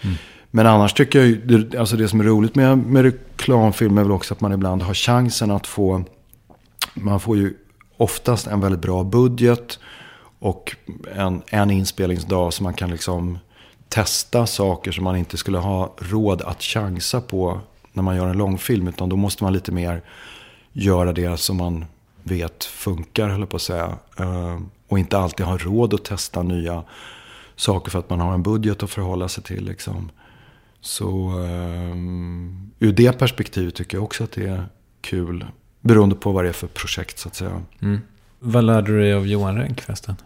[0.00, 0.16] Mm.
[0.50, 4.12] Men annars tycker jag det, alltså det som är roligt med, med reklamfilm är väl
[4.12, 6.04] också att man ibland har chansen att få,
[6.94, 7.54] man får ju
[7.96, 9.78] oftast en väldigt bra budget
[10.38, 10.76] och
[11.14, 13.38] en, en inspelningsdag som man kan liksom
[13.88, 17.60] testa saker som man inte skulle ha råd att chansa på
[17.92, 18.88] när man gör en långfilm.
[18.88, 20.02] Utan då måste man lite mer
[20.72, 21.84] göra det som man
[22.22, 23.98] vet funkar, höll på att säga.
[24.18, 24.58] Eh,
[24.88, 26.84] och inte alltid ha råd att testa nya
[27.56, 29.64] saker för att man har en budget att förhålla sig till.
[29.64, 30.10] Liksom.
[30.80, 34.66] Så um, ur det perspektivet tycker jag också att det är
[35.00, 35.46] kul.
[35.80, 37.62] Beroende på vad det är för projekt så att säga.
[37.80, 38.00] Mm.
[38.38, 40.16] Vad lärde du dig av Johan Renck förresten?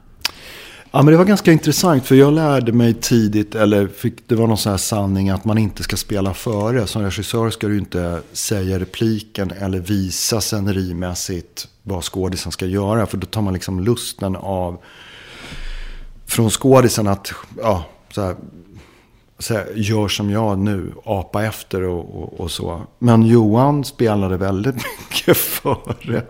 [0.94, 4.46] Ja, men det var ganska intressant för jag lärde mig tidigt, eller fick, det var
[4.46, 6.86] någon sån här sanning att man inte ska spela före.
[6.86, 13.06] Som regissör ska du inte säga repliken eller visa scenerimässigt vad skådisen ska göra.
[13.06, 14.78] För då tar man liksom lusten av
[16.26, 17.32] från skådisen att
[17.62, 18.36] ja, så här,
[19.38, 22.82] så här, gör som jag nu, apa efter och, och, och, så.
[22.98, 24.76] Men Johan spelade väldigt
[25.10, 26.22] mycket före.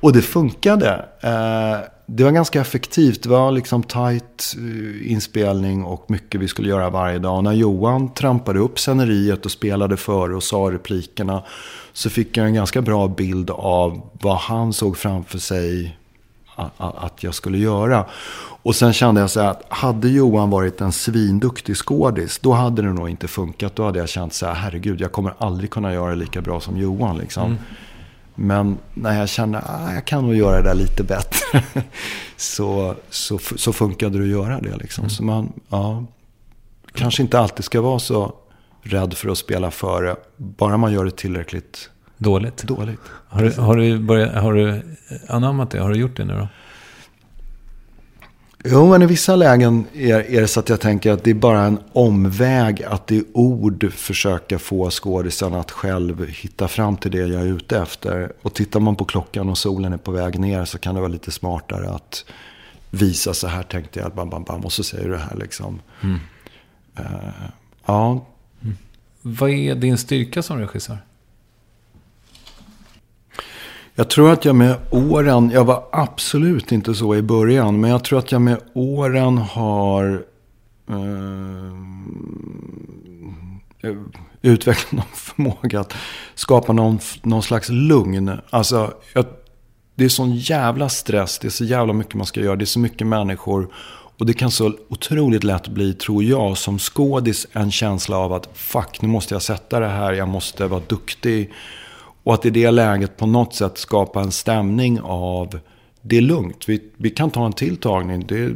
[0.00, 1.04] Och det funkade.
[1.20, 3.22] Eh, det var ganska effektivt.
[3.22, 7.36] Det var liksom tight eh, inspelning och mycket vi skulle göra varje dag.
[7.36, 11.42] Och när Johan trampade upp sceneriet och spelade före och sa replikerna
[11.92, 15.98] så fick jag en ganska bra bild av vad han såg framför sig
[16.76, 18.04] att jag skulle göra.
[18.62, 22.82] Och sen kände jag så här att hade Johan varit en svinduktig skådis, då hade
[22.82, 23.76] det nog inte funkat.
[23.76, 26.60] Då hade jag känt så här, herregud, jag kommer aldrig kunna göra det lika bra
[26.60, 27.18] som Johan.
[27.18, 27.44] Liksom.
[27.44, 27.58] Mm.
[28.34, 31.62] Men när jag kände att ah, jag kan nog göra det där lite bättre,
[32.36, 34.76] så, så, så funkade det att göra det.
[34.76, 35.02] Liksom.
[35.02, 35.10] Mm.
[35.10, 36.04] Så man ja,
[36.94, 38.34] kanske inte alltid ska vara så
[38.82, 42.62] rädd för att spela före, bara man gör det tillräckligt dåligt.
[42.62, 43.00] dåligt.
[43.28, 44.82] Har, du, har, du börjat, har du
[45.28, 45.78] anammat det?
[45.80, 46.48] Har du gjort det nu då?
[48.66, 51.34] Jo, men i vissa lägen är, är det så att jag tänker att det är
[51.34, 57.18] bara en omväg att i ord försöka få skådisen att själv hitta fram till det
[57.18, 58.32] jag är ute efter.
[58.42, 61.12] Och tittar man på klockan och solen är på väg ner så kan det vara
[61.12, 62.24] lite smartare att
[62.90, 65.80] visa så här tänkte jag, bam, bam, bam, och så säger du det här liksom.
[66.02, 66.18] Mm.
[67.00, 67.06] Uh,
[67.86, 68.26] ja.
[68.62, 68.76] Mm.
[69.22, 70.98] Vad är din styrka som regissör?
[73.96, 78.04] Jag tror att jag med åren, jag var absolut inte så i början, men jag
[78.04, 80.24] tror att jag med åren har
[80.90, 81.66] eh,
[83.90, 83.96] eh,
[84.42, 85.94] utvecklat någon förmåga att
[86.34, 88.40] skapa någon, någon slags lugn.
[88.50, 89.24] Alltså, jag,
[89.94, 92.66] det är sån jävla stress, det är så jävla mycket man ska göra, det är
[92.66, 93.68] så mycket människor.
[94.18, 98.48] Och det kan så otroligt lätt bli, tror jag, som skådis en känsla av att
[98.54, 101.52] fuck, nu måste jag sätta det här, jag måste vara duktig.
[102.24, 105.58] Och att i det läget på något sätt skapa en stämning av
[106.02, 106.68] det är lugnt.
[106.68, 108.26] Vi, vi kan ta en tilltagning.
[108.26, 108.54] Det,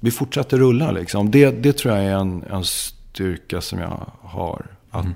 [0.00, 1.30] vi fortsätter rulla liksom.
[1.30, 4.66] Det, det tror jag är en, en styrka som jag har.
[4.90, 5.14] Att mm.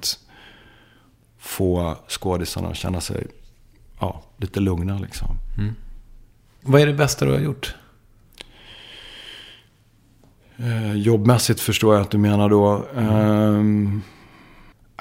[1.39, 3.27] få skådisarna att känna sig
[4.01, 5.29] ja, lite lugna liksom.
[5.59, 5.75] Mm.
[6.61, 7.75] Vad är det bästa du har gjort?
[10.57, 12.85] Eh, jobbmässigt förstår jag att du menar då.
[12.97, 13.87] Mm.
[13.87, 14.12] Eh,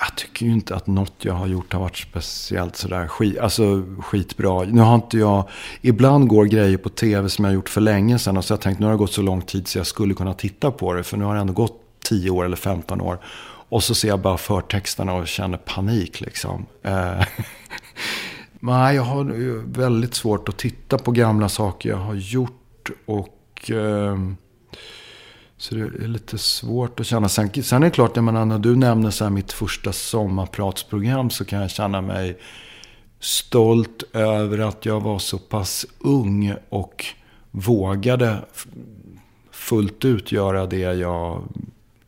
[0.03, 3.83] jag tycker ju inte att något jag har gjort har varit speciellt sådär skit, alltså
[3.99, 4.63] skitbra.
[4.63, 5.49] Nu har inte jag,
[5.81, 8.37] ibland går grejer på tv som jag gjort för länge sedan.
[8.37, 10.13] Och så har jag tänkt, nu har det gått så lång tid så jag skulle
[10.13, 11.03] kunna titta på det.
[11.03, 13.19] För nu har det ändå gått 10 år eller 15 år.
[13.69, 16.65] Och så ser jag bara förtexterna och känner panik liksom.
[16.83, 17.25] Eh,
[18.59, 19.23] nej, jag har
[19.73, 22.89] väldigt svårt att titta på gamla saker jag har gjort.
[23.05, 23.71] Och...
[23.71, 24.17] Eh,
[25.61, 27.29] så det är lite svårt att känna.
[27.29, 31.45] Sen, sen är det klart, jag menar, när du nämner så mitt första sommarpratsprogram så
[31.45, 32.39] kan jag känna mig
[33.19, 37.05] stolt över att jag var så pass ung och
[37.51, 38.37] vågade
[39.51, 41.43] fullt ut göra det jag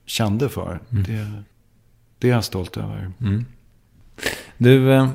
[0.05, 0.80] kände för.
[0.89, 1.03] Mm.
[1.03, 1.43] Det,
[2.19, 3.11] det, är jag stolt över.
[3.21, 3.45] Mm.
[4.57, 5.07] Du, eh,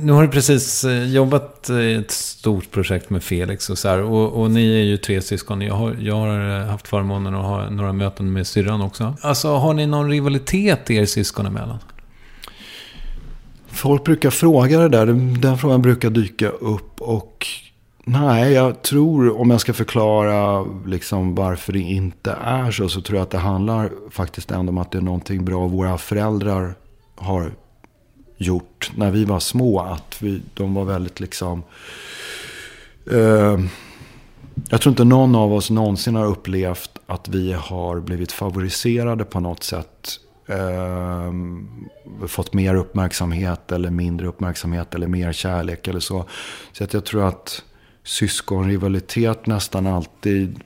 [0.00, 4.02] nu har du precis eh, jobbat i ett stort projekt med Felix och så här.
[4.02, 5.60] Och, och ni är ju tre syskon.
[5.60, 9.14] Jag har, jag har eh, haft förmånen att ha några möten med syrran också.
[9.20, 11.78] Alltså, har ni någon rivalitet er syskon emellan?
[13.66, 15.06] Folk brukar fråga det där.
[15.40, 17.00] Den frågan brukar dyka upp.
[17.00, 17.46] Och
[18.04, 22.88] nej, jag tror om jag ska förklara liksom varför det inte är så.
[22.88, 25.98] Så tror jag att det handlar faktiskt ändå om att det är någonting bra våra
[25.98, 26.74] föräldrar
[27.16, 27.52] har
[28.36, 29.80] gjort när vi var små.
[29.80, 31.62] Att vi, de var väldigt liksom...
[33.10, 33.60] Eh,
[34.70, 39.40] jag tror inte någon av oss någonsin har upplevt att vi har blivit favoriserade på
[39.40, 40.10] något sätt.
[40.48, 41.32] Eh,
[42.26, 46.24] fått mer uppmärksamhet eller mindre uppmärksamhet eller mer kärlek eller så.
[46.72, 47.62] Så att jag tror att
[48.04, 50.60] syskonrivalitet nästan alltid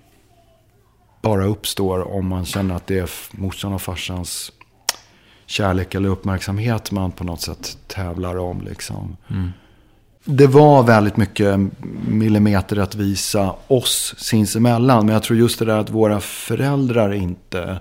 [1.22, 4.52] bara uppstår om man känner att det är morsan och farsans
[5.50, 8.60] kärlek eller uppmärksamhet man på något sätt tävlar om.
[8.60, 9.16] Liksom.
[9.30, 9.52] Mm.
[10.24, 11.60] Det var väldigt mycket
[12.08, 15.06] millimeterrättvisa oss sinsemellan.
[15.06, 17.78] Men jag tror just det där att våra föräldrar inte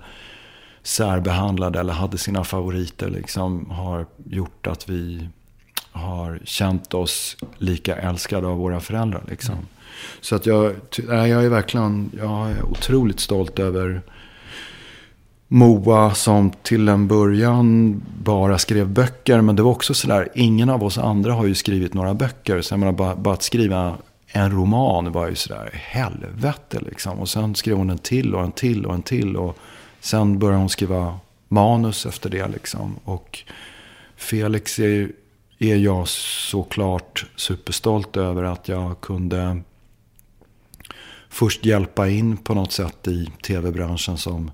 [0.84, 5.30] särbehandlade eller hade sina favoriter liksom, har gjort att vi
[5.92, 9.24] har känt oss lika älskade av våra föräldrar.
[9.28, 9.54] Liksom.
[9.54, 9.66] Mm.
[10.22, 10.76] Så att jag,
[11.08, 14.02] jag är verkligen jag är otroligt stolt över
[15.52, 19.42] Moa som till en början bara skrev böcker.
[19.42, 22.62] Men det var också sådär, ingen av oss andra har ju skrivit några böcker.
[22.62, 23.98] Så jag menar, bara, bara att skriva
[24.28, 27.20] en roman var ju sådär, helvete liksom.
[27.20, 29.38] Och sen skrev hon en till och en till och en till.
[29.38, 29.58] Och
[30.00, 32.96] sen började hon skriva manus efter det liksom.
[33.04, 33.40] Och
[34.16, 35.12] Felix är,
[35.60, 39.62] är jag såklart superstolt över att jag kunde
[41.30, 44.52] först hjälpa in på något sätt i tv-branschen som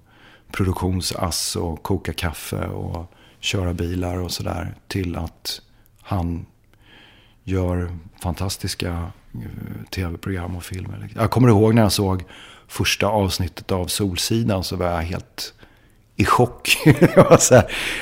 [0.56, 4.76] produktionsass och koka kaffe och köra bilar och sådär.
[4.88, 5.62] Till att
[6.02, 6.46] han
[7.44, 11.10] gör fantastiska eh, tv-program och filmer.
[11.16, 12.24] Jag kommer ihåg när jag såg
[12.68, 15.54] första avsnittet av Solsidan så var jag helt
[16.16, 16.78] i chock.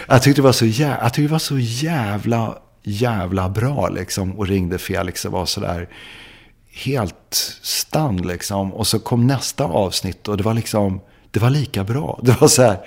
[0.07, 4.39] jag, tyckte det var så jävla, jag tyckte det var så jävla, jävla bra liksom.
[4.39, 5.89] Och ringde Felix och var sådär
[6.85, 8.73] helt stann liksom.
[8.73, 11.01] Och så kom nästa avsnitt och det var liksom
[11.33, 12.19] det var lika bra.
[12.23, 12.77] Det var så här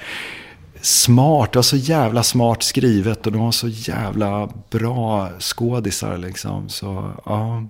[0.81, 6.69] smart, det var så jävla smart skrivet och de var så jävla bra skådisar liksom.
[6.69, 7.67] Så, ja.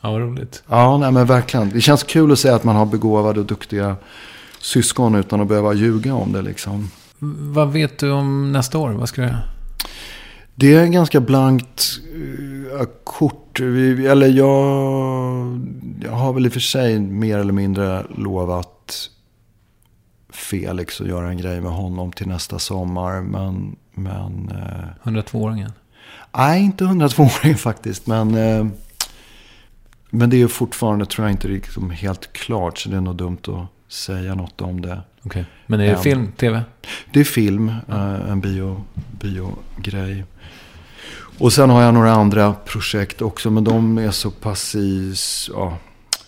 [0.00, 0.62] Ja, vad roligt.
[0.68, 1.70] Ja, nej men verkligen.
[1.70, 3.96] Det känns kul att säga att man har begåvade och duktiga
[4.60, 6.90] syskon utan att behöva ljuga om det liksom.
[7.52, 8.90] Vad vet du om nästa år?
[8.90, 9.42] Vad ska du göra?
[10.54, 13.60] Det är ganska blankt uh, kort.
[13.60, 14.46] Vi, eller jag,
[16.04, 19.08] jag har väl i och för sig mer eller mindre lovat
[20.32, 23.20] Felix och göra en grej med honom till nästa sommar.
[23.20, 23.76] Men...
[23.94, 25.72] men eh, 102-åringen?
[26.36, 28.06] Nej, inte 102-åringen faktiskt.
[28.06, 28.66] Men, eh,
[30.10, 32.78] men det är fortfarande, tror jag, inte liksom helt klart.
[32.78, 35.00] Så det är nog dumt att säga något om det.
[35.24, 35.44] Okay.
[35.66, 36.62] Men är det um, film, tv?
[37.12, 38.84] Det är film, uh, en bio,
[39.20, 40.24] biogrej.
[41.38, 43.50] Och sen har jag några andra projekt också.
[43.50, 45.14] Men de är så pass i...
[45.54, 45.78] Ja,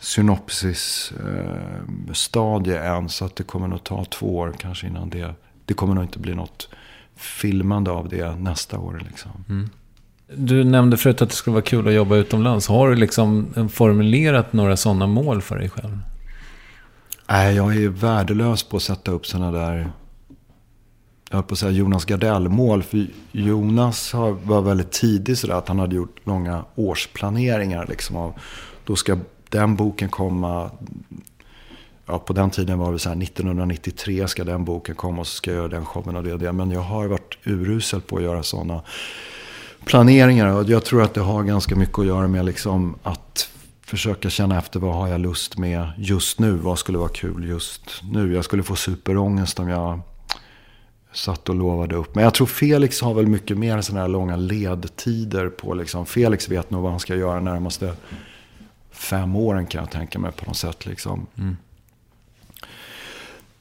[0.05, 3.09] synopsisstadie eh, än.
[3.09, 5.35] Så att det kommer nog ta två år kanske innan det.
[5.65, 6.69] Det kommer nog inte bli något
[7.17, 9.03] filmande av det nästa år.
[9.09, 9.31] Liksom.
[9.49, 9.71] Mm.
[10.37, 12.69] Du nämnde förut att det skulle vara kul att jobba utomlands.
[12.69, 15.99] Har du liksom formulerat några sådana mål för dig själv?
[17.29, 19.91] Nej, jag är värdelös på att sätta upp sådana där
[21.31, 22.83] jag höll på att säga Jonas Gardell-mål.
[22.83, 27.87] För Jonas var väldigt tidig sådär att han hade gjort långa årsplaneringar.
[27.89, 28.35] Liksom av,
[28.85, 29.19] då ska
[29.51, 30.71] den boken komma.
[32.07, 35.37] Ja, på den tiden var det så här 1993 ska den boken komma och så
[35.37, 36.53] ska jag göra den showen och det och det.
[36.53, 38.83] Men jag har varit urusel på att göra sådana
[39.85, 40.47] planeringar.
[40.47, 43.51] Och jag tror att det har ganska mycket att göra med liksom att
[43.81, 46.53] försöka känna efter vad har jag lust med just nu.
[46.53, 48.35] Vad skulle vara kul just nu.
[48.35, 50.01] Jag skulle få superångest om jag
[51.13, 52.15] satt och lovade upp.
[52.15, 55.75] Men jag tror Felix har väl mycket mer sådana här långa ledtider på.
[55.75, 56.07] Liksom.
[56.07, 57.95] Felix vet nog vad han ska göra närmaste
[59.05, 60.87] fem åren kan jag tänka mig på något sätt.
[60.87, 61.27] Liksom.
[61.39, 61.57] Mm.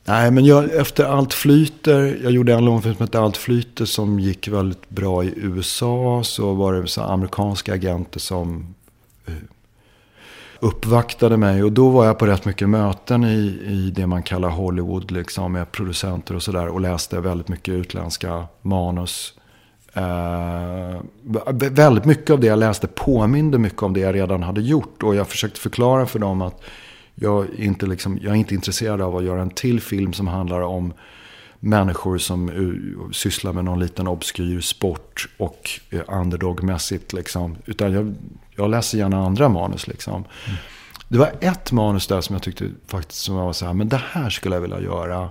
[0.06, 4.20] Nej, men jag, efter Allt flyter, jag gjorde en långfilm som hette Allt flyter som
[4.20, 6.22] gick väldigt bra i USA.
[6.24, 8.76] Så var det så amerikanska agenter som
[9.30, 9.36] uh,
[10.60, 11.64] uppvaktade mig.
[11.64, 15.52] Och då var jag på rätt mycket möten i, i det man kallar Hollywood, liksom,
[15.52, 16.68] med producenter och sådär.
[16.68, 19.34] Och läste väldigt mycket utländska manus.
[19.98, 21.02] Uh,
[21.54, 25.04] väldigt mycket av det jag läste påminde mycket om det jag redan hade gjort.
[25.04, 26.64] Och jag försökte förklara för dem att
[27.16, 30.62] jag, inte liksom, jag är inte intresserad av att göra en till film som handlar
[30.62, 30.94] om
[31.60, 37.14] människor som uh, sysslar med någon liten obskyr sport och uh, underdogmässigt.
[37.14, 37.56] Liksom.
[37.66, 38.16] Utan jag,
[38.56, 39.88] jag läser gärna andra manus.
[39.88, 40.14] Liksom.
[40.14, 40.58] Mm.
[41.08, 43.90] Det var ett manus där som jag tyckte faktiskt som jag var så här, men
[43.90, 45.30] det här skulle jag vilja göra.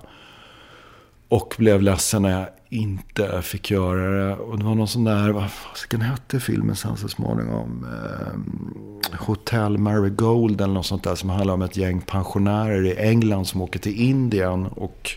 [1.33, 4.35] Och blev ledsen när jag inte fick göra det.
[4.35, 7.87] Och det var någon sån där, vad fasiken hette filmen sen så småningom?
[7.93, 11.15] Eh, Hotel Marigold eller något sånt där.
[11.15, 14.65] Som handlar om ett gäng pensionärer i England som åker till Indien.
[14.65, 15.11] Och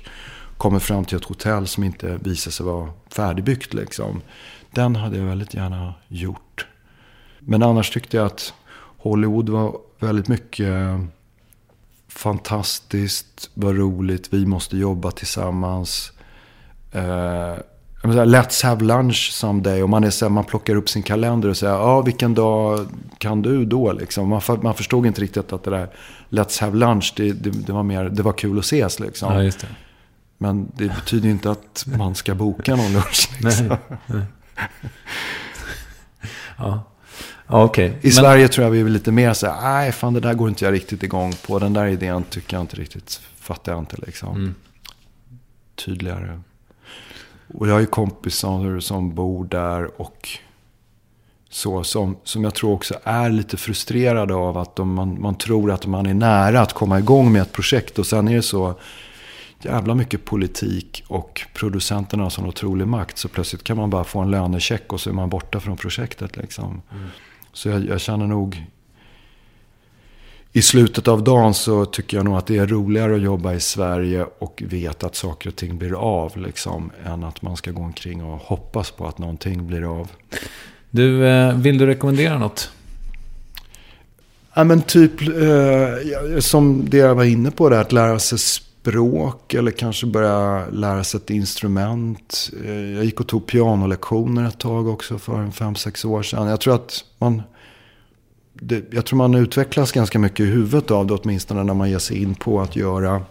[0.57, 4.21] kommer fram till ett hotell som inte visar sig vara färdigbyggt liksom.
[4.71, 6.67] Den hade jag väldigt gärna gjort.
[7.39, 8.55] Men annars tyckte jag att
[8.99, 11.01] Hollywood var väldigt mycket
[12.17, 16.13] fantastiskt, vad roligt, vi måste jobba tillsammans.
[16.93, 17.57] Eh,
[18.03, 19.83] Let's have lunch someday.
[19.83, 22.87] Och man, är så här, man plockar upp sin kalender och säger, ja vilken dag
[23.19, 23.93] kan du då?
[23.93, 24.29] Liksom.
[24.29, 25.89] Man, man förstod inte riktigt att det där
[26.31, 29.01] Let's have lunch, det, det, det var, mer, det var kul att ses.
[29.01, 29.35] Liksom.
[29.35, 29.67] Ja, det.
[30.39, 33.31] Men det betyder inte att man ska boka någon lunch.
[33.41, 33.69] Liksom.
[33.69, 34.23] Nej, nej.
[36.59, 36.83] ja.
[37.49, 37.87] Okay.
[37.87, 38.13] I Men...
[38.13, 40.65] Sverige tror jag vi är lite mer så här, nej fan det där går inte
[40.65, 41.59] jag riktigt igång på.
[41.59, 44.37] Den där idén tycker jag inte riktigt, fattar jag inte liksom.
[44.37, 44.55] Mm.
[45.85, 46.41] Tydligare.
[47.55, 50.29] Och jag har ju kompisar som bor där och
[51.51, 51.85] så.
[51.85, 55.87] Som, som jag tror också är lite frustrerade av att de, man, man tror att
[55.87, 57.99] man är nära att komma igång med ett projekt.
[57.99, 58.75] Och sen är det så
[59.63, 63.19] jävla mycket politik och producenterna har sån otrolig makt.
[63.19, 66.37] Så plötsligt kan man bara få en lönecheck och så är man borta från projektet.
[66.37, 66.83] Liksom.
[66.93, 67.09] Mm.
[67.57, 68.67] Så jag, jag, känner nog...
[70.53, 73.61] I slutet av dagen så tycker jag nog att det är roligare att jobba i
[73.61, 76.37] Sverige och veta att saker och ting blir av.
[76.37, 80.11] Liksom, än att man ska gå omkring och hoppas på att någonting blir av.
[80.91, 82.71] Du, eh, vill du rekommendera något?
[84.55, 88.39] Ja, men typ eh, som det jag var inne på där, att lära sig
[88.87, 92.51] språk eller kanske börja lära sig ett instrument.
[92.65, 96.47] Eh, jag gick och tog pianolektioner ett tag också för en fem sex år sedan.
[96.47, 97.43] Jag tror att man,
[98.53, 101.99] det, jag tror man utvecklas ganska mycket i huvudet av det åtminstone när man ger
[101.99, 103.23] sig in på att göra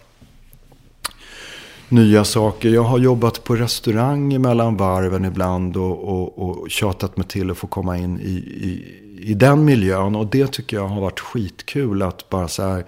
[1.90, 2.70] nya saker.
[2.70, 7.58] Jag har jobbat på restaurang mellan varven ibland och, och, och tjatat mig till att
[7.58, 9.02] få komma in i, i,
[9.32, 10.16] i den miljön.
[10.16, 12.86] Och det tycker jag har varit skitkul att bara så här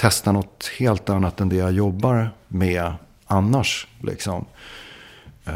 [0.00, 2.92] testa något helt annat än det jag jobbar med
[3.26, 3.86] annars.
[4.00, 4.44] Liksom.
[5.44, 5.52] Eh,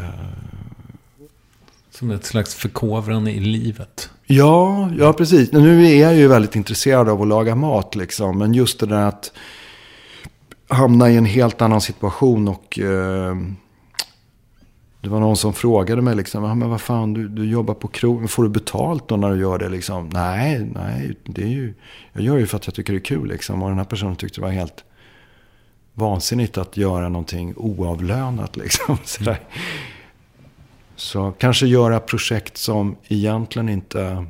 [1.91, 4.09] Som ett slags förkovran i livet.
[4.25, 5.51] Ja, ja precis.
[5.51, 7.95] Nu är jag ju väldigt intresserad av att laga mat.
[7.95, 8.37] Liksom.
[8.37, 9.31] Men just det där att
[10.67, 13.35] hamna i en helt annan situation och eh,
[15.03, 18.27] det var någon som frågade mig liksom, men vad fan, du, du jobbar på krogen,
[18.27, 20.09] får du betalt då när du gör det liksom?
[20.13, 21.73] Nej, nej, det är ju,
[22.13, 23.63] jag gör ju för att jag tycker det är kul liksom.
[23.63, 24.83] Och den här personen tyckte det var helt
[25.93, 28.97] vansinnigt att göra någonting oavlönat liksom.
[29.03, 29.39] Sådär.
[30.95, 34.25] Så kanske göra projekt som egentligen inte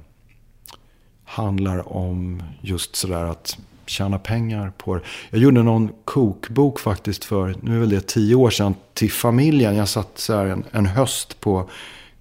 [1.23, 5.01] handlar om just sådär att tjäna pengar på det.
[5.29, 9.75] Jag gjorde någon kokbok faktiskt för, nu är väl det tio år sedan, till familjen.
[9.75, 11.69] Jag satt så här en, en höst på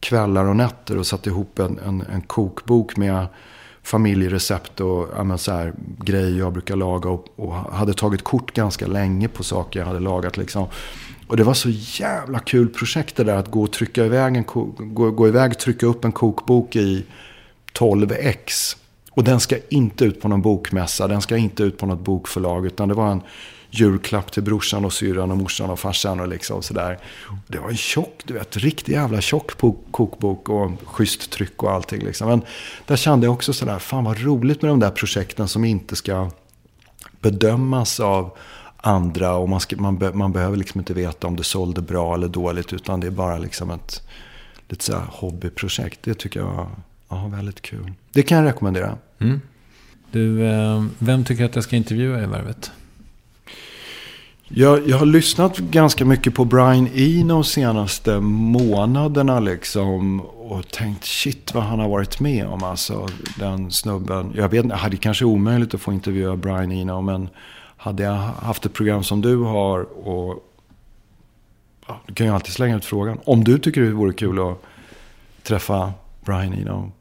[0.01, 3.27] kvällar och nätter och satte ihop en, en, en kokbok med
[3.83, 7.11] familjerecept och ja, så här, grejer jag brukar laga.
[7.11, 10.37] Och, och, hade tagit kort ganska länge på saker jag hade lagat.
[10.37, 10.67] Liksom.
[11.29, 14.45] Och det var så jävla kul projekt det där att gå och trycka iväg, en,
[14.95, 17.07] gå, gå iväg trycka upp en kokbok i
[17.73, 18.77] 12x.
[19.15, 22.67] Och den ska inte ut på någon bokmässa, den ska inte ut på något bokförlag.
[22.67, 23.23] Utan det var en
[23.71, 26.99] julklapp till brorsan och syrran och morsan och farsan och liksom sådär.
[27.47, 29.51] Det var en tjock, du vet, riktigt jävla tjock
[29.91, 32.29] kokbok och schysst tryck och allting liksom.
[32.29, 32.43] Men
[32.87, 36.31] där kände jag också sådär, fan vad roligt med de där projekten som inte ska
[37.21, 38.37] bedömas av
[38.77, 39.35] andra.
[39.35, 42.29] Och man, ska, man, be, man behöver liksom inte veta om det sålde bra eller
[42.29, 42.73] dåligt.
[42.73, 44.03] Utan det är bara liksom ett
[44.69, 46.03] lite så hobbyprojekt.
[46.03, 46.69] Det tycker jag var
[47.13, 47.93] Ja, väldigt kul.
[48.13, 48.99] Det kan jag rekommendera.
[49.19, 49.41] Mm.
[50.11, 52.71] Du, eh, vem tycker att jag ska intervjua i Värvet?
[54.55, 60.21] Jag, jag har lyssnat ganska mycket på Brian Eno de senaste månaderna liksom.
[60.21, 62.63] Och tänkt shit vad han har varit med om.
[62.63, 63.09] Alltså
[63.39, 64.33] den snubben.
[64.37, 67.01] Jag vet inte, hade kanske omöjligt att få intervjua Brian Eno.
[67.01, 67.29] Men
[67.77, 69.81] hade jag haft ett program som du har.
[70.09, 70.53] Och
[71.87, 73.19] ja, du kan ju alltid slänga ut frågan.
[73.25, 74.63] Om du tycker det vore kul att
[75.43, 75.93] träffa
[76.25, 76.93] Brian Eno.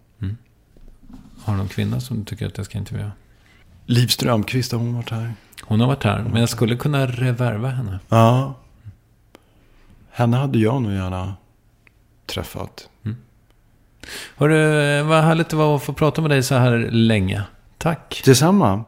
[1.44, 3.12] Har du någon kvinna som du tycker att jag ska intervjua?
[3.86, 5.34] Liv Strömquist, har hon varit här?
[5.64, 8.00] Hon har varit här, men jag skulle kunna reverva henne.
[8.10, 8.54] Ja.
[10.12, 11.34] Henne hade jag nog gärna
[12.26, 12.90] träffat.
[13.06, 13.18] Mm.
[14.38, 17.44] Hörru, vad härligt det var att få prata med dig så här länge.
[17.78, 18.22] Tack.
[18.26, 18.86] Detsamma.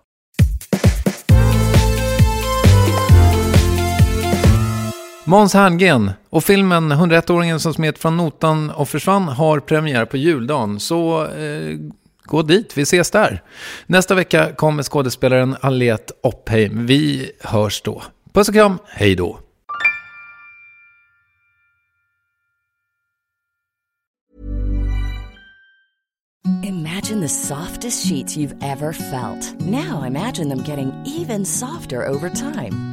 [5.26, 10.80] Måns Herngren och filmen 101-åringen som smet från notan och försvann har premiär på juldagen.
[10.80, 11.78] Så eh,
[12.24, 13.44] Gå dit, vi ses där.
[13.86, 16.86] Nästa vecka kommer skådespelaren Aliet Oppheim.
[16.86, 18.04] Vi hörs då.
[18.34, 19.40] Puss och kram, hej då.
[26.64, 29.62] Imagine the softest sheets you've ever felt.
[29.62, 32.93] Now imagine them getting even softer over time.